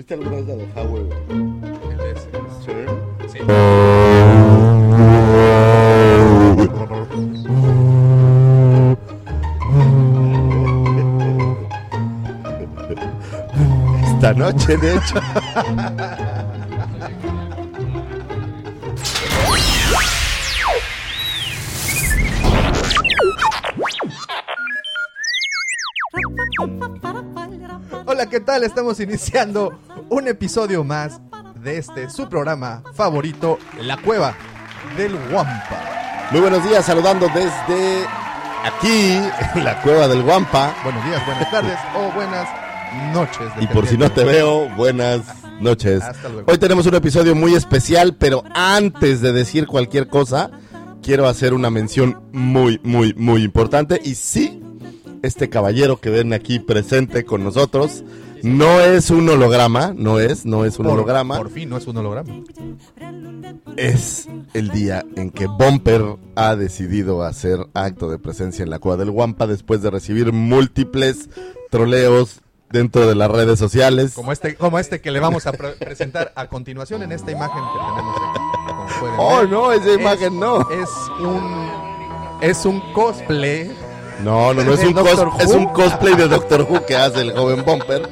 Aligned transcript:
¿Viste 0.00 0.14
alguna 0.14 0.36
vez 0.36 0.46
la 0.46 0.56
de 0.56 0.66
Howard 0.76 1.12
El? 1.28 1.60
Sí. 3.28 3.38
Esta 14.14 14.32
noche, 14.32 14.76
de 14.78 14.94
hecho. 14.94 15.20
Hola, 28.06 28.26
¿qué 28.26 28.40
tal? 28.40 28.64
Estamos 28.64 28.98
iniciando 28.98 29.78
un 30.10 30.26
episodio 30.26 30.82
más 30.82 31.20
de 31.62 31.78
este 31.78 32.10
su 32.10 32.28
programa 32.28 32.82
favorito, 32.94 33.58
La 33.80 33.96
Cueva 33.96 34.34
del 34.96 35.16
Guampa. 35.30 36.28
Muy 36.32 36.40
buenos 36.40 36.64
días, 36.68 36.84
saludando 36.84 37.28
desde 37.28 38.04
aquí, 38.64 39.20
en 39.54 39.64
la 39.64 39.80
cueva 39.82 40.08
del 40.08 40.22
Guampa. 40.22 40.74
Buenos 40.82 41.04
días, 41.04 41.24
buenas 41.24 41.50
tardes 41.50 41.78
o 41.96 42.12
buenas 42.12 42.48
noches. 43.14 43.52
Y 43.60 43.68
por 43.68 43.86
si 43.86 43.96
no 43.96 44.10
te 44.10 44.24
veo, 44.24 44.68
buenas 44.76 45.22
noches. 45.60 46.02
Hasta 46.02 46.28
luego. 46.28 46.50
Hoy 46.50 46.58
tenemos 46.58 46.86
un 46.86 46.96
episodio 46.96 47.36
muy 47.36 47.54
especial, 47.54 48.16
pero 48.16 48.42
antes 48.52 49.20
de 49.20 49.32
decir 49.32 49.68
cualquier 49.68 50.08
cosa, 50.08 50.50
quiero 51.02 51.28
hacer 51.28 51.54
una 51.54 51.70
mención 51.70 52.20
muy, 52.32 52.80
muy, 52.82 53.14
muy 53.14 53.44
importante. 53.44 54.00
Y 54.02 54.16
sí, 54.16 54.60
este 55.22 55.48
caballero 55.48 56.00
que 56.00 56.10
ven 56.10 56.32
aquí 56.32 56.58
presente 56.58 57.24
con 57.24 57.44
nosotros 57.44 58.02
no 58.42 58.80
es 58.80 59.10
un 59.10 59.28
holograma, 59.28 59.92
no 59.96 60.18
es, 60.18 60.44
no 60.46 60.64
es 60.64 60.78
un 60.78 60.86
Por- 60.86 60.94
holograma. 60.94 61.36
Por 61.38 61.50
fin 61.50 61.68
no 61.68 61.76
es 61.76 61.86
un 61.86 61.96
holograma. 61.96 62.32
Es 63.76 64.28
el 64.54 64.70
día 64.70 65.04
en 65.16 65.30
que 65.30 65.46
Bumper 65.46 66.16
ha 66.36 66.56
decidido 66.56 67.22
hacer 67.22 67.66
acto 67.74 68.10
de 68.10 68.18
presencia 68.18 68.62
en 68.62 68.70
la 68.70 68.78
cueva 68.78 68.96
del 68.98 69.10
Guampa 69.10 69.46
después 69.46 69.82
de 69.82 69.90
recibir 69.90 70.32
múltiples 70.32 71.28
troleos 71.70 72.40
dentro 72.70 73.06
de 73.06 73.14
las 73.14 73.30
redes 73.30 73.58
sociales. 73.58 74.12
Como 74.14 74.32
este, 74.32 74.54
como 74.56 74.78
este 74.78 75.00
que 75.00 75.10
le 75.10 75.20
vamos 75.20 75.46
a 75.46 75.52
pre- 75.52 75.72
presentar 75.72 76.32
a 76.36 76.46
continuación 76.48 77.02
en 77.02 77.12
esta 77.12 77.30
imagen 77.32 77.62
que 77.62 77.78
tenemos 77.78 78.16
aquí. 78.16 78.40
Como 78.68 78.86
pueden 79.00 79.16
Oh, 79.18 79.36
ver. 79.38 79.48
no, 79.50 79.72
esa 79.72 79.90
Es- 79.92 80.00
imagen 80.00 80.40
no. 80.40 80.60
Es 80.70 80.88
un 81.20 81.70
es 82.40 82.64
un 82.64 82.80
cosplay. 82.92 83.70
No, 84.24 84.52
no, 84.54 84.62
no, 84.64 84.74
es 84.74 84.80
¿De 84.80 84.88
un, 84.88 84.94
cos- 84.94 85.40
es 85.42 85.48
un 85.48 85.66
cosplay 85.66 86.14
de 86.14 86.28
Doctor 86.28 86.66
Who 86.68 86.84
que 86.86 86.96
hace 86.96 87.20
el 87.22 87.32
joven 87.32 87.64
Bumper, 87.64 88.08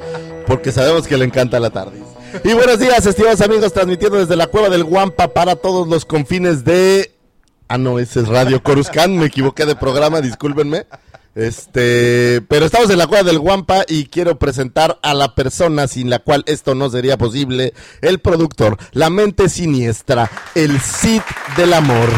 porque 0.47 0.73
sabemos 0.73 1.06
que 1.06 1.17
le 1.17 1.25
encanta 1.25 1.61
la 1.61 1.70
tarde. 1.70 2.03
Y 2.45 2.53
buenos 2.55 2.78
días, 2.78 3.05
estimados 3.06 3.41
amigos, 3.41 3.73
transmitiendo 3.73 4.19
desde 4.19 4.36
la 4.36 4.47
cueva 4.47 4.69
del 4.69 4.84
Guampa 4.84 5.29
para 5.29 5.56
todos 5.56 5.86
los 5.89 6.05
confines 6.05 6.64
de... 6.64 7.12
Ah, 7.69 7.79
no, 7.79 7.98
ese 7.98 8.20
es 8.20 8.29
Radio 8.29 8.62
Coruscant, 8.62 9.14
me 9.14 9.27
equivoqué 9.27 9.67
de 9.67 9.77
programa, 9.77 10.20
discúlpenme. 10.20 10.86
Este, 11.34 12.42
pero 12.48 12.67
estamos 12.67 12.91
en 12.91 12.98
la 12.98 13.06
cueva 13.06 13.23
del 13.23 13.39
Guampa 13.39 13.84
y 13.86 14.06
quiero 14.06 14.39
presentar 14.39 14.98
a 15.03 15.14
la 15.14 15.34
persona 15.34 15.86
sin 15.86 16.11
la 16.11 16.19
cual 16.19 16.42
esto 16.47 16.75
no 16.75 16.91
sería 16.91 17.17
posible, 17.17 17.75
el 18.01 18.19
productor, 18.19 18.77
la 18.92 19.09
mente 19.11 19.48
siniestra, 19.48 20.31
el 20.55 20.81
Cid 20.81 21.20
del 21.56 21.75
amor, 21.75 22.09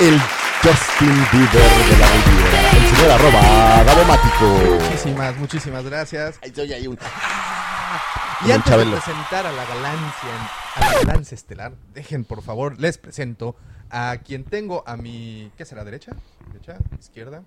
el 0.00 0.20
Justin 0.62 1.08
Bieber 1.32 1.70
de 1.88 1.98
la 1.98 2.06
Riviera, 2.12 2.70
el 2.72 2.96
señor 2.96 3.10
arroba 3.12 3.82
Gabomático. 3.84 4.84
Muchísimas, 4.84 5.36
muchísimas 5.38 5.84
gracias. 5.84 6.38
Ahí 6.42 6.52
soy 6.54 6.72
ahí 6.72 6.86
un... 6.86 6.94
Y 6.94 8.42
Como 8.42 8.54
antes 8.54 8.76
de 8.76 8.84
presentar 8.86 9.46
a 9.46 9.52
la 9.52 9.64
galancia, 9.64 10.50
a 10.76 10.80
la 10.80 10.94
galancia 11.04 11.34
estelar, 11.34 11.72
dejen 11.94 12.24
por 12.24 12.42
favor, 12.42 12.78
les 12.80 12.98
presento 12.98 13.56
a 13.90 14.18
quien 14.24 14.44
tengo 14.44 14.82
a 14.86 14.96
mi, 14.96 15.50
¿qué 15.56 15.64
será? 15.64 15.84
¿Derecha? 15.84 16.12
¿Derecha? 16.52 16.76
¿Izquierda? 16.98 17.42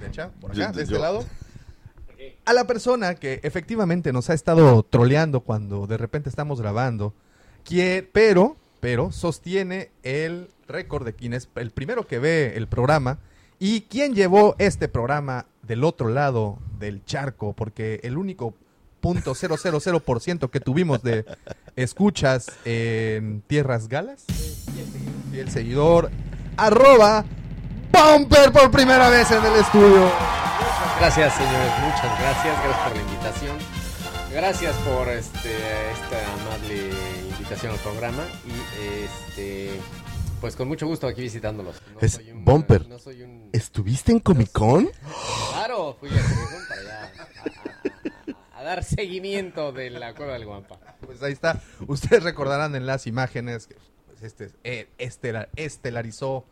¿Derecha? 0.00 0.30
¿Por 0.40 0.50
acá? 0.52 0.58
Yo- 0.60 0.72
¿De 0.72 0.82
este 0.82 0.94
yo- 0.94 1.00
lado? 1.00 1.24
A 2.44 2.52
la 2.52 2.66
persona 2.66 3.14
que 3.14 3.40
efectivamente 3.44 4.12
nos 4.12 4.28
ha 4.30 4.34
estado 4.34 4.82
troleando 4.82 5.40
cuando 5.40 5.86
de 5.86 5.96
repente 5.96 6.28
estamos 6.28 6.60
grabando, 6.60 7.14
quien- 7.64 8.08
pero, 8.12 8.56
pero 8.80 9.12
sostiene 9.12 9.90
el 10.02 10.50
récord 10.66 11.04
de 11.04 11.14
quien 11.14 11.34
es 11.34 11.48
el 11.56 11.70
primero 11.70 12.06
que 12.06 12.18
ve 12.18 12.54
el 12.56 12.68
programa 12.68 13.18
y 13.58 13.82
quien 13.82 14.14
llevó 14.14 14.54
este 14.58 14.88
programa 14.88 15.46
del 15.62 15.84
otro 15.84 16.08
lado 16.08 16.58
del 16.78 17.04
charco, 17.04 17.52
porque 17.54 18.00
el 18.02 18.16
único 18.16 18.54
punto 19.00 19.34
.000% 19.34 20.50
que 20.50 20.60
tuvimos 20.60 21.02
de 21.02 21.24
escuchas 21.76 22.50
en 22.64 23.42
Tierras 23.46 23.88
Galas, 23.88 24.24
y 25.32 25.38
el 25.38 25.50
seguidor, 25.50 26.10
arroba 26.56 27.24
Bumper 27.92 28.52
por 28.52 28.70
primera 28.70 29.08
vez 29.08 29.30
en 29.30 29.44
el 29.44 29.56
estudio. 29.56 30.10
Gracias, 30.98 31.34
señores, 31.34 31.72
muchas 31.82 32.20
gracias. 32.20 32.56
Gracias 32.64 32.76
por 32.84 32.96
la 32.96 33.02
invitación. 33.02 33.56
Gracias 34.32 34.76
por 34.78 35.08
este, 35.08 35.56
esta 35.92 36.32
amable 36.34 37.17
invitación 37.48 37.72
al 37.72 37.78
programa. 37.80 38.24
Y 38.46 39.04
este, 39.04 39.70
pues 40.40 40.54
con 40.56 40.68
mucho 40.68 40.86
gusto 40.86 41.06
aquí 41.06 41.22
visitándolos. 41.22 41.80
No 41.94 41.98
Es 42.00 42.12
soy 42.12 42.30
un- 42.30 42.44
Bumper. 42.44 42.86
No 42.88 42.98
soy 42.98 43.22
un. 43.22 43.48
¿Estuviste 43.52 44.12
en 44.12 44.20
Comic 44.20 44.52
Con? 44.52 44.88
Claro, 45.52 45.96
fui 45.98 46.10
a 46.10 46.12
Comic 46.12 46.50
Con 46.50 46.68
para 46.68 46.80
allá 46.80 47.12
a, 47.18 48.58
a- 48.58 48.60
a 48.60 48.62
dar 48.64 48.84
seguimiento 48.84 49.72
de 49.72 49.90
la 49.90 50.14
cueva 50.14 50.34
del 50.34 50.44
Guampa. 50.44 50.78
Pues 51.04 51.22
ahí 51.22 51.32
está. 51.32 51.60
Ustedes 51.86 52.22
recordarán 52.22 52.74
en 52.74 52.86
las 52.86 53.06
imágenes 53.06 53.66
que 53.66 53.76
pues, 54.06 54.22
este 54.22 54.50
eh, 54.64 54.88
estelar- 54.98 55.48
estelarizó 55.56 56.44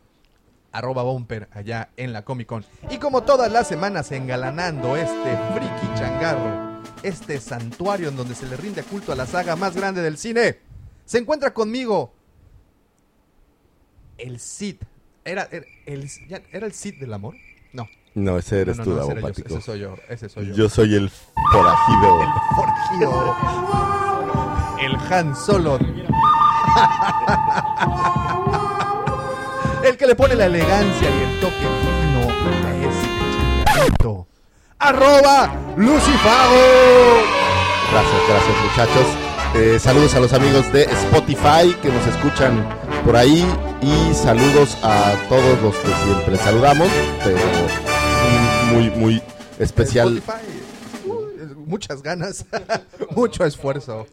arroba 0.71 1.03
bumper 1.03 1.47
allá 1.51 1.89
en 1.97 2.11
la 2.13 2.23
Comic 2.23 2.47
Con. 2.47 2.65
Y 2.89 2.97
como 2.97 3.23
todas 3.23 3.51
las 3.51 3.67
semanas 3.67 4.11
engalanando 4.11 4.95
este 4.97 5.37
friki 5.53 5.99
changarro, 5.99 6.81
este 7.03 7.39
santuario 7.39 8.09
en 8.09 8.15
donde 8.17 8.33
se 8.35 8.47
le 8.47 8.57
rinde 8.57 8.83
culto 8.83 9.11
a 9.11 9.15
la 9.15 9.25
saga 9.25 9.55
más 9.55 9.75
grande 9.75 10.01
del 10.01 10.17
cine, 10.17 10.59
se 11.07 11.17
encuentra 11.17 11.53
conmigo 11.53 12.13
el 14.17 14.39
Cid. 14.39 14.75
¿Era, 15.23 15.47
era, 15.51 15.65
el, 15.85 16.07
ya- 16.27 16.41
¿era 16.51 16.65
el 16.67 16.73
Cid 16.73 16.99
del 16.99 17.13
amor? 17.13 17.35
No. 17.73 17.87
No, 18.13 18.37
ese 18.37 18.61
eres 18.61 18.77
no, 18.77 18.83
tú, 18.83 18.89
no, 18.91 19.03
ese, 19.03 19.21
yo, 19.21 19.27
ese 19.57 19.61
soy 19.61 19.79
yo. 19.79 19.95
Ese 20.09 20.27
soy 20.29 20.47
yo. 20.47 20.53
Yo 20.53 20.69
soy 20.69 20.95
el 20.95 21.09
forajido. 21.51 22.19
Forajido. 22.55 23.35
El 24.79 24.95
Han 25.13 25.35
Solo. 25.35 25.79
el 29.83 29.97
que 29.97 30.05
le 30.07 30.15
pone 30.15 30.35
la 30.35 30.45
elegancia 30.47 31.09
y 31.09 31.23
el 31.23 31.39
toque 31.39 31.55
fino 31.55 32.19
a 32.67 32.75
este 32.75 33.07
chingadito. 33.75 34.27
Arroba 34.79 35.53
Lucifago. 35.77 36.61
Gracias, 37.91 38.21
gracias 38.27 38.55
muchachos. 38.63 39.26
Eh, 39.59 39.79
saludos 39.79 40.13
a 40.13 40.19
los 40.19 40.33
amigos 40.33 40.71
de 40.71 40.83
Spotify 40.83 41.75
que 41.81 41.89
nos 41.89 42.05
escuchan 42.05 42.63
por 43.03 43.15
ahí 43.15 43.43
y 43.81 44.13
saludos 44.13 44.77
a 44.83 45.15
todos 45.27 45.59
los 45.63 45.75
que 45.77 45.87
siempre 46.05 46.37
saludamos, 46.37 46.87
pero 47.23 47.39
muy, 48.71 48.91
muy 48.91 49.21
especial. 49.57 50.17
Spotify. 50.17 50.47
Muchas 51.65 52.03
ganas, 52.03 52.45
mucho 53.15 53.45
esfuerzo. 53.45 54.05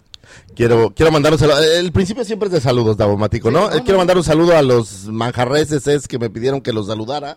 Quiero, 0.56 0.94
quiero 0.96 1.12
mandar 1.12 1.34
un 1.34 1.38
saludo. 1.38 1.62
El 1.62 1.92
principio 1.92 2.24
siempre 2.24 2.46
es 2.46 2.52
de 2.54 2.60
saludos, 2.62 2.96
Davomático, 2.96 3.50
¿no? 3.50 3.70
Sí, 3.70 3.80
Quiero 3.82 3.98
mandar 3.98 4.16
un 4.16 4.24
saludo 4.24 4.56
a 4.56 4.62
los 4.62 5.08
manjarreses 5.08 5.86
es 5.86 6.08
que 6.08 6.18
me 6.18 6.30
pidieron 6.30 6.62
que 6.62 6.72
los 6.72 6.86
saludara. 6.86 7.36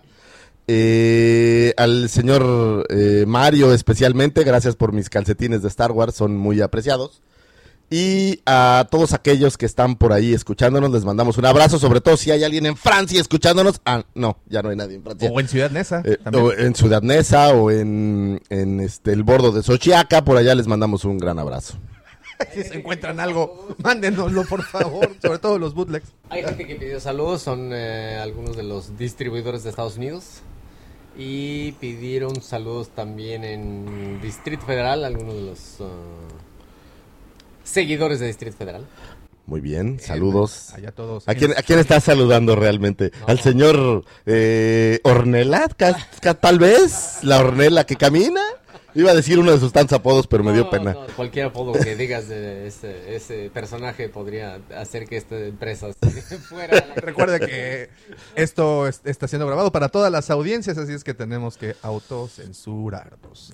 Eh, 0.70 1.74
al 1.76 2.08
señor 2.10 2.88
eh, 2.90 3.26
Mario 3.28 3.74
especialmente, 3.74 4.46
gracias 4.46 4.78
por 4.78 4.94
mis 4.94 5.10
calcetines 5.10 5.62
de 5.62 5.68
Star 5.68 5.92
Wars, 5.92 6.16
son 6.16 6.38
muy 6.38 6.62
apreciados. 6.62 7.22
Y 7.90 8.42
a 8.46 8.86
todos 8.92 9.14
aquellos 9.14 9.58
que 9.58 9.66
están 9.66 9.96
por 9.96 10.12
ahí 10.12 10.34
escuchándonos, 10.34 10.92
les 10.92 11.06
mandamos 11.06 11.38
un 11.38 11.46
abrazo, 11.46 11.80
sobre 11.80 12.02
todo 12.02 12.18
si 12.18 12.32
hay 12.32 12.44
alguien 12.44 12.66
en 12.66 12.76
Francia 12.76 13.22
escuchándonos. 13.22 13.80
Ah, 13.86 14.04
no, 14.14 14.38
ya 14.48 14.62
no 14.62 14.70
hay 14.70 14.76
nadie 14.76 14.96
en 14.96 15.04
Francia. 15.04 15.30
O 15.32 15.40
en 15.40 15.48
Ciudad 15.48 15.72
Neza. 15.72 16.02
Eh, 16.04 16.18
o 16.34 16.52
en 16.52 16.76
Ciudad 16.76 17.02
Neza 17.02 17.50
o 17.50 17.72
en, 17.72 18.42
en 18.50 18.82
este, 18.82 19.14
el 19.14 19.24
bordo 19.24 19.54
de 19.54 19.64
Xochiaca, 19.64 20.26
por 20.26 20.36
allá 20.36 20.54
les 20.54 20.68
mandamos 20.68 21.06
un 21.06 21.18
gran 21.18 21.40
abrazo. 21.40 21.78
Si 22.54 22.64
se 22.64 22.78
encuentran 22.78 23.20
algo, 23.20 23.76
mándenoslo 23.80 24.44
por 24.44 24.62
favor, 24.62 25.10
sobre 25.22 25.40
todo 25.40 25.58
los 25.58 25.74
bootlegs. 25.74 26.14
Hay 26.30 26.44
gente 26.44 26.68
que 26.68 26.76
pidió 26.76 27.00
saludos, 27.00 27.42
son 27.42 27.72
eh, 27.74 28.20
algunos 28.22 28.56
de 28.56 28.62
los 28.62 28.96
distribuidores 28.96 29.64
de 29.64 29.72
Estados 29.72 29.98
Unidos. 29.98 30.42
Y 31.18 31.72
pidieron 31.74 32.44
saludos 32.44 32.90
también 32.90 33.44
en 33.44 34.22
Distrito 34.22 34.68
Federal, 34.68 35.04
algunos 35.04 35.34
de 35.34 35.42
los 35.42 35.82
ah, 35.82 35.86
seguidores 37.68 38.20
de 38.20 38.28
Distrito 38.28 38.58
Federal. 38.58 38.86
Muy 39.46 39.62
bien, 39.62 40.00
saludos. 40.02 40.74
Allá 40.74 40.92
todos. 40.92 41.28
¿A 41.28 41.34
quién, 41.36 41.52
¿A 41.52 41.62
quién 41.62 41.80
estás 41.80 42.04
saludando 42.04 42.56
realmente? 42.56 43.12
¿Al 43.28 43.40
señor 43.40 44.04
eh, 44.26 45.00
ca- 46.22 46.34
Tal 46.34 46.60
vez, 46.60 47.20
la 47.22 47.40
Ornella 47.40 47.86
que 47.86 47.96
camina 47.96 48.42
Iba 48.96 49.12
a 49.12 49.14
decir 49.14 49.38
uno 49.38 49.52
de 49.52 49.60
sus 49.60 49.72
tantos 49.72 49.96
apodos, 50.00 50.26
pero 50.26 50.44
me 50.44 50.54
dio 50.54 50.64
No, 50.64 50.70
pena. 50.72 50.94
no, 50.94 51.06
cualquier 51.16 51.46
apodo 51.48 51.74
que 51.74 51.96
digas 51.96 52.28
de 52.30 52.66
ese, 52.66 53.16
ese 53.16 53.52
personaje 53.54 54.10
podría 54.10 54.60
hacer 54.76 55.06
que 55.06 55.18
esta 55.18 55.38
empresa 55.38 55.90
se 56.02 56.38
fuera. 56.40 56.74
la- 56.88 56.96
Recuerda 56.96 57.40
que 57.40 57.90
esto 58.36 58.88
es- 58.88 59.02
está 59.04 59.28
siendo 59.28 59.46
grabado 59.46 59.72
para 59.72 59.90
todas 59.90 60.12
las 60.12 60.32
audiencias, 60.32 60.80
así 60.80 60.94
es 60.94 61.04
que 61.04 61.14
tenemos 61.14 61.58
que 61.58 61.76
autocensurarnos. 61.84 63.54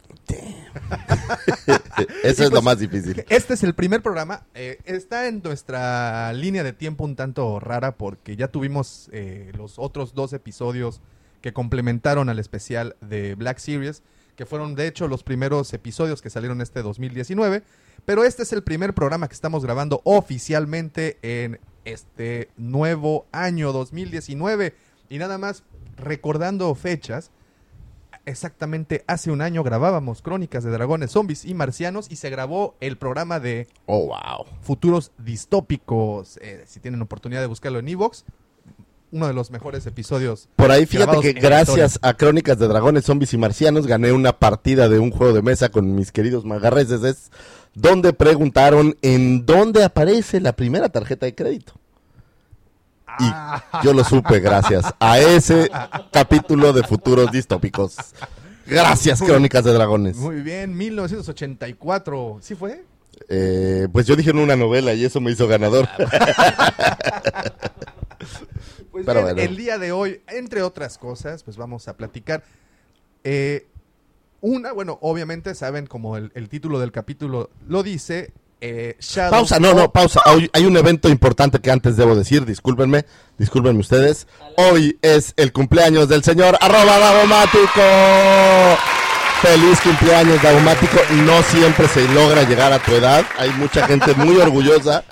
Eso 2.23 2.43
es 2.43 2.49
lo 2.49 2.51
pues, 2.51 2.63
más 2.63 2.79
difícil. 2.79 3.23
Este 3.29 3.53
es 3.53 3.63
el 3.63 3.73
primer 3.73 4.01
programa. 4.01 4.45
eh, 4.53 4.79
está 4.85 5.27
en 5.27 5.41
nuestra 5.43 6.33
línea 6.33 6.63
de 6.63 6.73
tiempo 6.73 7.03
un 7.03 7.15
tanto 7.15 7.59
rara 7.59 7.97
porque 7.97 8.35
ya 8.35 8.47
tuvimos 8.47 9.09
eh, 9.11 9.51
los 9.57 9.77
otros 9.77 10.13
dos 10.13 10.33
episodios 10.33 11.01
que 11.41 11.53
complementaron 11.53 12.29
al 12.29 12.39
especial 12.39 12.95
de 13.01 13.35
Black 13.35 13.57
Series, 13.57 14.01
que 14.35 14.45
fueron 14.45 14.75
de 14.75 14.87
hecho 14.87 15.07
los 15.07 15.23
primeros 15.23 15.73
episodios 15.73 16.21
que 16.21 16.29
salieron 16.29 16.61
este 16.61 16.81
2019. 16.81 17.63
Pero 18.05 18.23
este 18.23 18.43
es 18.43 18.53
el 18.53 18.63
primer 18.63 18.93
programa 18.93 19.27
que 19.27 19.33
estamos 19.33 19.63
grabando 19.63 20.01
oficialmente 20.03 21.17
en 21.21 21.59
este 21.85 22.49
nuevo 22.57 23.25
año 23.31 23.71
2019. 23.71 24.73
Y 25.09 25.17
nada 25.17 25.37
más 25.37 25.63
recordando 25.97 26.73
fechas, 26.75 27.31
exactamente 28.25 29.03
hace 29.07 29.31
un 29.31 29.41
año 29.41 29.63
grabábamos 29.63 30.21
Crónicas 30.21 30.63
de 30.63 30.71
Dragones, 30.71 31.11
Zombies 31.11 31.45
y 31.45 31.53
Marcianos 31.53 32.09
y 32.09 32.15
se 32.15 32.29
grabó 32.29 32.75
el 32.79 32.97
programa 32.97 33.39
de 33.39 33.67
Oh, 33.85 34.07
wow. 34.07 34.45
futuros 34.61 35.11
distópicos. 35.17 36.37
Eh, 36.41 36.63
si 36.65 36.79
tienen 36.79 37.01
oportunidad 37.01 37.41
de 37.41 37.47
buscarlo 37.47 37.79
en 37.79 37.87
Evox, 37.87 38.25
uno 39.11 39.27
de 39.27 39.33
los 39.33 39.51
mejores 39.51 39.85
episodios. 39.85 40.49
Por 40.55 40.71
ahí, 40.71 40.85
fíjate 40.85 41.19
que 41.21 41.33
gracias 41.33 41.99
a 42.01 42.15
Crónicas 42.15 42.57
de 42.57 42.67
Dragones, 42.67 43.05
Zombies 43.05 43.33
y 43.33 43.37
Marcianos 43.37 43.85
gané 43.85 44.11
una 44.11 44.39
partida 44.39 44.89
de 44.89 44.97
un 44.99 45.11
juego 45.11 45.33
de 45.33 45.43
mesa 45.43 45.69
con 45.69 45.93
mis 45.95 46.11
queridos 46.11 46.45
magarreses, 46.45 47.03
es 47.03 47.31
donde 47.75 48.13
preguntaron 48.13 48.97
en 49.03 49.45
dónde 49.45 49.83
aparece 49.83 50.39
la 50.39 50.53
primera 50.55 50.89
tarjeta 50.89 51.25
de 51.27 51.35
crédito. 51.35 51.73
Y 53.19 53.85
yo 53.85 53.93
lo 53.93 54.03
supe 54.03 54.39
gracias 54.39 54.85
a 54.99 55.19
ese 55.19 55.69
capítulo 56.11 56.73
de 56.73 56.83
futuros 56.83 57.31
distópicos. 57.31 57.95
Gracias, 58.65 59.21
Crónicas 59.21 59.63
de 59.63 59.73
Dragones. 59.73 60.15
Muy 60.17 60.41
bien, 60.41 60.75
1984. 60.77 62.39
¿Sí 62.41 62.55
fue? 62.55 62.83
Eh, 63.29 63.87
pues 63.91 64.07
yo 64.07 64.15
dije 64.15 64.31
en 64.31 64.39
una 64.39 64.55
novela 64.55 64.93
y 64.93 65.05
eso 65.05 65.21
me 65.21 65.31
hizo 65.31 65.47
ganador. 65.47 65.87
Pues 68.91 69.05
Pero 69.07 69.23
bien, 69.23 69.35
bueno. 69.35 69.49
el 69.49 69.57
día 69.57 69.77
de 69.79 69.91
hoy, 69.91 70.21
entre 70.27 70.61
otras 70.61 70.97
cosas, 70.99 71.43
pues 71.43 71.57
vamos 71.57 71.87
a 71.87 71.97
platicar. 71.97 72.43
eh, 73.23 73.67
una, 74.41 74.71
bueno, 74.73 74.99
obviamente 75.01 75.55
saben 75.55 75.87
como 75.87 76.17
el, 76.17 76.31
el 76.35 76.49
título 76.49 76.79
del 76.79 76.91
capítulo 76.91 77.49
lo 77.67 77.81
dice. 77.81 78.33
Eh, 78.65 78.95
Shadow 78.97 79.31
Pausa, 79.31 79.59
no, 79.59 79.73
no, 79.73 79.91
pausa. 79.91 80.21
Hoy 80.25 80.49
hay 80.53 80.65
un 80.65 80.77
evento 80.77 81.09
importante 81.09 81.59
que 81.59 81.69
antes 81.69 81.97
debo 81.97 82.15
decir, 82.15 82.45
discúlpenme, 82.45 83.03
discúlpenme 83.37 83.81
ustedes. 83.81 84.25
Hoy 84.55 84.97
es 85.01 85.33
el 85.35 85.51
cumpleaños 85.51 86.07
del 86.07 86.23
señor 86.23 86.57
arroba 86.61 86.97
Davomático. 86.97 87.81
Feliz 89.41 89.81
cumpleaños, 89.81 90.41
Davomático. 90.41 90.97
No 91.25 91.43
siempre 91.43 91.89
se 91.89 92.07
logra 92.13 92.43
llegar 92.43 92.71
a 92.71 92.79
tu 92.79 92.93
edad. 92.93 93.25
Hay 93.37 93.49
mucha 93.51 93.85
gente 93.85 94.13
muy 94.13 94.37
orgullosa 94.37 95.03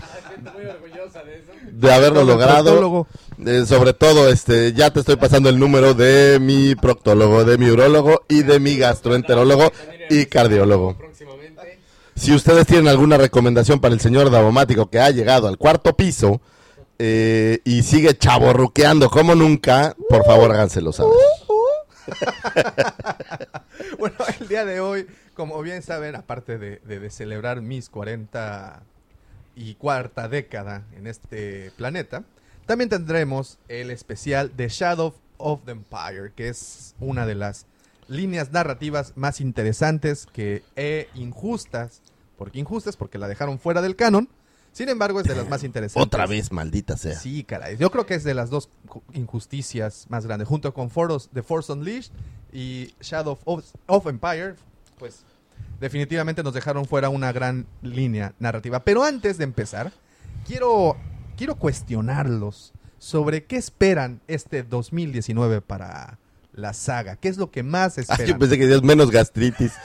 de 1.25 1.35
eso. 1.35 1.51
de 1.73 1.93
haberlo 1.93 2.23
logrado. 2.23 2.63
proctólogo. 2.63 3.07
Eh, 3.45 3.65
sobre 3.65 3.91
todo, 3.91 4.29
este, 4.29 4.71
ya 4.71 4.91
te 4.91 5.01
estoy 5.01 5.17
pasando 5.17 5.49
el 5.49 5.59
número 5.59 5.93
de 5.93 6.39
mi 6.39 6.75
proctólogo, 6.75 7.43
de 7.43 7.57
mi 7.57 7.69
urólogo 7.69 8.21
y 8.29 8.43
de 8.43 8.61
mi 8.61 8.77
gastroenterólogo 8.77 9.73
y 10.09 10.25
cardiólogo. 10.27 10.95
Si 12.21 12.31
ustedes 12.35 12.67
tienen 12.67 12.87
alguna 12.87 13.17
recomendación 13.17 13.79
para 13.79 13.95
el 13.95 13.99
señor 13.99 14.29
Davomático 14.29 14.91
que 14.91 14.99
ha 14.99 15.09
llegado 15.09 15.47
al 15.47 15.57
cuarto 15.57 15.95
piso 15.97 16.39
eh, 16.99 17.61
y 17.63 17.81
sigue 17.81 18.15
chaborruqueando 18.15 19.09
como 19.09 19.33
nunca, 19.33 19.95
por 20.07 20.23
favor 20.23 20.51
háganselo 20.51 20.91
saber. 20.93 21.13
Bueno, 23.97 24.15
el 24.39 24.47
día 24.47 24.65
de 24.65 24.79
hoy, 24.79 25.07
como 25.33 25.59
bien 25.61 25.81
saben, 25.81 26.15
aparte 26.15 26.57
de, 26.57 26.77
de- 26.85 26.99
de 26.99 27.09
celebrar 27.09 27.61
mis 27.61 27.89
40 27.89 28.83
y 29.55 29.75
cuarta 29.75 30.27
década 30.27 30.83
en 30.95 31.07
este 31.07 31.71
planeta, 31.77 32.23
también 32.67 32.89
tendremos 32.89 33.57
el 33.67 33.89
especial 33.91 34.55
de 34.55 34.69
Shadow 34.69 35.13
of 35.37 35.61
the 35.65 35.71
Empire, 35.71 36.31
que 36.35 36.49
es 36.49 36.95
una 36.99 37.25
de 37.25 37.35
las 37.35 37.65
líneas 38.07 38.51
narrativas 38.51 39.13
más 39.15 39.39
interesantes 39.41 40.27
que 40.31 40.63
e 40.75 41.07
injustas, 41.15 42.01
porque 42.41 42.57
injustas 42.57 42.97
porque 42.97 43.19
la 43.19 43.27
dejaron 43.27 43.59
fuera 43.59 43.83
del 43.83 43.95
canon, 43.95 44.27
sin 44.71 44.89
embargo 44.89 45.19
es 45.19 45.27
de 45.27 45.35
las 45.35 45.47
más 45.47 45.63
interesantes. 45.63 46.03
Otra 46.03 46.25
vez, 46.25 46.51
maldita 46.51 46.97
sea. 46.97 47.13
Sí, 47.13 47.43
caray. 47.43 47.77
Yo 47.77 47.91
creo 47.91 48.07
que 48.07 48.15
es 48.15 48.23
de 48.23 48.33
las 48.33 48.49
dos 48.49 48.71
injusticias 49.13 50.07
más 50.09 50.25
grandes. 50.25 50.47
Junto 50.47 50.73
con 50.73 50.89
Foros, 50.89 51.29
The 51.35 51.43
Force 51.43 51.71
Unleashed 51.71 52.11
y 52.51 52.95
Shadow 52.99 53.37
of, 53.45 53.63
of 53.85 54.07
Empire, 54.07 54.55
pues 54.97 55.19
definitivamente 55.79 56.41
nos 56.41 56.55
dejaron 56.55 56.85
fuera 56.85 57.09
una 57.09 57.31
gran 57.31 57.67
línea 57.83 58.33
narrativa. 58.39 58.79
Pero 58.83 59.03
antes 59.03 59.37
de 59.37 59.43
empezar, 59.43 59.91
quiero, 60.47 60.97
quiero 61.37 61.57
cuestionarlos 61.57 62.71
sobre 62.97 63.43
qué 63.43 63.57
esperan 63.57 64.19
este 64.27 64.63
2019 64.63 65.61
para 65.61 66.17
la 66.53 66.73
saga. 66.73 67.17
¿Qué 67.17 67.29
es 67.29 67.37
lo 67.37 67.51
que 67.51 67.61
más 67.61 67.99
Ay, 67.99 68.01
esperan? 68.01 68.25
yo 68.25 68.39
pensé 68.39 68.57
que 68.57 68.65
decías 68.65 68.81
menos 68.81 69.11
gastritis. 69.11 69.73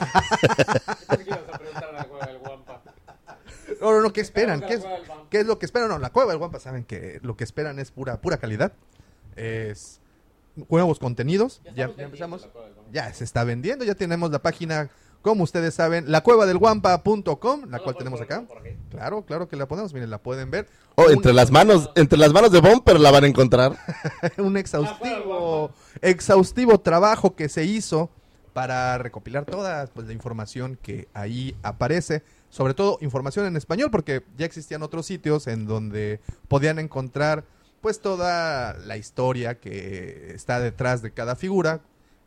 Guampa. 3.79 3.87
No, 3.87 3.93
no, 3.99 4.03
no, 4.09 4.13
¿qué 4.13 4.21
esperan? 4.21 4.61
¿Qué 4.61 4.67
la 4.69 4.75
es, 4.75 4.81
cueva 4.81 4.97
del 4.99 5.29
qué 5.31 5.41
es 5.41 5.47
lo 5.47 5.59
que 5.59 5.67
esperan? 5.67 5.89
No, 5.89 5.99
la 5.99 6.11
cueva 6.11 6.31
del 6.31 6.39
Guampa 6.39 6.59
saben 6.61 6.85
que 6.85 7.19
lo 7.23 7.37
que 7.37 7.45
esperan 7.45 7.79
es 7.79 7.91
pura, 7.91 8.21
pura 8.21 8.37
calidad. 8.39 8.73
Es 9.37 10.01
nuevos 10.69 10.99
contenidos. 10.99 11.61
Ya, 11.65 11.71
Ya 11.71 11.75
ya 11.75 11.85
estamos 11.87 12.05
empezamos. 12.05 12.43
la 12.43 12.49
cueva 12.49 12.67
del. 12.69 12.77
Ya 12.93 13.13
se 13.13 13.25
está 13.25 13.45
vendiendo, 13.45 13.85
ya 13.85 13.95
tenemos 13.95 14.31
la 14.31 14.41
página, 14.41 14.89
como 15.23 15.43
ustedes 15.45 15.75
saben, 15.75 16.11
lacuevadelguampa.com, 16.11 17.63
la 17.69 17.79
¿No 17.79 17.83
cual 17.85 17.97
tenemos 17.97 18.21
acá. 18.21 18.45
Claro, 18.91 19.25
claro 19.25 19.49
que 19.49 19.57
la 19.57 19.67
ponemos, 19.67 19.93
miren, 19.93 20.09
la 20.11 20.19
pueden 20.19 20.51
ver. 20.51 20.69
Oh, 20.95 21.07
Un- 21.07 21.13
entre 21.13 21.33
las 21.33 21.51
manos, 21.51 21.91
entre 21.97 22.19
las 22.19 22.33
manos 22.33 22.53
de 22.53 22.61
Bumper 22.61 22.99
la 23.01 23.11
van 23.11 23.25
a 23.25 23.27
encontrar. 23.27 23.77
un 24.39 24.57
exhaustivo, 24.57 25.71
exhaustivo 26.01 26.79
trabajo 26.81 27.35
que 27.35 27.49
se 27.49 27.65
hizo 27.65 28.09
para 28.53 28.97
recopilar 28.99 29.45
toda 29.45 29.87
pues, 29.89 30.07
la 30.07 30.13
información 30.15 30.79
que 30.81 31.09
ahí 31.13 31.55
aparece, 31.63 32.23
sobre 32.57 32.73
todo 32.73 32.97
información 33.03 33.45
en 33.45 33.55
español, 33.55 33.91
porque 33.91 34.23
ya 34.39 34.47
existían 34.47 34.83
otros 34.83 35.05
sitios 35.05 35.47
en 35.47 35.67
donde 35.67 36.21
podían 36.49 36.79
encontrar 36.79 37.45
pues 37.83 38.01
toda 38.01 38.79
la 38.79 38.97
historia 38.97 39.61
que 39.61 40.33
está 40.35 40.59
detrás 40.59 41.03
de 41.03 41.11
cada 41.11 41.37
figura, 41.37 41.83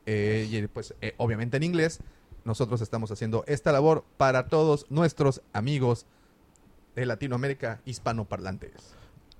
eh, 0.05 0.48
y 0.48 0.67
pues 0.67 0.93
eh, 1.01 1.15
obviamente 1.17 1.57
en 1.57 1.63
inglés. 1.63 1.98
Nosotros 2.45 2.79
estamos 2.81 3.09
haciendo 3.09 3.43
esta 3.48 3.71
labor 3.71 4.05
para 4.17 4.50
todos 4.50 4.86
nuestros 4.89 5.41
amigos 5.51 6.05
de 6.95 7.07
Latinoamérica 7.07 7.81
hispanoparlantes. 7.86 8.74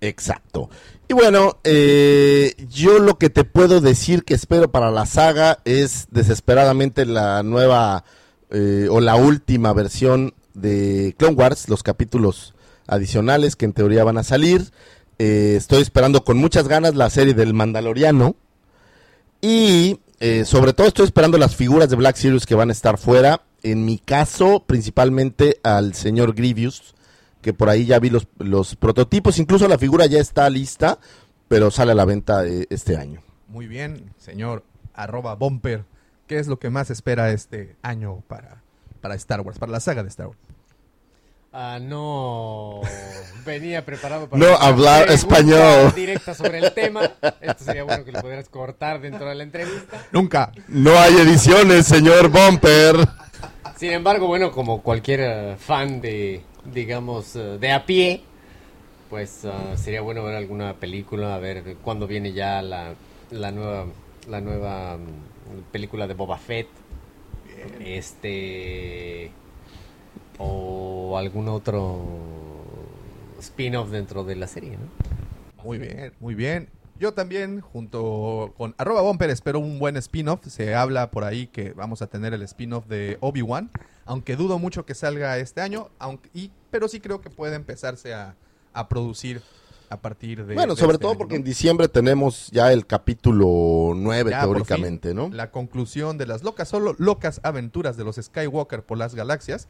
Exacto. 0.02 0.72
Y 1.08 1.14
bueno, 1.14 1.60
eh, 1.64 2.56
yo 2.68 2.98
lo 2.98 3.20
que 3.20 3.30
te 3.30 3.44
puedo 3.44 3.80
decir 3.80 4.24
que 4.24 4.34
espero 4.34 4.72
para 4.72 4.90
la 4.90 5.06
saga 5.06 5.60
es 5.66 6.08
desesperadamente 6.10 7.06
la 7.06 7.44
nueva 7.44 8.06
eh, 8.50 8.88
o 8.90 9.00
la 9.00 9.16
última 9.16 9.74
versión 9.74 10.34
de 10.60 11.16
Clone 11.18 11.36
Wars, 11.36 11.70
los 11.70 11.84
capítulos 11.84 12.54
adicionales 12.88 13.56
que 13.56 13.66
en 13.66 13.74
teoría 13.74 14.04
van 14.04 14.18
a 14.18 14.24
salir. 14.24 14.72
Eh, 15.18 15.56
estoy 15.58 15.82
esperando 15.82 16.24
con 16.24 16.38
muchas 16.38 16.68
ganas 16.68 16.96
la 16.96 17.10
serie 17.10 17.34
del 17.34 17.54
Mandaloriano. 17.54 18.36
Y 19.42 20.00
eh, 20.20 20.46
sobre 20.46 20.74
todo 20.74 20.88
estoy 20.88 21.06
esperando 21.06 21.38
las 21.38 21.56
figuras 21.56 21.90
de 21.90 21.96
Black 21.96 22.16
Series 22.16 22.46
que 22.46 22.56
van 22.56 22.70
a 22.70 22.74
estar 22.74 22.98
fuera. 22.98 23.42
En 23.64 23.86
mi 23.86 23.98
caso, 23.98 24.64
principalmente 24.66 25.60
al 25.64 25.94
señor 25.94 26.34
Grievous, 26.34 26.96
que 27.42 27.54
por 27.54 27.70
ahí 27.70 27.86
ya 27.86 28.00
vi 28.00 28.10
los, 28.10 28.28
los 28.38 28.76
prototipos. 28.76 29.38
Incluso 29.38 29.68
la 29.68 29.78
figura 29.78 30.06
ya 30.06 30.20
está 30.20 30.50
lista, 30.50 31.00
pero 31.48 31.72
sale 31.72 31.92
a 31.92 31.96
la 31.96 32.06
venta 32.06 32.46
eh, 32.46 32.68
este 32.70 32.98
año. 32.98 33.22
Muy 33.48 33.68
bien, 33.68 34.14
señor 34.18 34.64
arroba 35.00 35.36
bumper. 35.36 35.86
¿Qué 36.28 36.40
es 36.40 36.48
lo 36.48 36.60
que 36.60 36.70
más 36.70 36.92
espera 36.92 37.32
este 37.32 37.76
año 37.82 38.22
para, 38.28 38.62
para 39.02 39.16
Star 39.16 39.42
Wars, 39.42 39.58
para 39.58 39.72
la 39.72 39.80
saga 39.80 40.04
de 40.04 40.10
Star 40.10 40.28
Wars? 40.28 40.38
Ah, 41.52 41.80
no. 41.82 42.82
Venía 43.44 43.84
preparado 43.84 44.30
para 44.30 44.46
No 44.46 44.56
hablar 44.56 45.10
español. 45.10 45.92
Directa 45.96 46.36
sobre 46.36 46.60
el 46.60 46.72
tema. 46.74 47.12
Esto 47.42 47.64
sería 47.64 47.84
bueno 47.84 48.06
que 48.06 48.12
lo 48.12 48.22
pudieras 48.22 48.50
cortar 48.50 49.02
dentro 49.02 49.28
de 49.28 49.36
la 49.36 49.44
entrevista. 49.44 50.06
Nunca. 50.12 50.52
No 50.68 50.98
hay 51.00 51.16
ediciones, 51.16 51.88
señor 51.88 52.30
Bumper. 52.30 52.98
Sin 53.78 53.92
embargo, 53.92 54.28
bueno, 54.28 54.52
como 54.52 54.82
cualquier 54.84 55.22
eh, 55.22 55.56
fan 55.58 56.02
de, 56.02 56.44
digamos, 56.72 57.36
eh, 57.36 57.58
de 57.60 57.72
a 57.72 57.86
pie, 57.86 58.22
pues 59.10 59.46
ah, 59.46 59.76
sería 59.76 60.02
bueno 60.02 60.24
ver 60.24 60.36
alguna 60.36 60.76
película, 60.76 61.34
a 61.34 61.40
ver 61.40 61.78
cuándo 61.82 62.06
viene 62.06 62.34
ya 62.34 62.62
la, 62.62 62.94
la 63.32 63.52
nueva, 63.52 63.86
la 64.28 64.42
nueva 64.42 64.98
mm, 64.98 65.72
película 65.72 66.06
de 66.06 66.14
Boba 66.14 66.38
Fett. 66.38 66.68
Este. 67.80 69.32
O 70.40 71.18
algún 71.18 71.48
otro 71.48 72.00
spin-off 73.40 73.90
dentro 73.90 74.24
de 74.24 74.36
la 74.36 74.48
serie, 74.48 74.72
¿no? 74.72 75.64
Muy 75.64 75.78
bien, 75.78 76.14
muy 76.20 76.36
bien. 76.36 76.70
Yo 77.00 77.14
también, 77.14 77.62
junto 77.62 78.54
con 78.58 78.76
arroba 78.78 79.02
bumper, 79.02 79.30
espero 79.30 79.60
un 79.60 79.80
buen 79.80 79.96
spin-off. 79.96 80.46
Se 80.48 80.76
habla 80.76 81.12
por 81.12 81.24
ahí 81.24 81.48
que 81.48 81.72
vamos 81.72 82.02
a 82.02 82.08
tener 82.08 82.34
el 82.34 82.42
spin-off 82.42 82.88
de 82.88 83.18
Obi-Wan, 83.22 83.70
aunque 84.06 84.36
dudo 84.36 84.60
mucho 84.60 84.86
que 84.86 84.96
salga 84.96 85.38
este 85.38 85.62
año, 85.62 85.90
aunque, 85.98 86.30
y, 86.34 86.52
pero 86.72 86.88
sí 86.90 87.00
creo 87.00 87.22
que 87.22 87.30
puede 87.30 87.56
empezarse 87.56 88.14
a, 88.14 88.36
a 88.74 88.90
producir 88.90 89.42
a 89.90 89.98
partir 89.98 90.46
de... 90.46 90.56
Bueno, 90.56 90.76
de 90.76 90.80
sobre 90.80 90.94
este 90.94 91.02
todo 91.04 91.12
año, 91.12 91.18
porque 91.18 91.36
¿no? 91.36 91.38
en 91.38 91.44
diciembre 91.44 91.88
tenemos 91.88 92.50
ya 92.52 92.72
el 92.72 92.86
capítulo 92.86 93.94
9 93.96 94.32
Ya, 94.32 94.46
por 94.46 94.58
teóricamente, 94.58 95.10
fin, 95.10 95.18
¿no? 95.18 95.30
La 95.30 95.52
conclusión 95.52 96.18
de 96.18 96.28
las 96.28 96.44
locas, 96.44 96.68
solo 96.68 96.96
locas 96.98 97.40
aventuras 97.44 97.98
de 97.98 98.04
los 98.04 98.18
Skywalker 98.18 98.84
por 98.84 98.98
las 98.98 99.16
galaxias. 99.16 99.68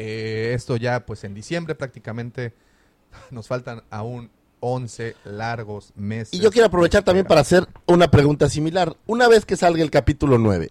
Eh, 0.00 0.52
esto 0.54 0.76
ya, 0.76 1.04
pues 1.04 1.24
en 1.24 1.34
diciembre 1.34 1.74
prácticamente 1.74 2.54
nos 3.32 3.48
faltan 3.48 3.82
aún 3.90 4.30
11 4.60 5.16
largos 5.24 5.92
meses. 5.96 6.32
Y 6.32 6.38
yo 6.38 6.52
quiero 6.52 6.68
aprovechar 6.68 7.02
también 7.02 7.26
para 7.26 7.40
hacer 7.40 7.66
una 7.84 8.08
pregunta 8.08 8.48
similar. 8.48 8.96
Una 9.06 9.26
vez 9.26 9.44
que 9.44 9.56
salga 9.56 9.82
el 9.82 9.90
capítulo 9.90 10.38
9, 10.38 10.70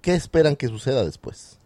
¿qué 0.00 0.14
esperan 0.14 0.56
que 0.56 0.68
suceda 0.68 1.04
después? 1.04 1.58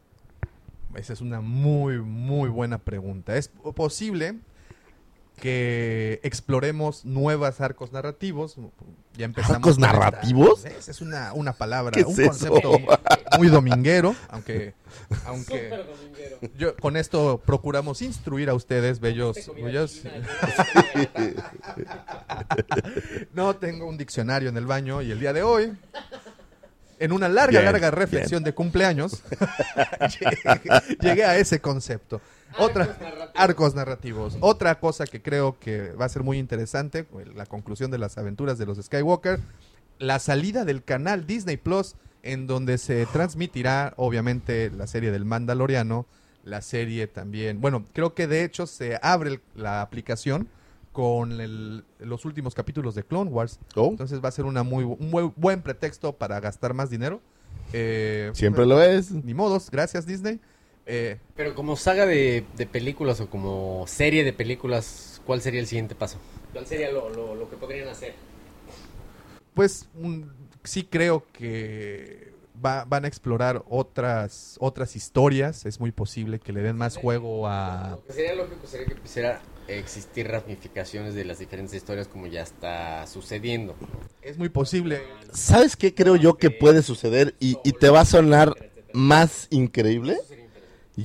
Esa 0.97 1.13
es 1.13 1.21
una 1.21 1.41
muy, 1.41 1.99
muy 1.99 2.49
buena 2.49 2.79
pregunta. 2.79 3.37
¿Es 3.37 3.49
posible 3.77 4.41
que 5.41 6.19
exploremos 6.25 7.05
nuevos 7.05 7.61
arcos 7.61 7.93
narrativos? 7.93 8.57
Ya 9.19 9.25
empezamos 9.25 9.57
¿Arcos 9.57 9.73
esta- 9.73 9.87
narrativos? 9.89 10.65
Esa 10.65 10.93
es 10.93 11.01
una, 11.01 11.33
una 11.33 11.53
palabra, 11.53 11.91
¿Qué 11.91 12.05
un 12.05 12.13
es 12.21 12.29
concepto 12.29 12.77
eso? 12.77 13.01
muy 13.37 13.49
dominguero, 13.49 14.15
aunque... 14.29 14.75
aunque 15.27 15.73
yo, 16.57 16.77
con 16.77 16.97
esto 16.97 17.43
procuramos 17.45 18.01
instruir 18.01 18.49
a 18.49 18.55
ustedes, 18.55 19.01
bellos... 19.01 19.51
bellos- 19.57 20.05
no 23.35 23.57
tengo 23.57 23.89
un 23.89 23.99
diccionario 23.99 24.49
en 24.49 24.57
el 24.57 24.67
baño 24.67 25.03
y 25.03 25.11
el 25.11 25.19
día 25.19 25.33
de 25.33 25.43
hoy, 25.43 25.73
en 27.01 27.11
una 27.13 27.29
larga, 27.29 27.59
Bien, 27.61 27.73
larga 27.73 27.91
reflexión 27.91 28.45
de 28.45 28.55
cumpleaños, 28.55 29.21
llegué, 30.21 30.39
llegué 31.01 31.25
a 31.25 31.37
ese 31.39 31.61
concepto. 31.61 32.21
Otra, 32.59 32.97
arcos 33.35 33.75
narrativos. 33.75 34.37
Otra 34.41 34.79
cosa 34.81 35.05
que 35.07 35.21
creo 35.23 35.59
que 35.59 35.93
va 35.93 36.07
a 36.07 36.09
ser 36.09 36.23
muy 36.23 36.39
interesante, 36.39 37.07
la 37.35 37.47
conclusión 37.47 37.91
de 37.91 37.99
las 37.99 38.17
aventuras 38.19 38.59
de 38.59 38.67
los 38.67 38.79
Skywalker, 38.79 39.41
la 39.99 40.19
salida 40.19 40.65
del 40.65 40.83
canal 40.83 41.27
Disney 41.27 41.57
Plus, 41.57 41.95
en 42.23 42.47
donde 42.47 42.79
se 42.79 43.07
transmitirá, 43.07 43.95
obviamente, 43.97 44.71
la 44.71 44.87
serie 44.87 45.11
del 45.11 45.25
Mandaloriano, 45.25 46.07
la 46.45 46.63
serie 46.63 47.07
también. 47.07 47.61
Bueno, 47.61 47.85
creo 47.93 48.15
que 48.15 48.27
de 48.27 48.45
hecho 48.45 48.67
se 48.67 48.99
abre 49.03 49.41
la 49.55 49.83
aplicación 49.83 50.49
con 50.93 51.41
el- 51.41 51.85
los 52.01 52.25
últimos 52.25 52.55
capítulos 52.55 52.95
de 52.95 53.05
Clone 53.05 53.31
Wars. 53.31 53.61
Oh, 53.77 53.89
Entonces 53.91 54.23
va 54.25 54.29
a 54.29 54.33
ser 54.33 54.47
una 54.47 54.63
muy, 54.63 54.83
un 54.85 55.11
muy 55.11 55.31
buen 55.37 55.63
pretexto 55.63 56.13
para 56.15 56.41
gastar 56.41 56.75
más 56.75 56.91
dinero. 56.91 57.21
Eh, 57.73 58.31
Siempre 58.35 58.67
lo 58.67 58.83
es. 58.83 59.13
Ni 59.13 59.35
modos, 59.35 59.71
gracias 59.71 60.07
Disney. 60.07 60.41
Eh, 60.91 61.19
Pero 61.37 61.55
como 61.55 61.77
saga 61.77 62.07
de, 62.07 62.45
de 62.57 62.67
películas 62.67 63.21
o 63.21 63.29
como 63.29 63.85
serie 63.87 64.25
de 64.25 64.33
películas, 64.33 65.21
¿cuál 65.27 65.43
sería 65.43 65.61
el 65.61 65.67
siguiente 65.67 65.95
paso? 65.95 66.19
¿Cuál 66.53 66.67
sería 66.67 66.91
lo, 66.91 67.11
lo- 67.11 67.35
lo 67.35 67.49
que 67.51 67.57
podrían 67.57 67.89
hacer? 67.89 68.15
pues 69.55 69.89
un- 69.95 70.31
sí 70.63 70.85
creo 70.85 71.25
que 71.33 72.33
va- 72.65 72.85
van 72.85 73.05
a 73.05 73.09
explorar 73.09 73.65
otras 73.69 74.57
otras 74.61 74.95
historias. 74.97 75.67
Es 75.67 75.81
muy 75.81 75.91
posible 75.93 76.39
que 76.39 76.53
le 76.53 76.63
den 76.63 76.77
más 76.77 76.97
juego 76.97 77.49
a... 77.49 77.97
Lo 77.97 78.07
que 78.07 78.13
sería 78.13 78.35
lógico 78.37 78.67
sería 78.69 78.87
que 78.87 78.93
empezara 78.95 79.43
a 79.69 79.73
existir 79.73 80.29
ramificaciones 80.29 81.15
de 81.15 81.25
las 81.25 81.39
diferentes 81.41 81.75
historias 81.75 82.07
como 82.09 82.29
ya 82.29 82.43
está 82.43 83.05
sucediendo. 83.09 83.75
Es 84.23 84.39
muy 84.39 84.49
posible. 84.49 85.03
¿Sabes 85.33 85.77
qué 85.77 85.93
creo 85.93 86.15
yo 86.17 86.39
que 86.39 86.51
puede 86.51 86.83
suceder 86.83 87.35
y, 87.41 87.59
y 87.65 87.73
te 87.73 87.91
va 87.91 88.01
a 88.03 88.05
sonar 88.05 88.55
más 88.93 89.49
increíble? 89.51 90.19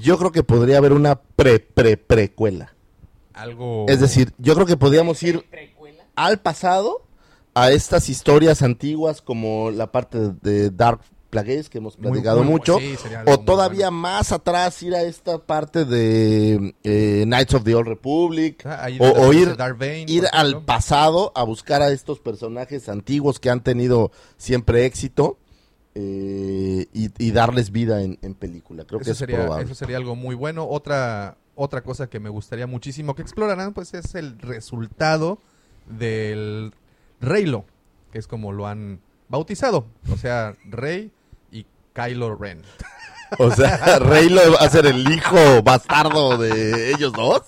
Yo 0.01 0.17
creo 0.17 0.31
que 0.31 0.41
podría 0.41 0.79
haber 0.79 0.91
una 0.91 1.21
pre-pre-precuela. 1.21 2.73
Algo... 3.33 3.85
Es 3.87 3.99
decir, 3.99 4.33
yo 4.39 4.55
creo 4.55 4.65
que 4.65 4.75
podríamos 4.75 5.21
ir 5.21 5.45
al 6.15 6.39
pasado 6.39 7.03
a 7.53 7.71
estas 7.71 8.09
historias 8.09 8.63
antiguas 8.63 9.21
como 9.21 9.69
la 9.69 9.91
parte 9.91 10.31
de 10.41 10.71
Dark 10.71 11.01
Plagueis 11.29 11.69
que 11.69 11.77
hemos 11.77 11.95
platicado 11.95 12.43
muy 12.43 12.53
mucho. 12.53 12.79
sí, 12.79 12.95
sería 12.95 13.19
algo 13.19 13.33
o 13.33 13.39
todavía 13.39 13.89
bueno. 13.89 14.01
más 14.01 14.31
atrás 14.31 14.81
ir 14.81 14.95
a 14.95 15.03
esta 15.03 15.37
parte 15.39 15.85
de 15.85 16.75
eh, 16.83 17.23
Knights 17.25 17.53
of 17.53 17.63
the 17.63 17.75
Old 17.75 17.87
Republic. 17.87 18.65
Ah, 18.65 18.87
o, 18.99 19.31
ir, 19.31 19.55
ir 20.07 20.25
al 20.31 20.63
pasado 20.63 21.31
a 21.35 21.43
buscar 21.43 21.83
a 21.83 21.91
estos 21.91 22.19
personajes 22.19 22.89
antiguos 22.89 23.39
que 23.39 23.51
han 23.51 23.61
tenido 23.61 24.11
siempre 24.37 24.85
éxito 24.85 25.37
eh, 25.95 26.87
y, 26.93 27.11
y 27.23 27.31
darles 27.31 27.71
vida 27.71 28.01
en, 28.01 28.17
en 28.21 28.33
película. 28.33 28.85
Creo 28.85 28.99
que 28.99 29.03
eso 29.03 29.11
es 29.11 29.17
sería, 29.17 29.37
probable. 29.37 29.65
eso 29.65 29.75
sería 29.75 29.97
algo 29.97 30.15
muy 30.15 30.35
bueno. 30.35 30.67
Otra, 30.67 31.37
otra 31.55 31.81
cosa 31.83 32.09
que 32.09 32.19
me 32.19 32.29
gustaría 32.29 32.67
muchísimo 32.67 33.15
que 33.15 33.21
exploraran, 33.21 33.73
pues 33.73 33.93
es 33.93 34.15
el 34.15 34.39
resultado 34.39 35.39
del 35.87 36.73
Reylo, 37.21 37.65
que 38.11 38.19
es 38.19 38.27
como 38.27 38.51
lo 38.51 38.67
han 38.67 38.99
bautizado. 39.29 39.85
O 40.11 40.17
sea, 40.17 40.55
Rey 40.65 41.11
y 41.51 41.65
Kylo 41.93 42.35
Ren. 42.35 42.61
O 43.37 43.51
sea, 43.51 43.99
Rey 43.99 44.29
lo 44.29 44.53
va 44.53 44.59
a 44.59 44.69
ser 44.69 44.85
el 44.85 45.09
hijo 45.11 45.61
bastardo 45.63 46.37
de 46.37 46.91
ellos 46.91 47.13
dos. 47.13 47.41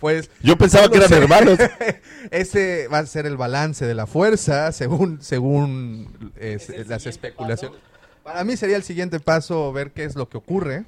Pues 0.00 0.30
Yo 0.42 0.56
pensaba 0.56 0.86
no 0.86 0.90
que 0.90 0.96
eran 0.98 1.08
sé. 1.08 1.16
hermanos. 1.16 1.58
ese 2.30 2.88
va 2.88 2.98
a 2.98 3.06
ser 3.06 3.26
el 3.26 3.36
balance 3.36 3.86
de 3.86 3.94
la 3.94 4.06
fuerza, 4.06 4.72
según, 4.72 5.22
según 5.22 6.32
eh, 6.36 6.58
las 6.86 7.06
especulaciones. 7.06 7.78
Para 8.22 8.42
mí 8.44 8.56
sería 8.56 8.76
el 8.76 8.82
siguiente 8.82 9.20
paso 9.20 9.72
ver 9.72 9.92
qué 9.92 10.04
es 10.04 10.14
lo 10.16 10.28
que 10.28 10.38
ocurre 10.38 10.84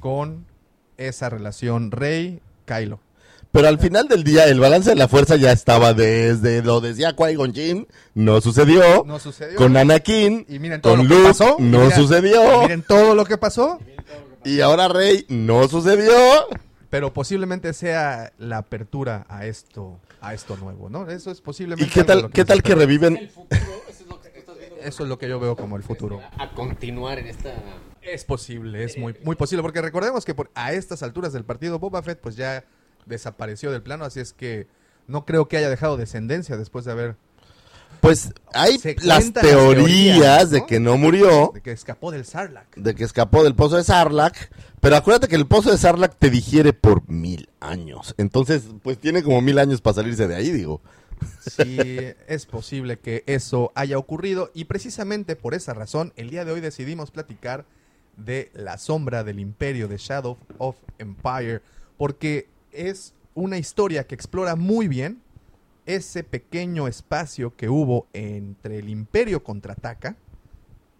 con 0.00 0.44
esa 0.98 1.30
relación 1.30 1.90
Rey-Kylo. 1.90 3.00
Pero 3.54 3.68
al 3.68 3.78
final 3.78 4.08
del 4.08 4.24
día, 4.24 4.46
el 4.48 4.58
balance 4.58 4.90
de 4.90 4.96
la 4.96 5.06
fuerza 5.06 5.36
ya 5.36 5.52
estaba 5.52 5.94
desde 5.94 6.60
lo 6.60 6.80
decía 6.80 7.14
Qui-Gon 7.14 7.54
Jinn, 7.54 7.86
no 8.12 8.40
sucedió. 8.40 9.04
No 9.06 9.20
sucedió. 9.20 9.56
Con 9.56 9.76
Anakin, 9.76 10.44
Y 10.48 10.58
miren 10.58 10.80
todo 10.80 10.96
con 10.96 11.06
lo 11.06 11.16
que 11.16 11.22
pasó. 11.22 11.56
no 11.60 11.88
sucedió. 11.92 12.62
Miren 12.62 12.82
todo 12.82 13.14
lo 13.14 13.24
que 13.24 13.38
pasó. 13.38 13.78
Y 14.44 14.60
ahora 14.60 14.88
Rey, 14.88 15.24
no 15.28 15.68
sucedió. 15.68 16.12
Pero 16.90 17.12
posiblemente 17.12 17.72
sea 17.74 18.32
la 18.38 18.58
apertura 18.58 19.24
a 19.28 19.46
esto, 19.46 20.00
a 20.20 20.34
esto 20.34 20.56
nuevo, 20.56 20.90
¿no? 20.90 21.08
Eso 21.08 21.30
es 21.30 21.40
posiblemente. 21.40 21.88
¿Y 21.88 21.94
qué 21.94 22.02
tal, 22.02 22.30
qué 22.32 22.44
tal 22.44 22.60
que 22.60 22.74
reviven? 22.74 23.30
Eso 24.82 25.02
es 25.04 25.08
lo 25.08 25.16
que 25.16 25.28
yo 25.28 25.38
veo 25.38 25.54
como 25.54 25.76
el 25.76 25.84
futuro. 25.84 26.20
A 26.38 26.50
continuar 26.50 27.20
en 27.20 27.28
esta... 27.28 27.52
Es 28.02 28.24
posible, 28.24 28.82
es 28.82 28.98
muy, 28.98 29.14
muy 29.22 29.36
posible, 29.36 29.62
porque 29.62 29.80
recordemos 29.80 30.24
que 30.24 30.34
por, 30.34 30.50
a 30.56 30.72
estas 30.72 31.04
alturas 31.04 31.32
del 31.32 31.44
partido 31.44 31.78
Boba 31.78 32.02
Fett 32.02 32.20
pues 32.20 32.34
ya 32.34 32.64
desapareció 33.06 33.70
del 33.70 33.82
plano, 33.82 34.04
así 34.04 34.20
es 34.20 34.32
que 34.32 34.66
no 35.06 35.24
creo 35.24 35.48
que 35.48 35.56
haya 35.56 35.70
dejado 35.70 35.96
descendencia 35.96 36.56
después 36.56 36.84
de 36.84 36.92
haber 36.92 37.16
Pues 38.00 38.32
hay 38.52 38.78
las 39.02 39.32
teorías 39.32 39.42
teorías, 39.42 40.50
de 40.50 40.66
que 40.66 40.80
no 40.80 40.96
murió, 40.96 41.52
de 41.54 41.60
que 41.60 41.72
escapó 41.72 42.10
del 42.10 42.24
Sarlacc. 42.24 42.74
de 42.76 42.94
que 42.94 43.04
escapó 43.04 43.44
del 43.44 43.54
pozo 43.54 43.76
de 43.76 43.84
Sarlacc, 43.84 44.36
pero 44.80 44.96
acuérdate 44.96 45.28
que 45.28 45.36
el 45.36 45.46
pozo 45.46 45.70
de 45.70 45.78
Sarlacc 45.78 46.16
te 46.18 46.30
digiere 46.30 46.72
por 46.72 47.08
mil 47.08 47.48
años. 47.60 48.14
Entonces, 48.18 48.64
pues 48.82 48.98
tiene 48.98 49.22
como 49.22 49.40
mil 49.40 49.58
años 49.58 49.80
para 49.80 49.94
salirse 49.94 50.28
de 50.28 50.36
ahí, 50.36 50.50
digo. 50.50 50.80
Sí, 51.40 51.78
es 52.26 52.46
posible 52.46 52.98
que 52.98 53.22
eso 53.26 53.72
haya 53.74 53.98
ocurrido 53.98 54.50
y 54.54 54.64
precisamente 54.64 55.36
por 55.36 55.54
esa 55.54 55.72
razón 55.72 56.12
el 56.16 56.30
día 56.30 56.44
de 56.44 56.52
hoy 56.52 56.60
decidimos 56.60 57.10
platicar 57.10 57.64
de 58.16 58.50
La 58.54 58.78
sombra 58.78 59.24
del 59.24 59.38
imperio 59.38 59.88
de 59.88 59.96
Shadow 59.96 60.38
of 60.58 60.76
Empire 60.98 61.62
porque 61.96 62.48
es 62.74 63.14
una 63.34 63.58
historia 63.58 64.06
que 64.06 64.14
explora 64.14 64.56
muy 64.56 64.88
bien 64.88 65.20
ese 65.86 66.24
pequeño 66.24 66.88
espacio 66.88 67.54
que 67.56 67.68
hubo 67.68 68.06
entre 68.12 68.78
el 68.78 68.88
imperio 68.88 69.42
contraataca 69.42 70.16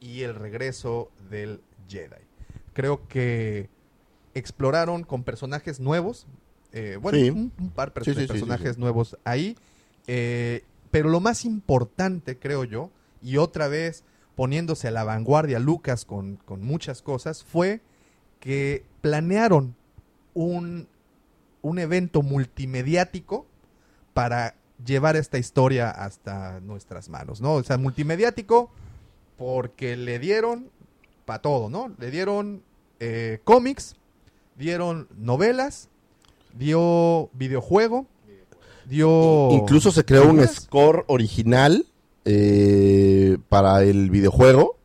y 0.01 0.23
el 0.23 0.35
regreso 0.35 1.11
del 1.31 1.61
Jedi. 1.89 2.23
Creo 2.73 3.07
que 3.09 3.69
exploraron 4.35 5.05
con 5.05 5.23
personajes 5.23 5.81
nuevos, 5.81 6.27
eh, 6.73 6.99
bueno, 7.01 7.19
Sí. 7.19 7.31
un, 7.31 7.53
un 7.59 7.71
par 7.71 7.95
de 7.95 8.05
sí, 8.05 8.15
sí, 8.15 8.27
personajes 8.27 8.79
nuevos 8.79 9.17
ahí, 9.25 9.57
eh, 10.07 10.65
pero 10.91 11.09
lo 11.09 11.21
más 11.21 11.45
importante, 11.45 12.39
creo 12.39 12.65
yo, 12.65 12.91
y 13.23 13.37
otra 13.39 13.69
vez 13.69 14.05
poniéndose 14.35 14.89
a 14.89 14.91
la 14.91 15.05
vanguardia 15.05 15.61
Lucas 15.61 16.05
con, 16.05 16.37
con 16.45 16.63
muchas 16.63 17.01
cosas, 17.01 17.45
fue 17.45 17.81
que 18.41 18.85
planearon 19.01 19.77
un, 20.35 20.89
un 21.65 21.79
evento 21.79 22.23
multimediático 22.23 23.47
para 24.13 24.55
llevar 24.85 25.17
esta 25.17 25.39
historia 25.39 25.91
hasta 25.91 26.61
nuestras 26.61 27.09
manos, 27.09 27.41
¿no? 27.41 27.55
O 27.55 27.63
sea, 27.65 27.79
multimediático 27.79 28.71
porque 29.39 29.97
le 29.97 30.19
dieron 30.19 30.71
para 31.25 31.41
todo, 31.41 31.71
¿no? 31.71 31.91
Le 31.99 32.11
dieron 32.11 32.63
eh, 33.01 33.41
cómics, 33.45 33.97
dieron 34.57 35.09
novelas, 35.17 35.89
dio 36.53 37.31
videojuego, 37.33 38.07
dio... 38.85 39.49
Incluso 39.53 39.91
se 39.91 40.05
creó 40.05 40.29
un 40.29 40.47
score 40.47 41.05
original 41.09 41.87
eh, 42.27 43.39
para 43.49 43.83
el 43.83 44.11
videojuego. 44.11 44.77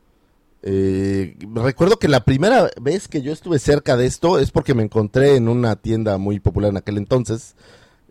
Eh, 0.61 1.37
recuerdo 1.53 1.99
que 1.99 2.09
la 2.09 2.25
primera 2.25 2.69
vez 2.81 3.07
que 3.07 3.21
yo 3.21 3.31
estuve 3.31 3.59
cerca 3.59 3.95
de 3.95 4.05
esto 4.05 4.39
es 4.39 4.51
porque 4.51 4.73
me 4.73 4.83
encontré 4.83 5.35
en 5.35 5.47
una 5.47 5.75
tienda 5.77 6.17
muy 6.17 6.39
popular 6.39 6.71
en 6.71 6.77
aquel 6.77 6.97
entonces, 6.97 7.55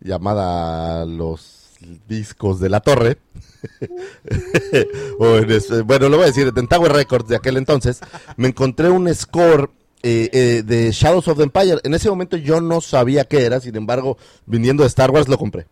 llamada 0.01 1.05
Los 1.05 1.77
Discos 2.09 2.61
de 2.61 2.69
la 2.71 2.81
Torre. 2.81 3.19
O 5.19 5.37
en 5.37 5.87
bueno, 5.87 6.09
lo 6.09 6.17
voy 6.17 6.25
a 6.25 6.29
decir, 6.29 6.53
en 6.55 6.69
Tower 6.69 6.93
Records 6.93 7.29
de 7.29 7.37
aquel 7.37 7.57
entonces, 7.57 8.01
me 8.37 8.49
encontré 8.49 8.89
un 8.89 9.13
score 9.13 9.71
eh, 10.03 10.31
eh, 10.33 10.63
de 10.65 10.93
Shadows 10.93 11.27
of 11.29 11.39
the 11.39 11.45
Empire. 11.45 11.79
En 11.83 11.93
ese 11.95 12.09
momento 12.09 12.37
yo 12.37 12.61
no 12.61 12.81
sabía 12.81 13.25
qué 13.25 13.45
era, 13.45 13.61
sin 13.61 13.75
embargo, 13.77 14.17
viniendo 14.47 14.85
de 14.85 14.89
Star 14.89 15.11
Wars 15.11 15.29
lo 15.29 15.39
compré. 15.39 15.67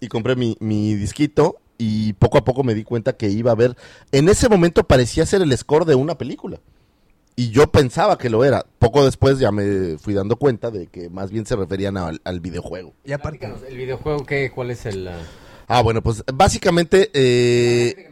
Y 0.00 0.08
compré 0.08 0.36
mi, 0.36 0.56
mi 0.60 0.94
disquito 0.94 1.60
y 1.78 2.12
poco 2.14 2.38
a 2.38 2.44
poco 2.44 2.64
me 2.64 2.74
di 2.74 2.84
cuenta 2.84 3.16
que 3.16 3.28
iba 3.28 3.52
a 3.52 3.54
ver. 3.54 3.76
En 4.12 4.28
ese 4.28 4.48
momento 4.48 4.84
parecía 4.84 5.24
ser 5.24 5.42
el 5.42 5.56
score 5.56 5.86
de 5.86 5.94
una 5.94 6.18
película. 6.18 6.60
Y 7.36 7.50
yo 7.50 7.70
pensaba 7.70 8.18
que 8.18 8.30
lo 8.30 8.44
era. 8.44 8.66
Poco 8.80 9.04
después 9.04 9.38
ya 9.38 9.52
me 9.52 9.96
fui 9.96 10.12
dando 10.12 10.36
cuenta 10.36 10.72
de 10.72 10.88
que 10.88 11.08
más 11.08 11.30
bien 11.30 11.46
se 11.46 11.54
referían 11.54 11.96
al, 11.96 12.20
al 12.24 12.40
videojuego. 12.40 12.94
Y 13.04 13.12
aparte, 13.12 13.48
el 13.68 13.76
videojuego, 13.76 14.26
¿qué, 14.26 14.50
¿cuál 14.52 14.72
es 14.72 14.84
el...? 14.86 15.06
ah? 15.06 15.18
Ah, 15.68 15.82
bueno, 15.82 16.02
pues 16.02 16.24
básicamente 16.32 17.10
eh, 17.12 18.10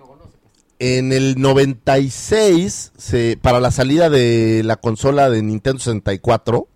en 0.78 1.12
el 1.12 1.40
96, 1.40 2.92
se, 2.96 3.38
para 3.40 3.61
la 3.61 3.70
salida 3.70 4.11
de 4.11 4.62
la 4.62 4.76
consola 4.76 5.30
de 5.30 5.42
Nintendo 5.42 5.78
64, 5.78 6.68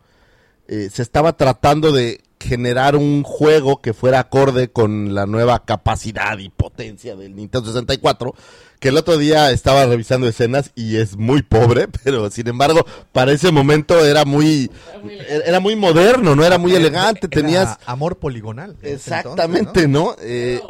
eh, 0.68 0.88
se 0.90 1.02
estaba 1.02 1.36
tratando 1.36 1.92
de 1.92 2.22
generar 2.40 2.96
un 2.96 3.22
juego 3.22 3.80
que 3.80 3.92
fuera 3.92 4.18
acorde 4.18 4.70
con 4.70 5.14
la 5.14 5.26
nueva 5.26 5.64
capacidad 5.64 6.38
y 6.38 6.48
potencia 6.48 7.14
del 7.14 7.36
Nintendo 7.36 7.68
64, 7.68 8.34
que 8.80 8.88
el 8.88 8.96
otro 8.96 9.18
día 9.18 9.50
estaba 9.50 9.84
revisando 9.84 10.26
escenas 10.26 10.72
y 10.74 10.96
es 10.96 11.16
muy 11.16 11.42
pobre, 11.42 11.86
pero 12.04 12.30
sin 12.30 12.48
embargo, 12.48 12.84
para 13.12 13.32
ese 13.32 13.52
momento 13.52 14.04
era 14.04 14.24
muy 14.24 14.70
era 15.44 15.60
muy 15.60 15.76
moderno, 15.76 16.34
no 16.34 16.44
era 16.44 16.58
muy 16.58 16.74
elegante, 16.74 17.28
era 17.30 17.42
tenías 17.42 17.78
amor 17.84 18.18
poligonal. 18.18 18.76
exactamente, 18.82 19.82
entonces, 19.82 19.88
¿no? 19.88 20.16
Eh, 20.20 20.60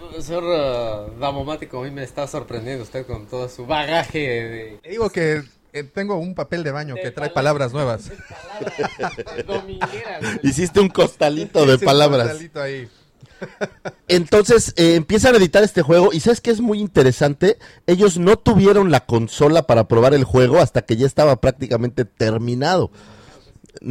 Profesor 0.00 0.42
uh, 0.42 1.20
Damomático, 1.20 1.78
a 1.78 1.84
mí 1.84 1.90
me 1.92 2.02
está 2.02 2.26
sorprendiendo 2.26 2.82
usted 2.82 3.06
con 3.06 3.26
todo 3.26 3.48
su 3.48 3.64
bagaje 3.64 4.18
de... 4.18 4.70
¿no? 4.72 4.80
Le 4.82 4.90
digo 4.90 5.10
que 5.10 5.42
eh, 5.72 5.84
tengo 5.84 6.16
un 6.16 6.34
papel 6.34 6.62
de 6.62 6.70
baño 6.70 6.94
de 6.94 7.02
que 7.02 7.10
trae 7.10 7.30
palabras. 7.30 7.72
palabras 7.72 8.08
nuevas. 8.08 9.46
palabras 9.46 10.40
hiciste 10.42 10.80
un 10.80 10.88
costalito 10.88 11.66
de 11.66 11.78
palabras. 11.78 12.28
costalito 12.28 12.60
ahí. 12.60 12.88
Entonces 14.08 14.74
eh, 14.76 14.94
empiezan 14.96 15.34
a 15.34 15.38
editar 15.38 15.62
este 15.62 15.82
juego 15.82 16.10
y 16.12 16.20
sabes 16.20 16.40
que 16.40 16.50
es 16.50 16.60
muy 16.60 16.80
interesante. 16.80 17.58
Ellos 17.86 18.18
no 18.18 18.38
tuvieron 18.38 18.90
la 18.90 19.06
consola 19.06 19.62
para 19.62 19.88
probar 19.88 20.14
el 20.14 20.24
juego 20.24 20.58
hasta 20.58 20.82
que 20.82 20.96
ya 20.96 21.06
estaba 21.06 21.36
prácticamente 21.40 22.04
terminado. 22.04 22.90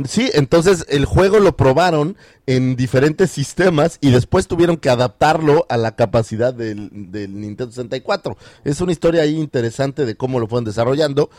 Sí, 0.05 0.29
entonces 0.33 0.85
el 0.89 1.05
juego 1.05 1.39
lo 1.39 1.55
probaron 1.55 2.17
en 2.45 2.75
diferentes 2.75 3.31
sistemas 3.31 3.97
y 4.01 4.11
después 4.11 4.47
tuvieron 4.47 4.77
que 4.77 4.89
adaptarlo 4.89 5.65
a 5.69 5.77
la 5.77 5.95
capacidad 5.95 6.53
del, 6.53 6.89
del 6.91 7.39
Nintendo 7.39 7.71
64. 7.71 8.37
Es 8.65 8.81
una 8.81 8.91
historia 8.91 9.23
ahí 9.23 9.37
interesante 9.37 10.05
de 10.05 10.15
cómo 10.15 10.39
lo 10.39 10.47
fueron 10.47 10.65
desarrollando. 10.65 11.29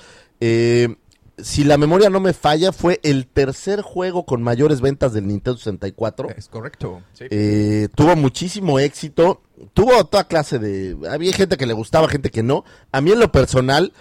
Eh, 0.40 0.96
si 1.38 1.64
la 1.64 1.78
memoria 1.78 2.10
no 2.10 2.20
me 2.20 2.32
falla, 2.32 2.72
fue 2.72 3.00
el 3.02 3.26
tercer 3.26 3.80
juego 3.80 4.26
con 4.26 4.42
mayores 4.42 4.80
ventas 4.80 5.12
del 5.12 5.26
Nintendo 5.26 5.58
64. 5.58 6.28
Es 6.36 6.48
correcto. 6.48 7.02
sí. 7.14 7.24
Eh, 7.30 7.88
tuvo 7.94 8.16
muchísimo 8.16 8.78
éxito. 8.78 9.42
Tuvo 9.74 10.04
toda 10.04 10.24
clase 10.24 10.58
de. 10.58 10.96
Había 11.08 11.32
gente 11.32 11.56
que 11.56 11.66
le 11.66 11.72
gustaba, 11.72 12.08
gente 12.08 12.30
que 12.30 12.42
no. 12.42 12.64
A 12.92 13.00
mí, 13.00 13.12
en 13.12 13.20
lo 13.20 13.30
personal, 13.30 13.92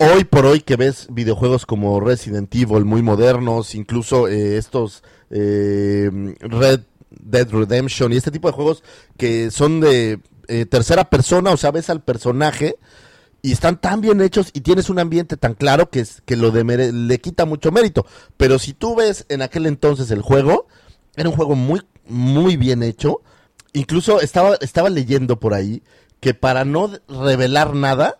hoy 0.00 0.24
por 0.24 0.46
hoy 0.46 0.60
que 0.60 0.76
ves 0.76 1.06
videojuegos 1.10 1.66
como 1.66 2.00
Resident 2.00 2.54
Evil 2.54 2.84
muy 2.84 3.02
modernos, 3.02 3.74
incluso 3.74 4.28
eh, 4.28 4.56
estos 4.56 5.04
eh, 5.30 6.10
Red 6.40 6.80
Dead 7.10 7.48
Redemption 7.50 8.12
y 8.12 8.16
este 8.16 8.30
tipo 8.30 8.48
de 8.48 8.54
juegos 8.54 8.82
que 9.18 9.50
son 9.50 9.80
de 9.80 10.20
eh, 10.48 10.64
tercera 10.64 11.04
persona, 11.04 11.50
o 11.50 11.56
sea, 11.56 11.70
ves 11.70 11.90
al 11.90 12.02
personaje 12.02 12.76
y 13.42 13.52
están 13.52 13.80
tan 13.80 14.00
bien 14.00 14.20
hechos 14.20 14.50
y 14.52 14.60
tienes 14.60 14.90
un 14.90 14.98
ambiente 14.98 15.36
tan 15.36 15.54
claro 15.54 15.88
que, 15.90 16.00
es, 16.00 16.22
que 16.26 16.36
lo 16.36 16.52
demere- 16.52 16.92
le 16.92 17.20
quita 17.20 17.44
mucho 17.46 17.72
mérito. 17.72 18.06
Pero 18.36 18.58
si 18.58 18.72
tú 18.74 18.94
ves 18.96 19.24
en 19.28 19.42
aquel 19.42 19.66
entonces 19.66 20.10
el 20.10 20.22
juego, 20.22 20.66
era 21.16 21.28
un 21.28 21.34
juego 21.36 21.54
muy, 21.54 21.82
muy 22.06 22.56
bien 22.56 22.82
hecho. 22.82 23.20
Incluso 23.72 24.20
estaba, 24.20 24.56
estaba 24.60 24.90
leyendo 24.90 25.38
por 25.40 25.54
ahí 25.54 25.82
que 26.20 26.34
para 26.34 26.64
no 26.64 26.90
revelar 27.08 27.74
nada, 27.74 28.18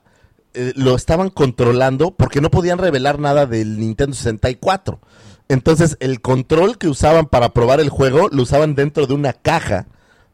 eh, 0.54 0.72
lo 0.74 0.94
estaban 0.94 1.28
controlando 1.30 2.12
porque 2.12 2.40
no 2.40 2.50
podían 2.50 2.78
revelar 2.78 3.18
nada 3.18 3.46
del 3.46 3.78
Nintendo 3.78 4.16
64. 4.16 5.00
Entonces 5.48 5.96
el 6.00 6.20
control 6.20 6.78
que 6.78 6.88
usaban 6.88 7.26
para 7.26 7.52
probar 7.52 7.80
el 7.80 7.90
juego 7.90 8.28
lo 8.30 8.42
usaban 8.42 8.74
dentro 8.74 9.06
de 9.06 9.14
una 9.14 9.32
caja 9.32 9.86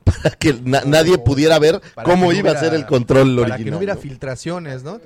para 0.07 0.31
que 0.37 0.55
na- 0.65 0.83
nadie 0.87 1.19
pudiera 1.19 1.59
ver 1.59 1.81
cómo 2.05 2.33
iba 2.33 2.53
a 2.53 2.61
ser 2.61 2.73
el 2.75 2.87
control 2.87 3.39
original. 3.39 3.49
Para 3.51 3.65
que 3.65 3.71
no 3.71 3.77
hubiera 3.79 3.95
¿no? 3.95 4.01
filtraciones, 4.01 4.83
¿no? 4.85 5.01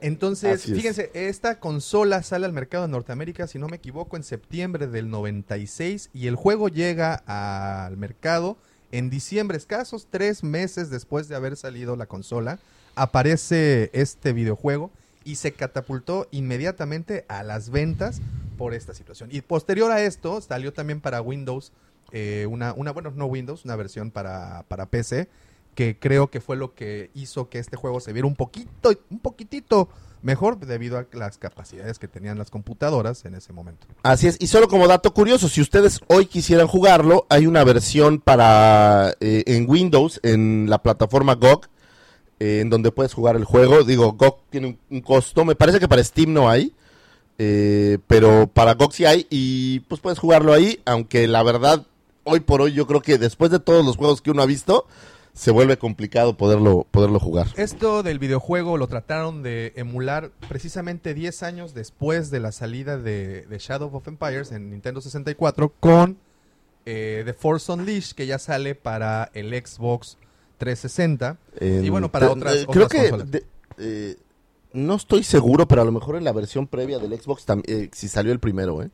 Entonces, 0.00 0.60
Así 0.60 0.70
es. 0.70 0.76
fíjense, 0.76 1.10
esta 1.12 1.58
consola 1.58 2.22
sale 2.22 2.46
al 2.46 2.52
mercado 2.52 2.84
de 2.86 2.90
Norteamérica, 2.92 3.48
si 3.48 3.58
no 3.58 3.66
me 3.66 3.76
equivoco, 3.76 4.16
en 4.16 4.22
septiembre 4.22 4.86
del 4.86 5.10
96 5.10 6.10
y 6.14 6.28
el 6.28 6.36
juego 6.36 6.68
llega 6.68 7.14
al 7.26 7.96
mercado 7.96 8.56
en 8.92 9.10
diciembre, 9.10 9.56
escasos 9.58 10.06
tres 10.08 10.44
meses 10.44 10.88
después 10.90 11.26
de 11.28 11.34
haber 11.34 11.56
salido 11.56 11.96
la 11.96 12.06
consola, 12.06 12.60
aparece 12.94 13.90
este 13.92 14.32
videojuego 14.32 14.92
y 15.24 15.34
se 15.34 15.52
catapultó 15.52 16.28
inmediatamente 16.30 17.24
a 17.28 17.42
las 17.42 17.70
ventas 17.70 18.20
por 18.56 18.74
esta 18.74 18.94
situación. 18.94 19.30
Y 19.32 19.40
posterior 19.40 19.90
a 19.90 20.00
esto, 20.02 20.40
salió 20.40 20.72
también 20.72 21.00
para 21.00 21.20
Windows, 21.20 21.72
eh, 22.12 22.46
una, 22.48 22.72
una, 22.72 22.92
bueno, 22.92 23.12
no 23.14 23.26
Windows, 23.26 23.64
una 23.64 23.76
versión 23.76 24.10
para, 24.10 24.64
para 24.68 24.86
PC, 24.86 25.28
que 25.74 25.98
creo 25.98 26.28
que 26.28 26.40
fue 26.40 26.56
lo 26.56 26.74
que 26.74 27.10
hizo 27.14 27.48
que 27.48 27.58
este 27.58 27.76
juego 27.76 28.00
se 28.00 28.12
viera 28.12 28.26
un 28.26 28.34
poquito, 28.34 28.90
un 29.10 29.20
poquitito 29.20 29.88
mejor 30.22 30.58
debido 30.58 30.98
a 30.98 31.06
las 31.12 31.38
capacidades 31.38 31.98
que 31.98 32.08
tenían 32.08 32.38
las 32.38 32.50
computadoras 32.50 33.24
en 33.24 33.34
ese 33.34 33.52
momento. 33.52 33.86
Así 34.02 34.26
es, 34.26 34.36
y 34.40 34.48
solo 34.48 34.68
como 34.68 34.88
dato 34.88 35.12
curioso, 35.12 35.48
si 35.48 35.60
ustedes 35.60 36.00
hoy 36.08 36.26
quisieran 36.26 36.66
jugarlo, 36.66 37.26
hay 37.28 37.46
una 37.46 37.64
versión 37.64 38.18
para 38.18 39.14
eh, 39.20 39.44
en 39.46 39.68
Windows, 39.68 40.20
en 40.22 40.68
la 40.68 40.82
plataforma 40.82 41.34
GOG, 41.34 41.66
eh, 42.40 42.60
en 42.60 42.70
donde 42.70 42.92
puedes 42.92 43.14
jugar 43.14 43.36
el 43.36 43.44
juego. 43.44 43.84
Digo, 43.84 44.12
GOG 44.12 44.42
tiene 44.50 44.78
un, 44.90 45.00
costo, 45.00 45.44
me 45.44 45.56
parece 45.56 45.80
que 45.80 45.88
para 45.88 46.04
Steam 46.04 46.32
no 46.32 46.48
hay, 46.48 46.72
eh, 47.38 47.98
pero 48.06 48.48
para 48.48 48.74
GOG 48.74 48.92
sí 48.92 49.04
hay, 49.04 49.26
y 49.30 49.80
pues 49.80 50.00
puedes 50.00 50.18
jugarlo 50.18 50.52
ahí, 50.52 50.80
aunque 50.84 51.26
la 51.28 51.42
verdad, 51.42 51.86
hoy 52.28 52.40
por 52.40 52.60
hoy 52.62 52.72
yo 52.72 52.86
creo 52.86 53.00
que 53.02 53.18
después 53.18 53.50
de 53.50 53.58
todos 53.58 53.84
los 53.84 53.96
juegos 53.96 54.20
que 54.22 54.30
uno 54.30 54.42
ha 54.42 54.46
visto, 54.46 54.86
se 55.34 55.50
vuelve 55.52 55.76
complicado 55.78 56.36
poderlo, 56.36 56.86
poderlo 56.90 57.20
jugar. 57.20 57.46
Esto 57.56 58.02
del 58.02 58.18
videojuego 58.18 58.76
lo 58.76 58.88
trataron 58.88 59.42
de 59.42 59.72
emular 59.76 60.32
precisamente 60.48 61.14
10 61.14 61.42
años 61.44 61.74
después 61.74 62.30
de 62.30 62.40
la 62.40 62.50
salida 62.52 62.98
de, 62.98 63.46
de 63.46 63.58
Shadow 63.58 63.94
of 63.94 64.08
Empires 64.08 64.50
en 64.52 64.70
Nintendo 64.70 65.00
64 65.00 65.72
con 65.78 66.16
eh, 66.86 67.22
The 67.24 67.34
Force 67.34 67.70
Unleashed 67.70 68.14
que 68.16 68.26
ya 68.26 68.38
sale 68.38 68.74
para 68.74 69.30
el 69.34 69.50
Xbox 69.54 70.16
360 70.58 71.36
y 71.60 71.64
En- 71.86 71.90
bueno, 71.90 72.10
para 72.10 72.30
otras, 72.30 72.54
eh, 72.56 72.66
creo 72.68 72.86
otras 72.86 72.88
que 73.02 73.10
consolas. 73.10 73.30
de- 73.30 73.44
eh, 73.78 74.16
no 74.72 74.96
estoy 74.96 75.22
seguro, 75.22 75.68
pero 75.68 75.82
a 75.82 75.84
lo 75.84 75.92
mejor 75.92 76.16
en 76.16 76.24
la 76.24 76.32
versión 76.32 76.66
previa 76.66 76.98
del 76.98 77.18
Xbox 77.18 77.44
eh, 77.66 77.90
si 77.92 78.08
salió 78.08 78.32
el 78.32 78.40
primero, 78.40 78.82
¿eh? 78.82 78.90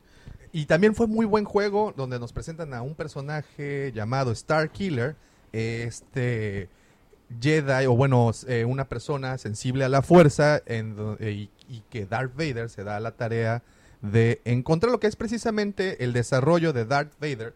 Y 0.55 0.67
también 0.67 0.95
fue 0.95 1.07
muy 1.07 1.25
buen 1.25 1.43
juego 1.43 1.93
donde 1.97 2.17
nos 2.17 2.31
presentan 2.31 2.73
a 2.73 2.81
un 2.81 2.95
personaje 2.95 3.91
llamado 3.93 4.31
Star 4.31 4.71
Killer, 4.71 5.17
este 5.51 6.69
Jedi, 7.41 7.87
o 7.87 7.95
bueno, 7.97 8.31
eh, 8.47 8.63
una 8.63 8.87
persona 8.87 9.37
sensible 9.37 9.83
a 9.83 9.89
la 9.89 10.01
fuerza 10.01 10.61
eh, 10.65 10.79
y, 11.19 11.49
y 11.67 11.83
que 11.89 12.05
Darth 12.05 12.37
Vader 12.37 12.69
se 12.69 12.85
da 12.85 13.01
la 13.01 13.11
tarea 13.11 13.63
de 14.01 14.39
encontrar 14.45 14.93
lo 14.93 15.01
que 15.01 15.07
es 15.07 15.17
precisamente 15.17 16.01
el 16.05 16.13
desarrollo 16.13 16.71
de 16.71 16.85
Darth 16.85 17.19
Vader 17.19 17.53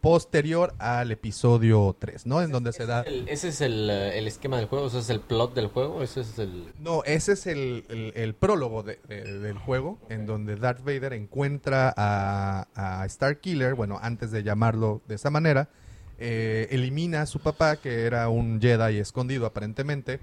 posterior 0.00 0.74
al 0.78 1.10
episodio 1.10 1.96
3, 1.98 2.26
¿no? 2.26 2.40
En 2.42 2.52
donde 2.52 2.72
se 2.72 2.86
da... 2.86 3.02
El- 3.02 3.28
ese 3.28 3.48
es 3.48 3.60
el, 3.60 3.90
eh, 3.90 4.18
el 4.18 4.26
esquema 4.28 4.56
del 4.58 4.66
juego, 4.66 4.86
ese 4.86 4.98
es 5.00 5.10
el 5.10 5.20
plot 5.20 5.54
del 5.54 5.66
juego, 5.68 6.02
ese 6.02 6.20
es 6.20 6.38
el... 6.38 6.72
No, 6.78 7.02
ese 7.04 7.32
es 7.32 7.46
el, 7.46 8.12
el- 8.14 8.34
prólogo 8.34 8.82
de- 8.82 9.00
de- 9.08 9.38
del 9.40 9.58
juego, 9.58 9.98
en 10.08 10.26
donde 10.26 10.56
Darth 10.56 10.80
Vader 10.84 11.12
encuentra 11.14 11.92
a, 11.96 12.68
a 12.74 13.04
Star 13.06 13.38
Killer, 13.40 13.74
bueno, 13.74 13.98
antes 14.00 14.30
de 14.30 14.42
llamarlo 14.42 15.02
de 15.08 15.16
esa 15.16 15.30
manera, 15.30 15.68
eh, 16.18 16.68
elimina 16.70 17.22
a 17.22 17.26
su 17.26 17.40
papá, 17.40 17.76
que 17.76 18.04
era 18.04 18.28
un 18.28 18.60
Jedi 18.60 18.98
escondido 18.98 19.44
aparentemente, 19.46 20.20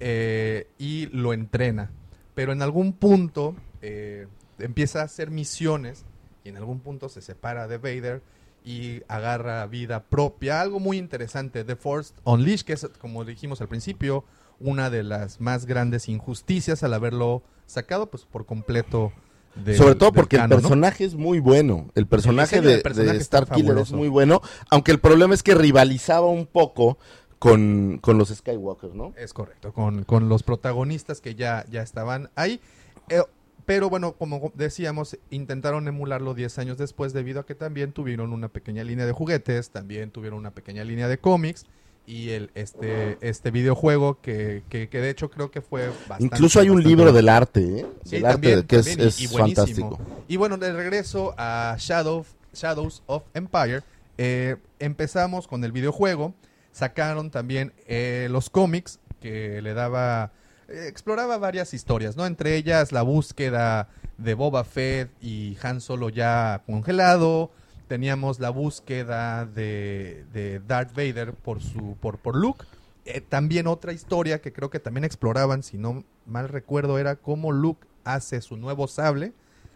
eh, 0.00 0.68
y 0.78 1.06
lo 1.06 1.32
entrena 1.32 1.90
pero 2.34 2.52
en 2.52 2.60
algún 2.60 2.92
punto 2.92 3.56
eh, 3.80 4.26
empieza 4.58 5.00
a 5.00 5.04
hacer 5.04 5.30
misiones 5.30 6.04
y 6.44 6.50
en 6.50 6.58
algún 6.58 6.80
punto 6.80 7.08
se 7.08 7.22
separa 7.22 7.66
de 7.66 7.78
Vader 7.78 8.20
y 8.66 9.02
agarra 9.08 9.64
vida 9.66 10.02
propia. 10.04 10.60
Algo 10.60 10.80
muy 10.80 10.98
interesante, 10.98 11.64
The 11.64 11.76
Force 11.76 12.12
Unleashed, 12.24 12.66
que 12.66 12.72
es, 12.74 12.86
como 13.00 13.24
dijimos 13.24 13.60
al 13.62 13.68
principio, 13.68 14.24
una 14.60 14.90
de 14.90 15.04
las 15.04 15.40
más 15.40 15.64
grandes 15.66 16.08
injusticias 16.08 16.82
al 16.82 16.92
haberlo 16.92 17.42
sacado 17.66 18.10
pues 18.10 18.24
por 18.24 18.44
completo. 18.44 19.12
del- 19.54 19.76
Sobre 19.76 19.94
todo 19.94 20.12
porque 20.12 20.36
el 20.36 20.42
personaje 20.48 21.04
es 21.04 21.14
muy 21.14 21.38
bueno. 21.38 21.90
El 21.94 22.06
personaje 22.06 22.60
de, 22.60 22.74
está 22.76 23.20
Starkiller 23.20 23.78
es 23.78 23.92
muy 23.92 24.08
bueno. 24.08 24.42
Aunque 24.70 24.90
el 24.90 24.98
problema 24.98 25.32
es 25.32 25.42
que 25.42 25.54
rivalizaba 25.54 26.26
un 26.28 26.46
poco 26.46 26.98
con, 27.38 27.98
con 28.02 28.18
los 28.18 28.30
Skywalker, 28.30 28.94
¿no? 28.94 29.12
Es 29.16 29.32
correcto, 29.32 29.72
con, 29.72 30.04
con 30.04 30.28
los 30.28 30.42
protagonistas 30.42 31.20
que 31.20 31.34
ya, 31.36 31.64
ya 31.70 31.82
estaban 31.82 32.30
ahí. 32.34 32.60
Eh, 33.08 33.22
pero 33.66 33.90
bueno, 33.90 34.12
como 34.12 34.52
decíamos, 34.54 35.18
intentaron 35.30 35.86
emularlo 35.88 36.34
10 36.34 36.58
años 36.58 36.78
después 36.78 37.12
debido 37.12 37.40
a 37.40 37.46
que 37.46 37.54
también 37.54 37.92
tuvieron 37.92 38.32
una 38.32 38.48
pequeña 38.48 38.84
línea 38.84 39.04
de 39.06 39.12
juguetes, 39.12 39.70
también 39.70 40.10
tuvieron 40.10 40.38
una 40.38 40.52
pequeña 40.52 40.84
línea 40.84 41.08
de 41.08 41.18
cómics 41.18 41.66
y 42.06 42.30
el, 42.30 42.50
este, 42.54 43.18
este 43.20 43.50
videojuego 43.50 44.20
que, 44.20 44.62
que, 44.68 44.88
que 44.88 45.00
de 45.00 45.10
hecho 45.10 45.28
creo 45.28 45.50
que 45.50 45.60
fue 45.60 45.88
bastante... 46.08 46.24
Incluso 46.24 46.60
hay 46.60 46.68
un 46.68 46.76
bastante 46.76 46.88
libro 46.88 47.12
del 47.12 47.28
arte, 47.28 47.80
¿eh? 47.80 47.86
Sí, 48.04 48.16
del 48.16 48.26
arte 48.26 48.32
también, 48.34 48.62
que 48.68 48.76
es, 48.76 48.86
también, 48.86 49.04
y- 49.04 49.08
es 49.08 49.20
y 49.20 49.26
fantástico. 49.26 49.98
Y 50.28 50.36
bueno, 50.36 50.56
de 50.56 50.72
regreso 50.72 51.34
a 51.36 51.74
Shadow, 51.78 52.24
Shadows 52.54 53.02
of 53.06 53.24
Empire, 53.34 53.82
eh, 54.18 54.56
empezamos 54.78 55.48
con 55.48 55.64
el 55.64 55.72
videojuego, 55.72 56.32
sacaron 56.70 57.30
también 57.32 57.72
eh, 57.88 58.28
los 58.30 58.50
cómics 58.50 59.00
que 59.20 59.60
le 59.60 59.74
daba, 59.74 60.30
exploraba 60.68 61.38
varias 61.38 61.74
historias, 61.74 62.16
¿no? 62.16 62.26
Entre 62.26 62.56
ellas 62.56 62.92
la 62.92 63.02
búsqueda 63.02 63.88
de 64.18 64.34
Boba 64.34 64.64
Fett 64.64 65.10
y 65.20 65.56
Han 65.62 65.80
Solo 65.80 66.08
ya 66.08 66.62
congelado, 66.66 67.50
teníamos 67.88 68.40
la 68.40 68.50
búsqueda 68.50 69.46
de, 69.46 70.24
de 70.32 70.60
Darth 70.66 70.94
Vader 70.94 71.34
por 71.34 71.62
su 71.62 71.96
por, 72.00 72.18
por 72.18 72.36
Luke. 72.36 72.64
Eh, 73.04 73.20
también 73.20 73.66
otra 73.66 73.92
historia 73.92 74.40
que 74.40 74.52
creo 74.52 74.70
que 74.70 74.80
también 74.80 75.04
exploraban, 75.04 75.62
si 75.62 75.78
no 75.78 76.04
mal 76.26 76.48
recuerdo, 76.48 76.98
era 76.98 77.16
cómo 77.16 77.52
Luke 77.52 77.86
hace 78.04 78.40
su 78.40 78.56
nuevo 78.56 78.88
sable. 78.88 79.32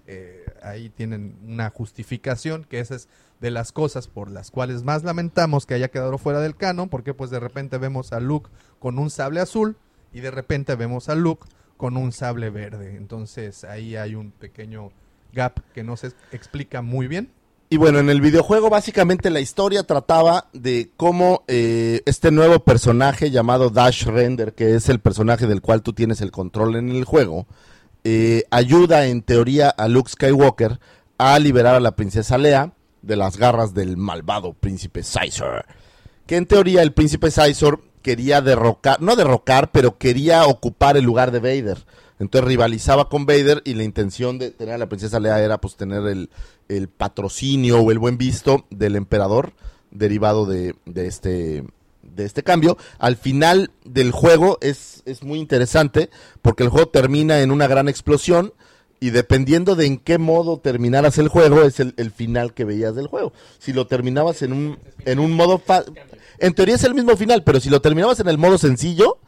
Eh, 0.07 0.45
ahí 0.63 0.89
tienen 0.89 1.37
una 1.47 1.71
justificación, 1.71 2.65
que 2.65 2.81
esa 2.81 2.97
es 2.97 3.09
de 3.41 3.53
las 3.53 3.71
cosas 3.71 4.09
por 4.09 4.29
las 4.29 4.51
cuales 4.51 4.83
más 4.83 5.05
lamentamos 5.05 5.67
que 5.67 5.75
haya 5.75 5.93
quedado 5.93 6.19
fuera 6.19 6.41
del 6.41 6.57
canon, 6.57 6.89
porque 6.89 7.15
pues 7.15 7.31
de 7.31 7.39
repente 7.39 7.79
vemos 7.79 8.13
a 8.13 8.19
Luke 8.19 8.51
con 8.81 8.99
un 8.99 9.11
sable 9.11 9.41
azul 9.41 9.77
y 10.13 10.21
de 10.21 10.31
repente 10.31 10.75
vemos 10.75 11.09
a 11.09 11.15
Luke 11.15 11.47
con 11.77 11.97
un 11.97 12.13
sable 12.13 12.51
verde. 12.51 12.97
Entonces 12.97 13.65
ahí 13.65 13.97
hay 13.97 14.15
un 14.15 14.31
pequeño 14.33 14.91
gap 15.33 15.61
que 15.75 15.83
no 15.83 15.97
se 15.97 16.13
explica 16.33 16.83
muy 16.83 17.09
bien. 17.09 17.31
Y 17.73 17.77
bueno, 17.77 18.01
en 18.01 18.11
el 18.11 18.21
videojuego 18.21 18.69
básicamente 18.69 19.31
la 19.31 19.39
historia 19.39 19.85
trataba 19.85 20.49
de 20.53 20.91
cómo 20.97 21.45
eh, 21.47 22.03
este 22.05 22.33
nuevo 22.33 22.59
personaje 22.65 23.31
llamado 23.31 23.71
Dash 23.71 24.07
Render, 24.07 24.55
que 24.55 24.75
es 24.75 24.89
el 24.89 24.99
personaje 24.99 25.47
del 25.47 25.63
cual 25.63 25.83
tú 25.83 25.93
tienes 25.93 26.21
el 26.21 26.33
control 26.33 26.75
en 26.75 26.89
el 26.91 27.05
juego, 27.05 27.47
eh, 28.03 28.45
ayuda 28.51 29.07
en 29.07 29.23
teoría 29.23 29.71
a 29.71 29.87
Luke 29.87 30.11
Skywalker 30.11 30.81
a 31.17 31.39
liberar 31.39 31.77
a 31.77 31.81
la 31.81 31.95
princesa 31.95 32.39
Leia 32.39 32.73
de 33.03 33.17
las 33.17 33.37
garras 33.37 33.73
del 33.73 33.97
malvado 33.97 34.53
príncipe 34.53 35.03
Caesar. 35.03 35.67
Que 36.27 36.37
en 36.37 36.47
teoría 36.47 36.83
el 36.83 36.93
príncipe 36.93 37.31
Caesar 37.31 37.79
quería 38.03 38.41
derrocar, 38.41 39.01
no 39.01 39.17
derrocar, 39.17 39.71
pero 39.71 39.99
quería 39.99 40.47
ocupar 40.47 40.97
el 40.97 41.05
lugar 41.05 41.31
de 41.31 41.41
Vader. 41.41 41.85
Entonces 42.19 42.47
rivalizaba 42.47 43.09
con 43.09 43.25
Vader 43.25 43.63
y 43.65 43.75
la 43.75 43.83
intención 43.83 44.39
de 44.39 44.51
tener 44.51 44.75
a 44.75 44.79
la 44.79 44.89
princesa 44.89 45.21
Leia 45.21 45.41
era 45.41 45.59
pues 45.59 45.77
tener 45.77 46.07
el, 46.07 46.29
el 46.69 46.89
patrocinio 46.89 47.81
o 47.81 47.91
el 47.91 47.99
buen 47.99 48.19
visto 48.19 48.67
del 48.71 48.97
emperador 48.97 49.55
derivado 49.91 50.45
de, 50.47 50.75
de 50.85 51.07
este 51.07 51.65
de 52.03 52.25
este 52.25 52.43
cambio. 52.43 52.77
Al 52.99 53.17
final 53.17 53.71
del 53.85 54.11
juego 54.11 54.59
es, 54.61 55.03
es 55.07 55.23
muy 55.23 55.39
interesante 55.39 56.11
porque 56.43 56.63
el 56.63 56.69
juego 56.69 56.89
termina 56.89 57.41
en 57.41 57.51
una 57.51 57.67
gran 57.67 57.89
explosión 57.89 58.53
y 59.01 59.11
dependiendo 59.11 59.77
de 59.77 59.87
en 59.87 59.97
qué 59.97 60.19
modo 60.19 60.59
terminaras 60.59 61.17
el 61.17 61.29
juego 61.29 61.63
es 61.63 61.81
el, 61.81 61.95
el 61.97 62.11
final 62.11 62.53
que 62.53 62.67
veías 62.67 62.95
del 62.95 63.07
juego. 63.07 63.33
Si 63.59 63.73
lo 63.73 63.87
terminabas 63.87 64.43
en 64.43 64.53
un, 64.53 64.79
en 65.07 65.19
un 65.19 65.33
modo... 65.33 65.63
En 66.39 66.55
teoría 66.55 66.75
es 66.75 66.85
el 66.85 66.95
mismo 66.95 67.17
final, 67.17 67.43
pero 67.43 67.61
si 67.61 67.71
lo 67.71 67.81
terminabas 67.81 68.21
en 68.21 68.29
el 68.29 68.39
modo 68.39 68.59
sencillo, 68.59 69.19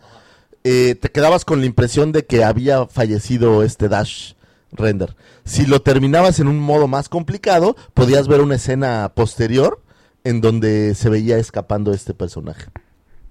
eh, 0.64 0.94
te 0.94 1.10
quedabas 1.10 1.44
con 1.44 1.60
la 1.60 1.66
impresión 1.66 2.12
de 2.12 2.24
que 2.26 2.44
había 2.44 2.86
fallecido 2.86 3.62
este 3.62 3.88
Dash 3.88 4.34
Render. 4.72 5.16
Si 5.44 5.66
lo 5.66 5.82
terminabas 5.82 6.38
en 6.38 6.48
un 6.48 6.60
modo 6.60 6.86
más 6.86 7.08
complicado, 7.08 7.74
podías 7.94 8.28
ver 8.28 8.42
una 8.42 8.56
escena 8.56 9.12
posterior 9.14 9.80
en 10.24 10.40
donde 10.40 10.94
se 10.94 11.08
veía 11.08 11.38
escapando 11.38 11.92
este 11.92 12.14
personaje. 12.14 12.66